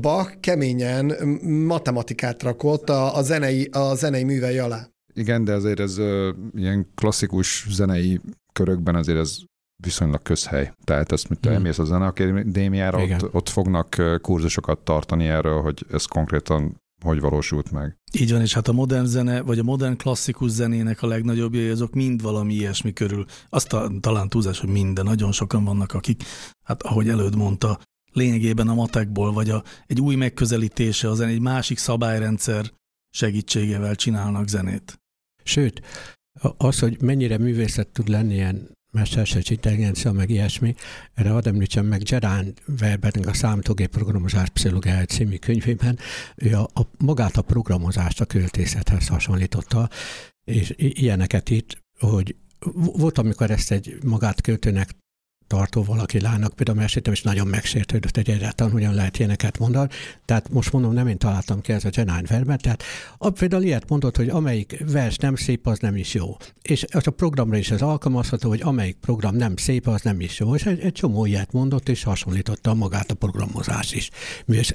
Bach 0.00 0.40
keményen 0.40 1.14
matematikát 1.42 2.42
rakott 2.42 2.88
a, 2.88 3.16
a, 3.16 3.22
zenei, 3.22 3.68
a 3.72 3.94
zenei 3.94 4.24
művei 4.24 4.58
alá. 4.58 4.88
Igen, 5.14 5.44
de 5.44 5.52
azért 5.52 5.80
ez 5.80 5.98
uh, 5.98 6.28
ilyen 6.54 6.86
klasszikus 6.94 7.66
zenei 7.70 8.20
körökben 8.52 8.94
azért 8.94 9.18
ez 9.18 9.36
viszonylag 9.82 10.22
közhely. 10.22 10.72
Tehát 10.84 11.12
ezt, 11.12 11.28
mit 11.28 11.44
hmm. 11.44 11.52
elmész 11.52 11.78
a 11.78 11.84
zeneakadémiára, 11.84 13.02
ott, 13.02 13.34
ott 13.34 13.48
fognak 13.48 14.18
kurzusokat 14.20 14.78
tartani 14.78 15.26
erről, 15.26 15.60
hogy 15.60 15.86
ez 15.90 16.04
konkrétan 16.04 16.84
hogy 17.04 17.20
valósult 17.20 17.70
meg. 17.70 17.96
Így 18.12 18.32
van, 18.32 18.40
és 18.40 18.54
hát 18.54 18.68
a 18.68 18.72
modern 18.72 19.04
zene, 19.04 19.40
vagy 19.40 19.58
a 19.58 19.62
modern 19.62 19.96
klasszikus 19.96 20.50
zenének 20.50 21.02
a 21.02 21.06
legnagyobbjai, 21.06 21.68
azok 21.68 21.94
mind 21.94 22.22
valami 22.22 22.54
ilyesmi 22.54 22.92
körül. 22.92 23.24
Azt 23.48 23.72
a, 23.72 23.90
talán 24.00 24.28
túlzás, 24.28 24.60
hogy 24.60 24.68
minden, 24.68 25.04
nagyon 25.04 25.32
sokan 25.32 25.64
vannak, 25.64 25.92
akik, 25.92 26.22
hát 26.64 26.82
ahogy 26.82 27.08
előd 27.08 27.36
mondta, 27.36 27.78
lényegében 28.16 28.68
a 28.68 28.74
matekból, 28.74 29.32
vagy 29.32 29.50
a, 29.50 29.64
egy 29.86 30.00
új 30.00 30.14
megközelítése, 30.14 31.10
az 31.10 31.20
egy 31.20 31.40
másik 31.40 31.78
szabályrendszer 31.78 32.72
segítségével 33.10 33.94
csinálnak 33.94 34.48
zenét. 34.48 35.00
Sőt, 35.42 35.80
az, 36.56 36.78
hogy 36.78 37.02
mennyire 37.02 37.38
művészet 37.38 37.88
tud 37.88 38.08
lenni 38.08 38.34
ilyen 38.34 38.74
mesterséges 38.92 39.50
intelligencia, 39.50 40.12
meg 40.12 40.30
ilyesmi, 40.30 40.74
erre 41.14 41.34
ad 41.34 41.46
említsem 41.46 41.86
meg 41.86 42.02
Gerán 42.02 42.54
Werbernek 42.80 43.26
a 43.26 43.34
számítógép 43.34 43.90
programozás 43.90 44.48
pszichológiája 44.48 45.04
című 45.04 45.36
könyvében, 45.36 45.98
ő 46.36 46.54
a, 46.54 46.68
a, 46.74 46.80
magát 46.98 47.36
a 47.36 47.42
programozást 47.42 48.20
a 48.20 48.24
költészethez 48.24 49.08
hasonlította, 49.08 49.90
és 50.44 50.74
ilyeneket 50.76 51.50
itt, 51.50 51.84
hogy 51.98 52.36
volt, 52.74 53.18
amikor 53.18 53.50
ezt 53.50 53.70
egy 53.70 53.98
magát 54.04 54.40
költőnek 54.40 54.90
tartó 55.46 55.82
valaki 55.82 56.20
lánynak, 56.20 56.54
például 56.54 56.78
meséltem, 56.78 57.12
és 57.12 57.22
nagyon 57.22 57.46
megsértődött 57.46 58.16
egy 58.16 58.30
egyáltalán, 58.30 58.72
hogyan 58.72 58.94
lehet 58.94 59.18
ilyeneket 59.18 59.58
mondani. 59.58 59.88
Tehát 60.24 60.50
most 60.50 60.72
mondom, 60.72 60.92
nem 60.92 61.08
én 61.08 61.18
találtam 61.18 61.60
ki 61.60 61.72
ez 61.72 61.84
a 61.84 61.88
Genine 61.88 62.22
verbet, 62.22 62.62
tehát 62.62 62.82
a, 63.18 63.30
például 63.30 63.62
ilyet 63.62 63.88
mondott, 63.88 64.16
hogy 64.16 64.28
amelyik 64.28 64.84
vers 64.92 65.16
nem 65.16 65.34
szép, 65.34 65.66
az 65.66 65.78
nem 65.78 65.96
is 65.96 66.14
jó. 66.14 66.36
És 66.62 66.84
az 66.92 67.06
a 67.06 67.10
programra 67.10 67.56
is 67.56 67.70
ez 67.70 67.82
alkalmazható, 67.82 68.48
hogy 68.48 68.60
amelyik 68.62 68.96
program 68.96 69.36
nem 69.36 69.56
szép, 69.56 69.86
az 69.86 70.02
nem 70.02 70.20
is 70.20 70.38
jó. 70.38 70.54
És 70.54 70.66
egy, 70.66 70.80
egy 70.80 70.92
csomó 70.92 71.24
ilyet 71.26 71.52
mondott, 71.52 71.88
és 71.88 72.02
hasonlította 72.02 72.74
magát 72.74 73.10
a 73.10 73.14
programozás 73.14 73.92
is. 73.92 74.10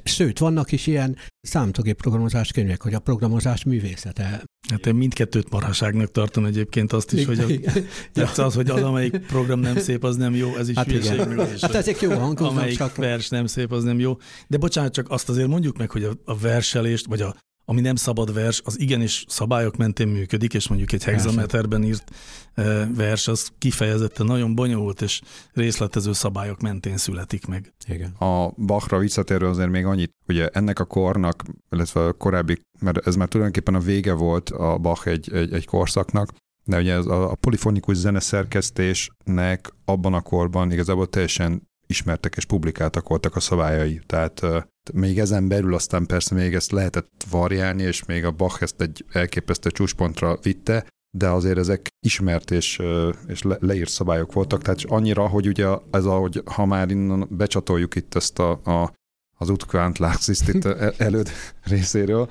Sőt, 0.04 0.38
vannak 0.38 0.72
is 0.72 0.86
ilyen 0.86 1.16
számítógép 1.40 1.96
programozás 1.96 2.52
könyvek, 2.52 2.82
hogy 2.82 2.94
a 2.94 2.98
programozás 2.98 3.64
művészete. 3.64 4.42
Hát 4.70 4.86
én 4.86 4.94
mindkettőt 4.94 5.50
marhaságnak 5.50 6.10
tartom 6.10 6.44
egyébként 6.44 6.92
azt 6.92 7.12
is, 7.12 7.24
hogy, 7.24 7.38
a, 7.38 7.70
ja. 8.14 8.30
az, 8.36 8.54
hogy 8.54 8.70
az, 8.70 8.82
amelyik 8.82 9.26
program 9.26 9.60
nem 9.60 9.76
szép, 9.76 10.04
az 10.04 10.16
nem 10.16 10.34
jó, 10.34 10.56
ez 10.56 10.68
is 10.68 10.76
hát 10.76 10.86
hülyeség. 10.86 11.60
Hát 11.60 11.74
ezek 11.74 12.00
jó 12.00 12.10
hangok. 12.10 12.50
Amelyik 12.50 12.76
csak... 12.76 12.96
vers 12.96 13.28
nem 13.28 13.46
szép, 13.46 13.72
az 13.72 13.84
nem 13.84 13.98
jó. 13.98 14.16
De 14.48 14.56
bocsánat, 14.56 14.92
csak 14.92 15.10
azt 15.10 15.28
azért 15.28 15.48
mondjuk 15.48 15.78
meg, 15.78 15.90
hogy 15.90 16.04
a, 16.04 16.12
a 16.24 16.36
verselést, 16.36 17.06
vagy 17.06 17.20
a, 17.20 17.36
ami 17.64 17.80
nem 17.80 17.94
szabad 17.94 18.34
vers, 18.34 18.62
az 18.64 18.80
igenis 18.80 19.24
szabályok 19.28 19.76
mentén 19.76 20.08
működik, 20.08 20.54
és 20.54 20.68
mondjuk 20.68 20.92
egy 20.92 21.04
hexameterben 21.04 21.82
írt 21.82 22.10
e, 22.54 22.86
vers, 22.94 23.28
az 23.28 23.50
kifejezetten 23.58 24.26
nagyon 24.26 24.54
bonyolult, 24.54 25.02
és 25.02 25.20
részletező 25.52 26.12
szabályok 26.12 26.60
mentén 26.60 26.96
születik 26.96 27.46
meg. 27.46 27.74
Igen. 27.86 28.10
A 28.10 28.52
Bachra 28.56 28.98
visszatérő 28.98 29.46
azért 29.46 29.70
még 29.70 29.84
annyit, 29.84 30.10
hogy 30.26 30.38
ennek 30.52 30.78
a 30.78 30.84
kornak, 30.84 31.42
illetve 31.70 32.04
a 32.04 32.12
korábbi, 32.12 32.58
mert 32.80 33.06
ez 33.06 33.16
már 33.16 33.28
tulajdonképpen 33.28 33.74
a 33.74 33.80
vége 33.80 34.12
volt 34.12 34.50
a 34.50 34.78
Bach 34.78 35.06
egy, 35.06 35.32
egy, 35.32 35.52
egy 35.52 35.66
korszaknak, 35.66 36.32
de 36.64 36.78
ugye 36.78 36.92
ez 36.92 37.06
a, 37.06 37.30
a 37.30 37.34
polifonikus 37.34 37.96
zeneszerkesztésnek 37.96 39.72
abban 39.84 40.14
a 40.14 40.20
korban 40.20 40.72
igazából 40.72 41.08
teljesen 41.08 41.70
ismertek 41.92 42.36
és 42.36 42.44
publikáltak 42.44 43.08
voltak 43.08 43.36
a 43.36 43.40
szabályai. 43.40 44.00
Tehát 44.06 44.42
még 44.92 45.18
ezen 45.18 45.48
belül 45.48 45.74
aztán 45.74 46.06
persze 46.06 46.34
még 46.34 46.54
ezt 46.54 46.70
lehetett 46.70 47.24
variálni, 47.30 47.82
és 47.82 48.04
még 48.04 48.24
a 48.24 48.30
Bach 48.30 48.62
ezt 48.62 48.80
egy 48.80 49.04
elképesztő 49.12 49.70
csúcspontra 49.70 50.38
vitte, 50.42 50.86
de 51.16 51.28
azért 51.28 51.58
ezek 51.58 51.88
ismert 52.06 52.50
és, 52.50 52.82
és 53.26 53.42
le, 53.42 53.56
leírt 53.60 53.90
szabályok 53.90 54.32
voltak, 54.32 54.62
tehát 54.62 54.80
annyira, 54.86 55.26
hogy 55.28 55.46
ugye 55.46 55.66
ez 55.90 56.04
a, 56.04 56.14
hogy 56.14 56.42
ha 56.44 56.66
már 56.66 56.90
innen 56.90 57.26
becsatoljuk 57.30 57.94
itt 57.94 58.14
ezt 58.14 58.38
a, 58.38 58.50
a 58.50 58.92
az 59.38 59.48
Utkvánt 59.48 59.98
Laxiszt 59.98 60.48
itt 60.48 60.64
előd 61.06 61.30
részéről, 61.62 62.28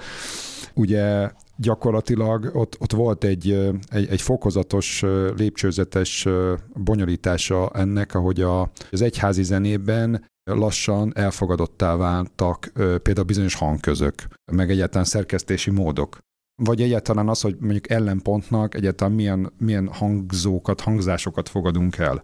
ugye 0.74 1.32
gyakorlatilag 1.58 2.50
ott, 2.54 2.76
ott 2.80 2.92
volt 2.92 3.24
egy, 3.24 3.52
egy, 3.88 4.08
egy 4.08 4.22
fokozatos, 4.22 5.02
lépcsőzetes 5.38 6.28
bonyolítása 6.74 7.70
ennek, 7.70 8.16
ahogy 8.16 8.42
a, 8.42 8.72
az 8.92 9.02
egyházi 9.02 9.44
zenében 9.44 10.30
lassan 10.44 11.12
elfogadottá 11.16 11.96
váltak 11.96 12.72
például 12.74 13.26
bizonyos 13.26 13.56
hangközök, 13.56 14.14
meg 14.52 14.70
egyáltalán 14.70 15.06
szerkesztési 15.06 15.70
módok. 15.72 16.18
Vagy 16.64 16.82
egyáltalán 16.82 17.30
az, 17.30 17.42
hogy 17.42 17.58
mondjuk 17.60 17.90
ellenpontnak 17.90 18.76
egyáltalán 18.76 19.14
milyen, 19.14 19.54
milyen 19.58 19.88
hangzókat, 19.88 20.82
hangzásokat 20.82 21.50
fogadunk 21.50 21.98
el. 21.98 22.24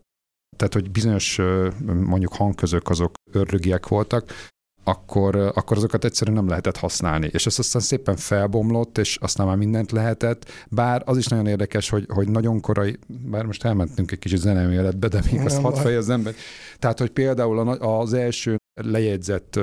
tehát 0.55 0.73
hogy 0.73 0.91
bizonyos 0.91 1.38
mondjuk 1.86 2.34
hangközök 2.34 2.89
azok 2.89 3.13
ördögiek 3.32 3.88
voltak, 3.88 4.34
akkor, 4.88 5.36
akkor 5.36 5.78
azokat 5.78 6.06
egyszerűen 6.06 6.38
nem 6.38 6.48
lehetett 6.48 6.78
használni. 6.78 7.30
És 7.32 7.46
ez 7.46 7.60
aztán 7.60 7.82
szépen 7.82 8.16
felbomlott, 8.16 8.98
és 8.98 9.18
aztán 9.22 9.48
már 9.48 9.56
mindent 9.56 9.92
lehetett. 9.92 10.52
Bár 10.70 11.02
az 11.06 11.18
is 11.18 11.28
nagyon 11.28 11.48
érdekes, 11.48 11.90
hogy, 11.90 12.06
hogy 12.08 12.30
nagyon 12.30 12.62
korai, 12.62 12.98
bár 13.08 13.46
most 13.46 13.66
elmentünk 13.66 14.12
egy 14.12 14.20
kicsit 14.20 14.40
zeneméletbe, 14.40 15.08
de 15.08 15.22
még 15.32 15.42
azt 15.46 15.62
hadd 15.62 15.74
fejezzem 15.74 16.24
be. 16.24 16.32
Tehát, 16.80 17.00
hogy 17.00 17.10
például 17.10 17.70
az 17.70 18.14
első 18.14 18.56
lejegyzett 18.82 19.60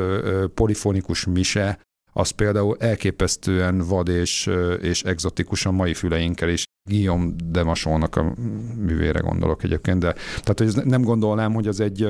polifonikus 0.54 1.24
mise, 1.24 1.78
az 2.12 2.30
például 2.30 2.76
elképesztően 2.78 3.78
vad 3.78 4.08
és, 4.08 4.50
és 4.80 5.02
exotikus 5.02 5.66
a 5.66 5.70
mai 5.70 5.94
füleinkkel 5.94 6.48
is. 6.48 6.64
Guillaume 6.90 7.32
de 7.44 7.62
Masónak 7.62 8.16
a 8.16 8.34
művére 8.76 9.20
gondolok 9.20 9.62
egyébként, 9.62 9.98
de 9.98 10.12
tehát 10.42 10.58
hogy 10.58 10.84
nem 10.84 11.02
gondolnám, 11.02 11.52
hogy 11.52 11.66
az 11.66 11.80
egy 11.80 12.08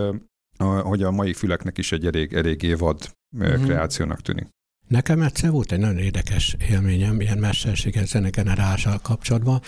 hogy 0.58 1.02
a 1.02 1.10
mai 1.10 1.32
füleknek 1.32 1.78
is 1.78 1.92
egy 1.92 2.06
elég, 2.06 2.32
eléggé 2.32 2.74
vad 2.74 3.10
uh-huh. 3.38 3.64
kreációnak 3.64 4.20
tűnik. 4.20 4.46
Nekem 4.88 5.22
egyszer 5.22 5.50
volt 5.50 5.72
egy 5.72 5.78
nagyon 5.78 5.98
érdekes 5.98 6.56
élményem 6.70 7.20
ilyen 7.20 7.38
mesterséges 7.38 8.08
zenegenerálással 8.08 8.98
kapcsolatban, 8.98 9.60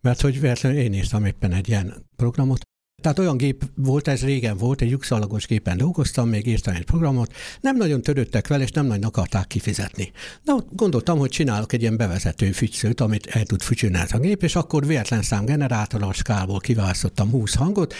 mert 0.00 0.20
hogy 0.20 0.40
véletlenül 0.40 0.78
én 0.78 0.90
néztem 0.90 1.24
éppen 1.24 1.52
egy 1.52 1.68
ilyen 1.68 1.94
programot, 2.16 2.60
tehát 3.02 3.18
olyan 3.18 3.36
gép 3.36 3.64
volt, 3.74 4.08
ez 4.08 4.24
régen 4.24 4.56
volt, 4.56 4.80
egy 4.80 4.90
lyukszalagos 4.90 5.46
gépen 5.46 5.76
dolgoztam, 5.76 6.28
még 6.28 6.46
írtam 6.46 6.74
egy 6.74 6.84
programot, 6.84 7.32
nem 7.60 7.76
nagyon 7.76 8.02
törődtek 8.02 8.46
vele, 8.46 8.62
és 8.62 8.70
nem 8.70 8.86
nagyon 8.86 9.04
akarták 9.04 9.46
kifizetni. 9.46 10.12
Na, 10.42 10.64
gondoltam, 10.70 11.18
hogy 11.18 11.30
csinálok 11.30 11.72
egy 11.72 11.80
ilyen 11.80 11.96
bevezető 11.96 12.52
fügyszőt, 12.52 13.00
amit 13.00 13.26
el 13.26 13.44
tud 13.44 13.62
fütyülni 13.62 13.98
a 14.10 14.18
gép, 14.18 14.42
és 14.42 14.56
akkor 14.56 14.86
véletlen 14.86 15.22
szám 15.22 15.44
generátoros 15.44 16.16
skálból 16.16 16.58
kiválasztottam 16.58 17.30
20 17.30 17.54
hangot, 17.54 17.94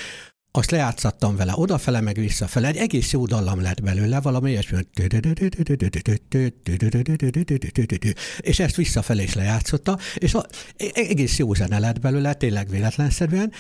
azt 0.51 0.71
lejátszattam 0.71 1.37
vele 1.37 1.53
odafele, 1.57 2.01
meg 2.01 2.17
visszafele. 2.17 2.69
Egy 2.69 2.77
egész 2.77 3.13
jó 3.13 3.27
dallam 3.27 3.61
lett 3.61 3.83
belőle, 3.83 4.21
valami 4.21 4.51
ilyesmi. 4.51 4.79
És 8.39 8.59
ezt 8.59 8.77
visszafelé 8.77 9.23
is 9.23 9.35
lejátszotta, 9.35 9.99
és 10.15 10.37
egész 10.93 11.39
jó 11.39 11.55
zene 11.55 11.79
lett 11.79 12.01
belőle, 12.01 12.35
tényleg 12.35 12.69
véletlenszerűen, 12.69 13.53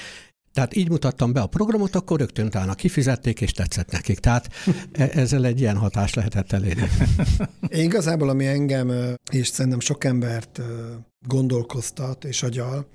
tehát 0.52 0.76
így 0.76 0.88
mutattam 0.88 1.32
be 1.32 1.40
a 1.40 1.46
programot, 1.46 1.94
akkor 1.94 2.18
rögtön 2.18 2.46
utána 2.46 2.74
kifizették, 2.74 3.40
és 3.40 3.52
tetszett 3.52 3.90
nekik. 3.90 4.18
Tehát 4.18 4.48
ezzel 4.92 5.44
egy 5.44 5.60
ilyen 5.60 5.76
hatást 5.76 6.14
lehetett 6.14 6.52
elérni. 6.52 6.88
Én 7.68 7.84
igazából, 7.84 8.28
ami 8.28 8.46
engem, 8.46 8.92
és 9.32 9.48
szerintem 9.48 9.80
sok 9.80 10.04
embert 10.04 10.60
gondolkoztat 11.26 12.24
és 12.24 12.42
agyal, 12.42 12.88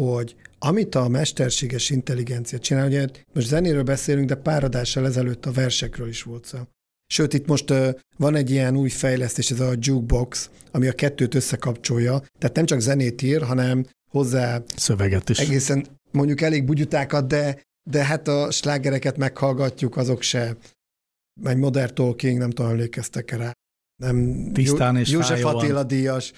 hogy 0.00 0.36
amit 0.58 0.94
a 0.94 1.08
mesterséges 1.08 1.90
intelligencia 1.90 2.58
csinál, 2.58 2.86
ugye 2.86 3.06
most 3.32 3.46
zenéről 3.46 3.82
beszélünk, 3.82 4.28
de 4.28 4.34
pár 4.34 4.64
adással 4.64 5.06
ezelőtt 5.06 5.46
a 5.46 5.52
versekről 5.52 6.08
is 6.08 6.22
volt 6.22 6.44
szó. 6.44 6.58
Sőt, 7.06 7.32
itt 7.32 7.46
most 7.46 7.72
van 8.16 8.34
egy 8.34 8.50
ilyen 8.50 8.76
új 8.76 8.88
fejlesztés, 8.88 9.50
ez 9.50 9.60
a 9.60 9.72
jukebox, 9.80 10.50
ami 10.70 10.88
a 10.88 10.92
kettőt 10.92 11.34
összekapcsolja. 11.34 12.22
Tehát 12.38 12.56
nem 12.56 12.64
csak 12.64 12.80
zenét 12.80 13.22
ír, 13.22 13.42
hanem 13.42 13.86
hozzá 14.10 14.62
szöveget 14.76 15.28
is. 15.28 15.38
Egészen 15.38 15.86
mondjuk 16.10 16.40
elég 16.40 16.64
bugyutákat, 16.64 17.26
de, 17.26 17.62
de 17.90 18.04
hát 18.04 18.28
a 18.28 18.50
slágereket 18.50 19.16
meghallgatjuk, 19.16 19.96
azok 19.96 20.22
se. 20.22 20.56
Egy 21.44 21.56
Modern 21.56 21.94
Talking, 21.94 22.38
nem 22.38 22.50
tudom, 22.50 22.70
emlékeztek 22.70 23.30
rá. 23.30 23.52
Nem, 24.02 24.48
Tisztán 24.52 24.96
és 24.96 25.10
József 25.10 25.44
Attila 25.44 25.84
díjas 25.84 26.32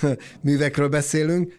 művekről 0.40 0.88
beszélünk, 0.88 1.56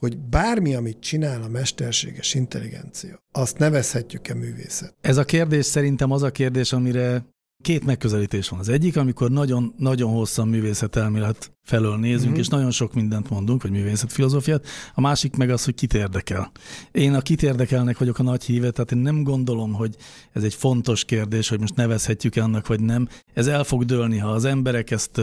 hogy 0.00 0.18
bármi, 0.18 0.74
amit 0.74 1.00
csinál 1.00 1.42
a 1.42 1.48
mesterséges 1.48 2.34
intelligencia, 2.34 3.22
azt 3.32 3.58
nevezhetjük-e 3.58 4.34
művészet? 4.34 4.94
Ez 5.00 5.16
a 5.16 5.24
kérdés 5.24 5.64
szerintem 5.64 6.10
az 6.10 6.22
a 6.22 6.30
kérdés, 6.30 6.72
amire 6.72 7.24
két 7.62 7.84
megközelítés 7.84 8.48
van. 8.48 8.58
Az 8.58 8.68
egyik, 8.68 8.96
amikor 8.96 9.30
nagyon, 9.30 9.74
nagyon 9.76 10.12
hosszan 10.12 10.48
művészetelmélet 10.48 11.52
felől 11.62 11.96
nézünk, 11.96 12.30
mm-hmm. 12.30 12.40
és 12.40 12.48
nagyon 12.48 12.70
sok 12.70 12.94
mindent 12.94 13.30
mondunk, 13.30 13.62
vagy 13.62 13.70
művészetfilozófiát. 13.70 14.66
A 14.94 15.00
másik 15.00 15.36
meg 15.36 15.50
az, 15.50 15.64
hogy 15.64 15.74
kit 15.74 15.94
érdekel. 15.94 16.52
Én 16.92 17.14
a 17.14 17.20
kit 17.20 17.42
érdekelnek 17.42 17.98
vagyok 17.98 18.18
a 18.18 18.22
nagy 18.22 18.44
híve, 18.44 18.70
tehát 18.70 18.92
én 18.92 18.98
nem 18.98 19.22
gondolom, 19.22 19.72
hogy 19.72 19.96
ez 20.32 20.42
egy 20.42 20.54
fontos 20.54 21.04
kérdés, 21.04 21.48
hogy 21.48 21.60
most 21.60 21.74
nevezhetjük-e 21.74 22.42
annak, 22.42 22.66
vagy 22.66 22.80
nem. 22.80 23.08
Ez 23.34 23.46
el 23.46 23.64
fog 23.64 23.84
dőlni, 23.84 24.18
ha 24.18 24.30
az 24.30 24.44
emberek 24.44 24.90
ezt 24.90 25.20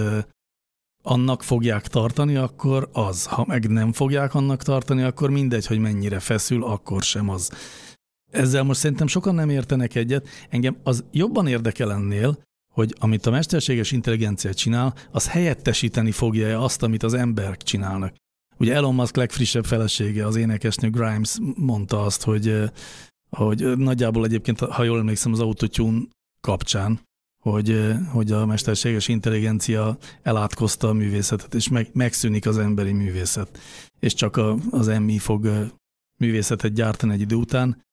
annak 1.08 1.44
fogják 1.44 1.88
tartani, 1.88 2.36
akkor 2.36 2.90
az. 2.94 3.26
Ha 3.26 3.46
meg 3.48 3.70
nem 3.70 3.94
fogják 3.94 4.34
annak 4.34 4.64
tartani, 4.64 5.02
akkor 5.02 5.30
mindegy, 5.30 5.66
hogy 5.66 5.80
mennyire 5.80 6.20
feszül, 6.20 6.64
akkor 6.64 7.04
sem 7.04 7.30
az. 7.30 7.52
Ezzel 8.32 8.64
most 8.64 8.80
szerintem 8.80 9.08
sokan 9.08 9.36
nem 9.36 9.50
értenek 9.50 9.96
egyet. 9.96 10.28
Engem 10.50 10.78
az 10.84 11.04
jobban 11.12 11.48
érdekel 11.48 11.92
ennél, 11.92 12.40
hogy 12.74 12.96
amit 13.00 13.26
a 13.26 13.32
mesterséges 13.32 13.92
intelligencia 13.92 14.54
csinál, 14.54 14.94
az 15.12 15.28
helyettesíteni 15.28 16.12
fogja 16.12 16.64
azt, 16.64 16.84
amit 16.84 17.04
az 17.04 17.14
emberek 17.14 17.64
csinálnak. 17.64 18.16
Ugye 18.58 18.74
Elon 18.74 18.96
Musk 18.96 19.16
legfrissebb 19.16 19.66
felesége, 19.66 20.26
az 20.26 20.36
énekesnő 20.36 20.90
Grimes 20.90 21.38
mondta 21.56 22.02
azt, 22.02 22.24
hogy, 22.24 22.72
hogy 23.30 23.78
nagyjából 23.78 24.26
egyébként, 24.26 24.60
ha 24.60 24.84
jól 24.84 25.00
emlékszem, 25.00 25.32
az 25.32 25.40
autotune 25.40 26.00
kapcsán, 26.42 27.00
hogy, 27.52 27.94
hogy 28.12 28.32
a 28.32 28.46
mesterséges 28.46 29.08
intelligencia 29.08 29.98
elátkozta 30.24 30.88
a 30.90 30.94
művészetet, 30.94 31.54
és 31.54 31.70
meg, 31.70 31.90
megszűnik 31.94 32.46
az 32.46 32.58
emberi 32.58 32.92
művészet. 32.92 33.60
És 34.00 34.14
csak 34.14 34.38
a, 34.38 34.58
az 34.72 34.88
emmi 34.88 35.18
fog 35.18 35.72
művészetet 36.20 36.74
gyártani 36.74 37.14
egy 37.14 37.22
idő 37.22 37.36
után. 37.36 37.86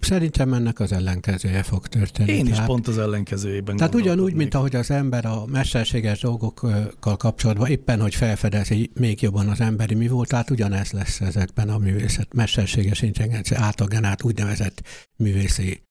Szerintem 0.00 0.52
ennek 0.52 0.80
az 0.80 0.92
ellenkezője 0.92 1.62
fog 1.62 1.86
történni. 1.86 2.32
Én 2.32 2.46
is 2.46 2.52
tehát, 2.52 2.66
pont 2.66 2.88
az 2.88 2.98
ellenkezőjében 2.98 3.76
Tehát 3.76 3.94
ugyanúgy, 3.94 4.34
mint 4.34 4.54
ahogy 4.54 4.76
az 4.76 4.90
ember 4.90 5.24
a 5.24 5.46
mesterséges 5.46 6.20
dolgokkal 6.20 7.16
kapcsolatban 7.16 7.70
éppen, 7.70 8.00
hogy 8.00 8.14
felfedezi 8.14 8.90
még 8.94 9.22
jobban 9.22 9.48
az 9.48 9.60
emberi 9.60 9.94
mi 9.94 10.08
volt, 10.08 10.28
tehát 10.28 10.50
ugyanez 10.50 10.90
lesz 10.90 11.20
ezekben 11.20 11.68
a 11.68 11.78
művészet, 11.78 12.34
mesterséges 12.34 13.02
intelligencia 13.02 13.60
által 13.60 13.86
generált 13.86 14.22
úgynevezett 14.22 14.82
művészi 15.16 15.82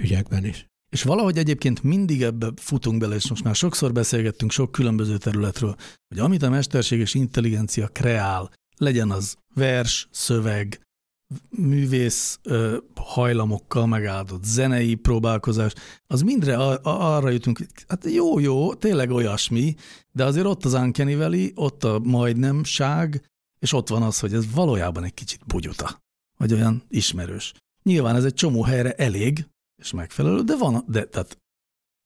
ügyekben 0.00 0.44
is. 0.44 0.66
És 0.90 1.02
valahogy 1.02 1.38
egyébként 1.38 1.82
mindig 1.82 2.22
ebbe 2.22 2.52
futunk 2.56 2.98
bele, 2.98 3.14
és 3.14 3.28
most 3.28 3.44
már 3.44 3.54
sokszor 3.54 3.92
beszélgettünk 3.92 4.50
sok 4.50 4.72
különböző 4.72 5.16
területről, 5.16 5.76
hogy 6.08 6.18
amit 6.18 6.42
a 6.42 6.50
mesterséges 6.50 7.14
intelligencia 7.14 7.88
kreál, 7.88 8.50
legyen 8.76 9.10
az 9.10 9.36
vers, 9.54 10.08
szöveg, 10.10 10.80
művész 11.50 12.38
ö, 12.42 12.76
hajlamokkal 12.94 13.86
megáldott 13.86 14.44
zenei 14.44 14.94
próbálkozás, 14.94 15.72
az 16.06 16.20
mindre 16.22 16.56
a, 16.56 16.70
a, 16.82 17.16
arra 17.16 17.30
jutunk, 17.30 17.66
hát 17.88 18.04
jó, 18.04 18.38
jó, 18.38 18.74
tényleg 18.74 19.10
olyasmi, 19.10 19.74
de 20.12 20.24
azért 20.24 20.46
ott 20.46 20.64
az 20.64 20.74
Uncanny 20.74 21.52
ott 21.54 21.84
a 21.84 21.98
majdnemság, 21.98 23.22
és 23.58 23.72
ott 23.72 23.88
van 23.88 24.02
az, 24.02 24.18
hogy 24.18 24.34
ez 24.34 24.52
valójában 24.52 25.04
egy 25.04 25.14
kicsit 25.14 25.46
bugyuta, 25.46 26.02
vagy 26.38 26.52
olyan 26.52 26.82
ismerős. 26.88 27.54
Nyilván 27.82 28.16
ez 28.16 28.24
egy 28.24 28.34
csomó 28.34 28.62
helyre 28.62 28.92
elég, 28.92 29.46
és 29.78 29.92
megfelelő, 29.92 30.42
de 30.42 30.56
van, 30.56 30.84
de 30.86 31.04
tehát 31.04 31.38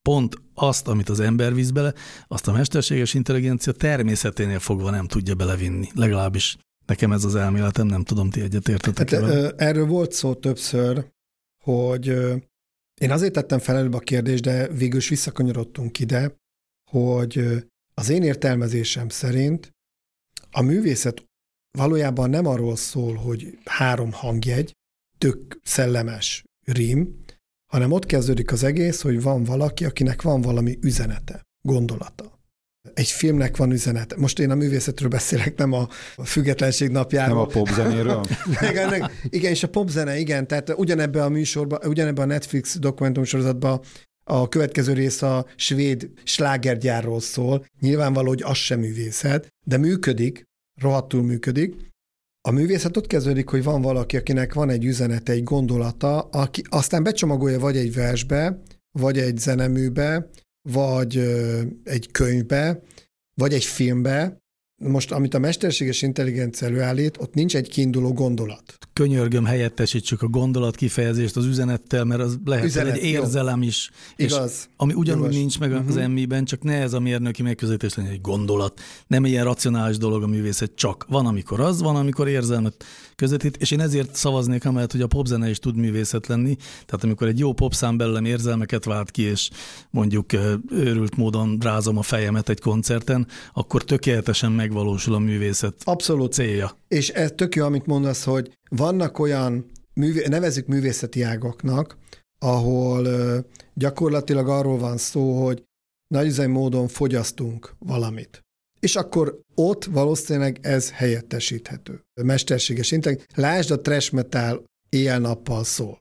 pont 0.02 0.34
azt, 0.54 0.88
amit 0.88 1.08
az 1.08 1.20
ember 1.20 1.54
visz 1.54 1.70
bele, 1.70 1.94
azt 2.26 2.48
a 2.48 2.52
mesterséges 2.52 3.14
intelligencia 3.14 3.72
természeténél 3.72 4.58
fogva 4.58 4.90
nem 4.90 5.06
tudja 5.06 5.34
belevinni. 5.34 5.88
Legalábbis 5.94 6.56
nekem 6.86 7.12
ez 7.12 7.24
az 7.24 7.34
elméletem, 7.34 7.86
nem 7.86 8.04
tudom, 8.04 8.30
ti 8.30 8.40
egyetértetek 8.40 9.10
hát, 9.10 9.20
vele. 9.20 9.50
Erről 9.50 9.86
volt 9.86 10.12
szó 10.12 10.34
többször, 10.34 11.10
hogy 11.64 12.06
én 13.00 13.10
azért 13.10 13.32
tettem 13.32 13.58
fel 13.58 13.76
előbb 13.76 13.94
a 13.94 13.98
kérdést, 13.98 14.42
de 14.42 14.68
végül 14.68 14.98
is 14.98 15.08
visszakanyarodtunk 15.08 15.98
ide, 15.98 16.36
hogy 16.90 17.64
az 17.94 18.08
én 18.08 18.22
értelmezésem 18.22 19.08
szerint 19.08 19.70
a 20.50 20.62
művészet 20.62 21.24
valójában 21.78 22.30
nem 22.30 22.46
arról 22.46 22.76
szól, 22.76 23.14
hogy 23.14 23.58
három 23.64 24.12
hangjegy, 24.12 24.72
tök 25.18 25.60
szellemes 25.62 26.44
rím, 26.64 27.21
hanem 27.72 27.92
ott 27.92 28.06
kezdődik 28.06 28.52
az 28.52 28.64
egész, 28.64 29.00
hogy 29.00 29.22
van 29.22 29.44
valaki, 29.44 29.84
akinek 29.84 30.22
van 30.22 30.40
valami 30.40 30.78
üzenete, 30.80 31.40
gondolata. 31.62 32.40
Egy 32.94 33.08
filmnek 33.08 33.56
van 33.56 33.70
üzenete. 33.70 34.16
Most 34.18 34.38
én 34.38 34.50
a 34.50 34.54
művészetről 34.54 35.08
beszélek, 35.08 35.56
nem 35.56 35.72
a 35.72 35.88
függetlenség 36.24 36.90
napjáról. 36.90 37.34
Nem 37.36 37.44
a 37.44 37.46
popzenéről? 37.46 38.24
igen, 38.70 39.10
igen, 39.28 39.50
és 39.50 39.62
a 39.62 39.68
popzene, 39.68 40.18
igen. 40.18 40.46
Tehát 40.46 40.74
ugyanebben 40.76 41.22
a 41.22 41.28
műsorban, 41.28 41.78
ugyanebben 41.86 42.24
a 42.24 42.32
Netflix 42.32 42.78
dokumentumsorozatban 42.78 43.80
a 44.24 44.48
következő 44.48 44.92
rész 44.92 45.22
a 45.22 45.46
svéd 45.56 46.10
slágergyárról 46.24 47.20
szól. 47.20 47.66
Nyilvánvaló, 47.80 48.28
hogy 48.28 48.42
az 48.42 48.56
sem 48.56 48.80
művészet, 48.80 49.48
de 49.66 49.76
működik, 49.76 50.44
rohadtul 50.80 51.22
működik. 51.22 51.91
A 52.48 52.50
művészet 52.50 52.96
ott 52.96 53.06
kezdődik, 53.06 53.48
hogy 53.48 53.62
van 53.62 53.82
valaki, 53.82 54.16
akinek 54.16 54.54
van 54.54 54.70
egy 54.70 54.84
üzenete, 54.84 55.32
egy 55.32 55.42
gondolata, 55.42 56.20
aki 56.20 56.62
aztán 56.68 57.02
becsomagolja 57.02 57.58
vagy 57.58 57.76
egy 57.76 57.94
versbe, 57.94 58.62
vagy 58.98 59.18
egy 59.18 59.38
zeneműbe, 59.38 60.30
vagy 60.68 61.16
egy 61.84 62.10
könyvbe, 62.10 62.82
vagy 63.34 63.52
egy 63.52 63.64
filmbe. 63.64 64.41
Most, 64.82 65.12
amit 65.12 65.34
a 65.34 65.38
mesterséges 65.38 66.02
intelligencia 66.02 66.66
előállít, 66.68 67.16
ott 67.20 67.34
nincs 67.34 67.56
egy 67.56 67.68
kiinduló 67.68 68.12
gondolat. 68.12 68.62
könyörgöm, 68.92 69.44
helyettesítsük 69.44 70.22
a 70.22 70.26
gondolat 70.28 70.76
kifejezést 70.76 71.36
az 71.36 71.44
üzenettel, 71.44 72.04
mert 72.04 72.20
az 72.20 72.38
lehet 72.44 72.64
Üzenet, 72.64 72.96
egy 72.96 73.02
érzelem 73.04 73.62
is. 73.62 73.90
Igaz. 74.16 74.50
És 74.50 74.64
ami 74.76 74.92
ugyanúgy 74.94 75.22
Jogos. 75.22 75.36
nincs 75.36 75.58
meg 75.58 75.70
Mhm. 75.70 75.88
az 75.88 75.96
emmiben, 75.96 76.44
csak 76.44 76.62
ne 76.62 76.74
ez 76.80 76.92
a 76.92 77.00
mérnöki 77.00 77.42
megközelítés 77.42 77.94
legyen 77.94 78.12
egy 78.12 78.20
gondolat. 78.20 78.80
Nem 79.06 79.24
ilyen 79.24 79.44
racionális 79.44 79.96
dolog 79.96 80.22
a 80.22 80.26
művészet, 80.26 80.70
csak 80.74 81.06
van, 81.08 81.26
amikor 81.26 81.60
az, 81.60 81.80
van, 81.82 81.96
amikor 81.96 82.28
érzelmet 82.28 82.84
közvetít, 83.16 83.56
és 83.56 83.70
én 83.70 83.80
ezért 83.80 84.14
szavaznék 84.14 84.64
amellett, 84.64 84.92
hogy 84.92 85.00
a 85.00 85.06
popzene 85.06 85.50
is 85.50 85.58
tud 85.58 85.76
művészet 85.76 86.26
lenni. 86.26 86.56
Tehát 86.86 87.04
amikor 87.04 87.26
egy 87.26 87.38
jó 87.38 87.52
popszám 87.52 87.96
belőlem 87.96 88.24
érzelmeket 88.24 88.84
vált 88.84 89.10
ki, 89.10 89.22
és 89.22 89.50
mondjuk 89.90 90.26
őrült 90.70 91.16
módon 91.16 91.58
rázom 91.60 91.98
a 91.98 92.02
fejemet 92.02 92.48
egy 92.48 92.60
koncerten, 92.60 93.26
akkor 93.52 93.84
tökéletesen 93.84 94.52
megvalósul 94.72 95.14
a 95.14 95.18
művészet 95.18 95.74
Abszolút. 95.84 96.32
célja. 96.32 96.78
És 96.88 97.08
ez 97.08 97.32
tök 97.34 97.54
jó, 97.54 97.64
amit 97.64 97.86
mondasz, 97.86 98.24
hogy 98.24 98.58
vannak 98.70 99.18
olyan, 99.18 99.70
művé, 99.94 100.26
nevezük 100.28 100.66
művészeti 100.66 101.22
ágaknak, 101.22 101.96
ahol 102.38 103.08
gyakorlatilag 103.74 104.48
arról 104.48 104.78
van 104.78 104.96
szó, 104.96 105.44
hogy 105.44 105.62
nagyüzemi 106.06 106.52
módon 106.52 106.88
fogyasztunk 106.88 107.74
valamit. 107.78 108.40
És 108.80 108.96
akkor 108.96 109.40
ott 109.54 109.84
valószínűleg 109.84 110.58
ez 110.62 110.90
helyettesíthető. 110.90 112.00
Mesterséges 112.22 112.90
integ. 112.90 113.26
Lásd 113.34 113.70
a 113.70 113.80
trash 113.80 114.12
metal 114.12 114.64
éjjel-nappal 114.88 115.64
szól. 115.64 115.98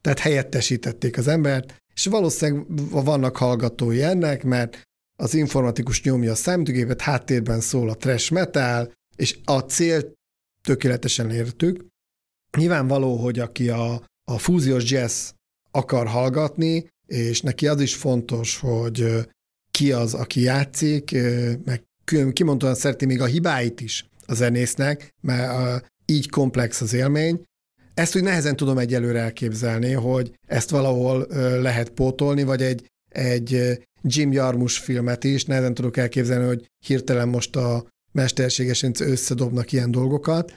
Tehát 0.00 0.18
helyettesítették 0.18 1.18
az 1.18 1.28
embert, 1.28 1.74
és 1.94 2.06
valószínűleg 2.06 2.66
vannak 2.90 3.36
hallgatói 3.36 4.02
ennek, 4.02 4.42
mert 4.42 4.82
az 5.16 5.34
informatikus 5.34 6.02
nyomja 6.02 6.30
a 6.30 6.34
számítógépet, 6.34 7.00
háttérben 7.00 7.60
szól 7.60 7.88
a 7.90 7.96
trash 7.96 8.32
metal, 8.32 8.92
és 9.16 9.38
a 9.44 9.58
cél 9.58 10.12
tökéletesen 10.66 11.30
értük. 11.30 11.86
Nyilvánvaló, 12.58 13.16
hogy 13.16 13.38
aki 13.38 13.68
a, 13.68 14.06
a 14.24 14.38
fúziós 14.38 14.90
jazz 14.90 15.30
akar 15.70 16.06
hallgatni, 16.06 16.88
és 17.06 17.40
neki 17.40 17.66
az 17.66 17.80
is 17.80 17.94
fontos, 17.94 18.58
hogy 18.58 19.28
ki 19.70 19.92
az, 19.92 20.14
aki 20.14 20.40
játszik, 20.40 21.10
meg 21.64 21.84
kimondottan 22.32 22.74
szereti 22.74 23.06
még 23.06 23.20
a 23.20 23.26
hibáit 23.26 23.80
is 23.80 24.08
a 24.26 24.34
zenésznek, 24.34 25.08
mert 25.20 25.84
így 26.06 26.30
komplex 26.30 26.80
az 26.80 26.92
élmény. 26.92 27.42
Ezt 27.94 28.16
úgy 28.16 28.22
nehezen 28.22 28.56
tudom 28.56 28.78
egyelőre 28.78 29.20
elképzelni, 29.20 29.92
hogy 29.92 30.32
ezt 30.46 30.70
valahol 30.70 31.26
lehet 31.60 31.90
pótolni, 31.90 32.42
vagy 32.42 32.62
egy, 32.62 32.86
egy 33.12 33.78
Jim 34.02 34.32
Jarmus 34.32 34.78
filmet 34.78 35.24
is 35.24 35.44
nehezen 35.44 35.74
tudok 35.74 35.96
elképzelni, 35.96 36.46
hogy 36.46 36.70
hirtelen 36.86 37.28
most 37.28 37.56
a 37.56 37.86
mesterségesen 38.12 38.92
összedobnak 38.98 39.72
ilyen 39.72 39.90
dolgokat, 39.90 40.54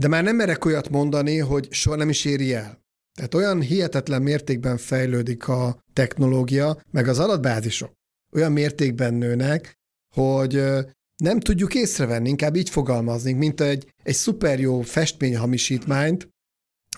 de 0.00 0.08
már 0.08 0.22
nem 0.22 0.36
merek 0.36 0.64
olyat 0.64 0.88
mondani, 0.88 1.38
hogy 1.38 1.72
soha 1.72 1.96
nem 1.96 2.08
is 2.08 2.24
éri 2.24 2.54
el. 2.54 2.78
Tehát 3.16 3.34
olyan 3.34 3.60
hihetetlen 3.60 4.22
mértékben 4.22 4.76
fejlődik 4.76 5.48
a 5.48 5.82
technológia, 5.92 6.82
meg 6.90 7.08
az 7.08 7.18
adatbázisok 7.18 7.92
olyan 8.32 8.52
mértékben 8.52 9.14
nőnek, 9.14 9.74
hogy 10.14 10.62
nem 11.16 11.40
tudjuk 11.40 11.74
észrevenni, 11.74 12.28
inkább 12.28 12.56
így 12.56 12.70
fogalmaznénk, 12.70 13.38
mint 13.38 13.60
egy, 13.60 13.92
egy 14.02 14.14
szuper 14.14 14.60
jó 14.60 14.80
festményhamisítmányt, 14.80 16.28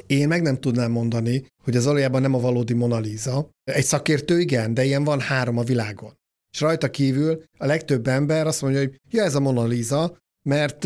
én 0.07 0.29
meg 0.29 0.43
nem 0.43 0.61
tudnám 0.61 0.91
mondani, 0.91 1.47
hogy 1.63 1.77
ez 1.77 1.85
valójában 1.85 2.21
nem 2.21 2.35
a 2.35 2.41
valódi 2.41 2.73
Mona 2.73 2.99
Lisa. 2.99 3.51
Egy 3.65 3.85
szakértő 3.85 4.41
igen, 4.41 4.75
de 4.75 4.85
ilyen 4.85 5.05
van 5.05 5.21
három 5.21 5.59
a 5.59 5.63
világon. 5.63 6.15
És 6.53 6.61
rajta 6.61 6.91
kívül 6.91 7.43
a 7.59 7.67
legtöbb 7.67 8.07
ember 8.07 8.47
azt 8.47 8.63
mondja, 8.63 8.81
hogy 8.81 9.01
ja, 9.11 9.23
ez 9.23 9.35
a 9.35 9.41
Mona 9.41 9.65
Lisa, 9.65 10.19
mert 10.49 10.85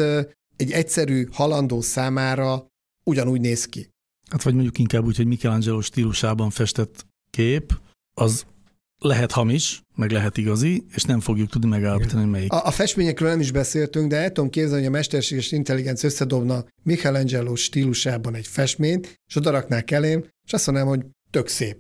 egy 0.57 0.71
egyszerű 0.71 1.27
halandó 1.33 1.81
számára 1.81 2.67
ugyanúgy 3.05 3.41
néz 3.41 3.65
ki. 3.65 3.91
Hát 4.31 4.43
vagy 4.43 4.55
mondjuk 4.55 4.79
inkább 4.79 5.05
úgy, 5.05 5.17
hogy 5.17 5.27
Michelangelo 5.27 5.81
stílusában 5.81 6.51
festett 6.51 7.07
kép, 7.31 7.79
az 8.15 8.47
lehet 8.99 9.33
hamis, 9.33 9.83
meg 9.95 10.11
lehet 10.11 10.37
igazi, 10.37 10.85
és 10.95 11.03
nem 11.03 11.21
fogjuk 11.21 11.51
tudni 11.51 11.69
megállapítani, 11.69 12.21
hogy 12.21 12.31
melyik. 12.31 12.53
A, 12.53 12.67
a 12.67 12.71
festményekről 12.71 13.29
nem 13.29 13.41
is 13.41 13.51
beszéltünk, 13.51 14.11
de 14.11 14.17
el 14.17 14.33
tudom 14.33 14.51
képzelni, 14.51 14.79
hogy 14.79 14.93
a 14.93 14.97
mesterséges 14.97 15.53
intelligencia 15.53 16.09
összedobna 16.09 16.65
Michelangelo 16.83 17.55
stílusában 17.55 18.35
egy 18.35 18.47
festményt, 18.47 19.15
és 19.29 19.37
odaraknák 19.37 19.91
elém, 19.91 20.25
és 20.47 20.53
azt 20.53 20.67
mondanám, 20.67 20.91
hogy 20.91 21.07
tök 21.31 21.49
szép. 21.49 21.77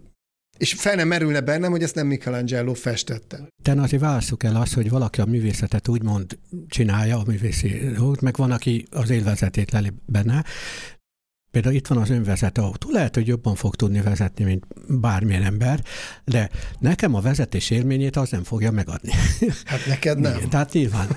És 0.58 0.72
fel 0.72 0.94
nem 0.94 1.08
merülne 1.08 1.40
bennem, 1.40 1.70
hogy 1.70 1.82
ezt 1.82 1.94
nem 1.94 2.06
Michelangelo 2.06 2.74
festette. 2.74 3.48
De 3.62 3.72
azért 3.72 4.02
válaszuk 4.02 4.42
el 4.42 4.56
azt, 4.56 4.74
hogy 4.74 4.90
valaki 4.90 5.20
a 5.20 5.24
művészetet 5.24 5.88
úgymond 5.88 6.38
csinálja, 6.68 7.18
a 7.18 7.22
művészi 7.26 7.90
dolgot, 7.96 8.20
meg 8.20 8.36
van, 8.36 8.50
aki 8.50 8.86
az 8.90 9.10
élvezetét 9.10 9.70
leli 9.70 9.92
benne. 10.06 10.44
Például 11.56 11.74
itt 11.74 11.86
van 11.86 11.98
az 11.98 12.10
önvezető 12.10 12.62
autó. 12.62 12.90
Lehet, 12.90 13.14
hogy 13.14 13.26
jobban 13.26 13.54
fog 13.54 13.76
tudni 13.76 14.00
vezetni, 14.00 14.44
mint 14.44 14.66
bármilyen 14.88 15.42
ember, 15.42 15.82
de 16.24 16.50
nekem 16.78 17.14
a 17.14 17.20
vezetés 17.20 17.70
élményét 17.70 18.16
az 18.16 18.30
nem 18.30 18.44
fogja 18.44 18.70
megadni. 18.70 19.10
Hát 19.64 19.86
neked 19.86 20.18
nem. 20.18 20.36
Igen, 20.36 20.48
Tehát 20.48 20.72
nyilván. 20.72 21.08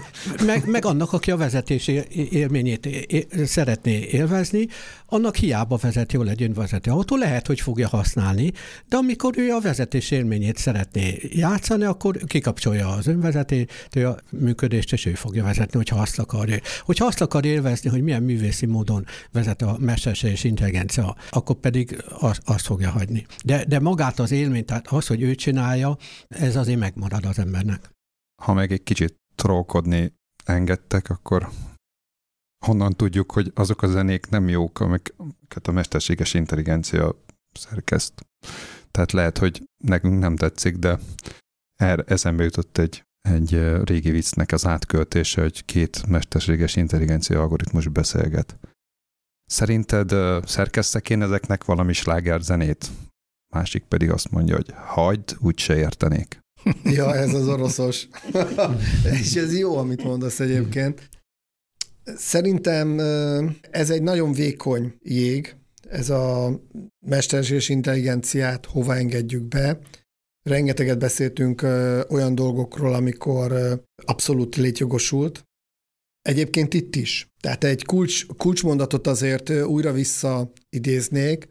Meg, 0.45 0.67
meg 0.67 0.85
annak, 0.85 1.13
aki 1.13 1.31
a 1.31 1.37
vezetés 1.37 1.87
élményét 2.29 2.85
é- 2.85 3.45
szeretné 3.45 4.07
élvezni, 4.11 4.67
annak 5.05 5.35
hiába 5.35 5.77
vezet 5.81 6.13
jól 6.13 6.29
egy 6.29 6.43
önvezető 6.43 6.91
autó, 6.91 7.15
lehet, 7.15 7.47
hogy 7.47 7.61
fogja 7.61 7.87
használni, 7.87 8.51
de 8.87 8.97
amikor 8.97 9.33
ő 9.37 9.51
a 9.51 9.59
vezetés 9.59 10.11
élményét 10.11 10.57
szeretné 10.57 11.17
játszani, 11.21 11.83
akkor 11.83 12.17
kikapcsolja 12.27 12.89
az 12.89 13.07
önvezető 13.07 13.67
a 13.93 14.17
működést, 14.31 14.93
és 14.93 15.05
ő 15.05 15.13
fogja 15.13 15.43
vezetni, 15.43 15.77
hogyha 15.77 16.01
azt 16.01 16.19
akarja. 16.19 16.57
Hogyha 16.81 17.05
azt 17.05 17.21
akar 17.21 17.45
élvezni, 17.45 17.89
hogy 17.89 18.01
milyen 18.01 18.23
művészi 18.23 18.65
módon 18.65 19.05
vezet 19.31 19.61
a 19.61 19.77
mesterséges 20.29 20.43
intelligencia, 20.43 21.15
akkor 21.29 21.55
pedig 21.55 22.03
azt, 22.19 22.41
azt 22.45 22.65
fogja 22.65 22.89
hagyni. 22.89 23.25
De, 23.45 23.65
de 23.65 23.79
magát 23.79 24.19
az 24.19 24.31
élményt, 24.31 24.65
tehát 24.65 24.87
az, 24.87 25.07
hogy 25.07 25.21
ő 25.21 25.35
csinálja, 25.35 25.97
ez 26.27 26.55
azért 26.55 26.79
megmarad 26.79 27.25
az 27.25 27.39
embernek. 27.39 27.89
Ha 28.41 28.53
meg 28.53 28.71
egy 28.71 28.83
kicsit 28.83 29.15
trollkodni 29.35 30.13
engedtek, 30.45 31.09
akkor 31.09 31.49
honnan 32.65 32.93
tudjuk, 32.93 33.31
hogy 33.31 33.51
azok 33.55 33.81
a 33.81 33.87
zenék 33.87 34.29
nem 34.29 34.49
jók, 34.49 34.79
amiket 34.79 35.67
a 35.67 35.71
mesterséges 35.71 36.33
intelligencia 36.33 37.15
szerkeszt. 37.51 38.13
Tehát 38.91 39.11
lehet, 39.11 39.37
hogy 39.37 39.63
nekünk 39.83 40.19
nem 40.19 40.35
tetszik, 40.35 40.75
de 40.75 40.99
erre 41.81 42.03
eszembe 42.07 42.43
jutott 42.43 42.77
egy, 42.77 43.03
egy 43.21 43.83
régi 43.83 44.11
viccnek 44.11 44.51
az 44.51 44.65
átköltése, 44.65 45.41
hogy 45.41 45.65
két 45.65 46.05
mesterséges 46.07 46.75
intelligencia 46.75 47.41
algoritmus 47.41 47.87
beszélget. 47.87 48.57
Szerinted 49.49 50.11
ö, 50.11 50.39
szerkesztek 50.45 51.09
én 51.09 51.21
ezeknek 51.21 51.65
valami 51.65 51.93
sláger 51.93 52.41
zenét? 52.41 52.89
Másik 53.55 53.83
pedig 53.83 54.11
azt 54.11 54.31
mondja, 54.31 54.55
hogy 54.55 54.73
hagyd, 54.85 55.37
úgyse 55.39 55.77
értenék. 55.77 56.39
Ja, 56.83 57.15
ez 57.15 57.33
az 57.33 57.47
oroszos. 57.47 58.07
És 59.21 59.35
ez 59.35 59.57
jó, 59.57 59.77
amit 59.77 60.03
mondasz 60.03 60.39
egyébként. 60.39 61.09
Szerintem 62.03 62.99
ez 63.71 63.89
egy 63.89 64.01
nagyon 64.01 64.31
vékony 64.31 64.93
jég, 65.01 65.55
ez 65.89 66.09
a 66.09 66.51
mesterséges 67.05 67.69
intelligenciát 67.69 68.65
hova 68.65 68.95
engedjük 68.95 69.43
be. 69.43 69.79
Rengeteget 70.41 70.99
beszéltünk 70.99 71.61
olyan 72.09 72.35
dolgokról, 72.35 72.93
amikor 72.93 73.53
abszolút 74.05 74.55
létjogosult. 74.55 75.48
Egyébként 76.29 76.73
itt 76.73 76.95
is. 76.95 77.27
Tehát 77.39 77.63
egy 77.63 77.85
kulcs, 77.85 78.25
kulcsmondatot 78.25 79.07
azért 79.07 79.49
újra 79.49 79.91
visszaidéznék, 79.91 81.49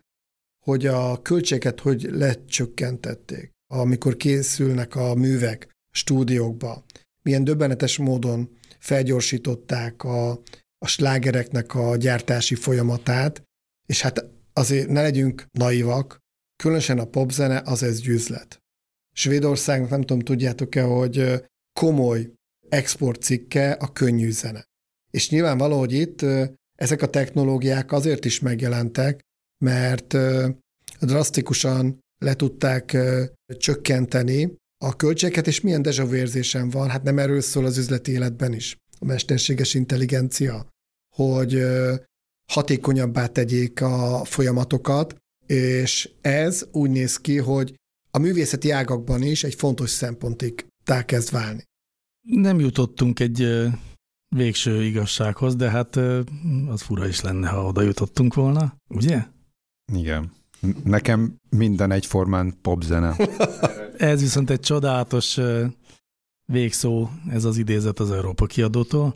hogy 0.64 0.86
a 0.86 1.22
költséget 1.22 1.80
hogy 1.80 2.02
lecsökkentették, 2.10 3.50
amikor 3.74 4.16
készülnek 4.16 4.96
a 4.96 5.14
művek 5.14 5.68
stúdiókba. 5.90 6.84
Milyen 7.22 7.44
döbbenetes 7.44 7.96
módon 7.96 8.50
felgyorsították 8.78 10.04
a, 10.04 10.30
a 10.78 10.86
slágereknek 10.86 11.74
a 11.74 11.96
gyártási 11.96 12.54
folyamatát, 12.54 13.42
és 13.86 14.00
hát 14.00 14.24
azért 14.52 14.88
ne 14.88 15.02
legyünk 15.02 15.46
naivak, 15.50 16.18
különösen 16.62 16.98
a 16.98 17.04
popzene 17.04 17.62
az 17.64 17.82
ez 17.82 18.00
gyűzlet. 18.00 18.58
Svédországnak 19.14 19.90
nem 19.90 20.00
tudom, 20.00 20.20
tudjátok-e, 20.20 20.82
hogy 20.82 21.44
komoly 21.72 22.36
exportcikke 22.68 23.72
a 23.72 23.92
könnyű 23.92 24.30
zene. 24.30 24.64
És 25.10 25.30
nyilvánvaló, 25.30 25.78
hogy 25.78 25.92
itt 25.92 26.24
ezek 26.74 27.02
a 27.02 27.10
technológiák 27.10 27.92
azért 27.92 28.24
is 28.24 28.40
megjelentek, 28.40 29.20
mert 29.64 30.16
drasztikusan 31.00 31.98
le 32.18 32.34
tudták 32.34 32.96
csökkenteni 33.46 34.56
a 34.84 34.96
költségeket, 34.96 35.46
és 35.46 35.60
milyen 35.60 35.82
deja 35.82 36.06
vu 36.06 36.14
érzésem 36.14 36.70
van, 36.70 36.88
hát 36.88 37.02
nem 37.02 37.18
erről 37.18 37.40
szól 37.40 37.64
az 37.64 37.78
üzleti 37.78 38.12
életben 38.12 38.52
is 38.52 38.76
a 38.98 39.04
mesterséges 39.04 39.74
intelligencia, 39.74 40.68
hogy 41.16 41.62
hatékonyabbá 42.52 43.26
tegyék 43.26 43.80
a 43.80 44.24
folyamatokat, 44.24 45.16
és 45.46 46.10
ez 46.20 46.66
úgy 46.72 46.90
néz 46.90 47.16
ki, 47.16 47.36
hogy 47.36 47.74
a 48.10 48.18
művészeti 48.18 48.70
ágakban 48.70 49.22
is 49.22 49.44
egy 49.44 49.54
fontos 49.54 49.90
szempontig 49.90 50.66
kezd 51.06 51.32
válni. 51.32 51.62
Nem 52.28 52.60
jutottunk 52.60 53.20
egy 53.20 53.68
végső 54.36 54.84
igazsághoz, 54.84 55.56
de 55.56 55.70
hát 55.70 55.96
az 56.68 56.82
fura 56.82 57.06
is 57.06 57.20
lenne, 57.20 57.48
ha 57.48 57.64
oda 57.64 57.82
jutottunk 57.82 58.34
volna, 58.34 58.76
ugye? 58.88 59.24
Igen. 59.92 60.32
Nekem 60.84 61.34
minden 61.50 61.90
egyformán 61.90 62.54
popzene. 62.62 63.16
Ez 63.96 64.20
viszont 64.20 64.50
egy 64.50 64.60
csodálatos 64.60 65.38
végszó, 66.52 67.08
ez 67.30 67.44
az 67.44 67.56
idézet 67.56 67.98
az 67.98 68.10
Európa 68.10 68.46
kiadótól. 68.46 69.14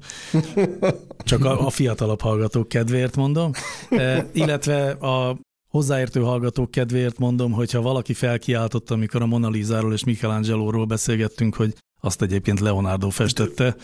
Csak 1.18 1.44
a, 1.44 1.66
a 1.66 1.70
fiatalabb 1.70 2.20
hallgatók 2.20 2.68
kedvéért 2.68 3.16
mondom. 3.16 3.50
E, 3.90 4.26
illetve 4.32 4.90
a 4.90 5.38
hozzáértő 5.68 6.20
hallgatók 6.20 6.70
kedvéért 6.70 7.18
mondom, 7.18 7.52
hogyha 7.52 7.82
valaki 7.82 8.14
felkiáltott, 8.14 8.90
amikor 8.90 9.22
a 9.22 9.26
Mona 9.26 9.48
Lisa-ról 9.48 9.92
és 9.92 10.04
Michelangelo-ról 10.04 10.84
beszélgettünk, 10.84 11.54
hogy 11.54 11.74
azt 12.04 12.22
egyébként 12.22 12.60
Leonardo 12.60 13.08
festette. 13.08 13.76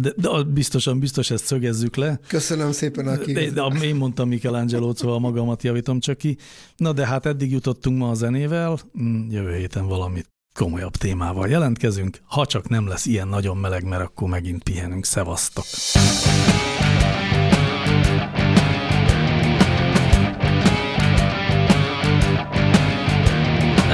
De, 0.00 0.12
de 0.16 0.42
biztosan, 0.42 0.98
biztos 0.98 1.30
ezt 1.30 1.44
szögezzük 1.44 1.96
le. 1.96 2.20
Köszönöm 2.26 2.72
szépen 2.72 3.06
a 3.06 3.16
de, 3.16 3.50
de 3.50 3.62
én 3.82 3.94
mondtam 3.94 4.28
michelangelo 4.28 4.94
szóval 4.94 5.18
magamat 5.20 5.62
javítom 5.62 6.00
csak 6.00 6.18
ki. 6.18 6.36
Na 6.76 6.92
de 6.92 7.06
hát 7.06 7.26
eddig 7.26 7.50
jutottunk 7.50 7.98
ma 7.98 8.10
a 8.10 8.14
zenével, 8.14 8.78
mm, 9.00 9.30
jövő 9.30 9.54
héten 9.56 9.86
valamit 9.86 10.32
komolyabb 10.54 10.96
témával 10.96 11.48
jelentkezünk. 11.48 12.18
Ha 12.24 12.46
csak 12.46 12.68
nem 12.68 12.86
lesz 12.86 13.06
ilyen 13.06 13.28
nagyon 13.28 13.56
meleg, 13.56 13.84
mert 13.84 14.02
akkor 14.02 14.28
megint 14.28 14.62
pihenünk. 14.62 15.04
Szevasztok! 15.04 15.64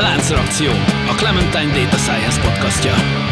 Láncreakció, 0.01 0.73
a 1.11 1.17
Clementine 1.17 1.73
Data 1.73 1.99
Science 1.99 2.41
podcastja. 2.41 3.30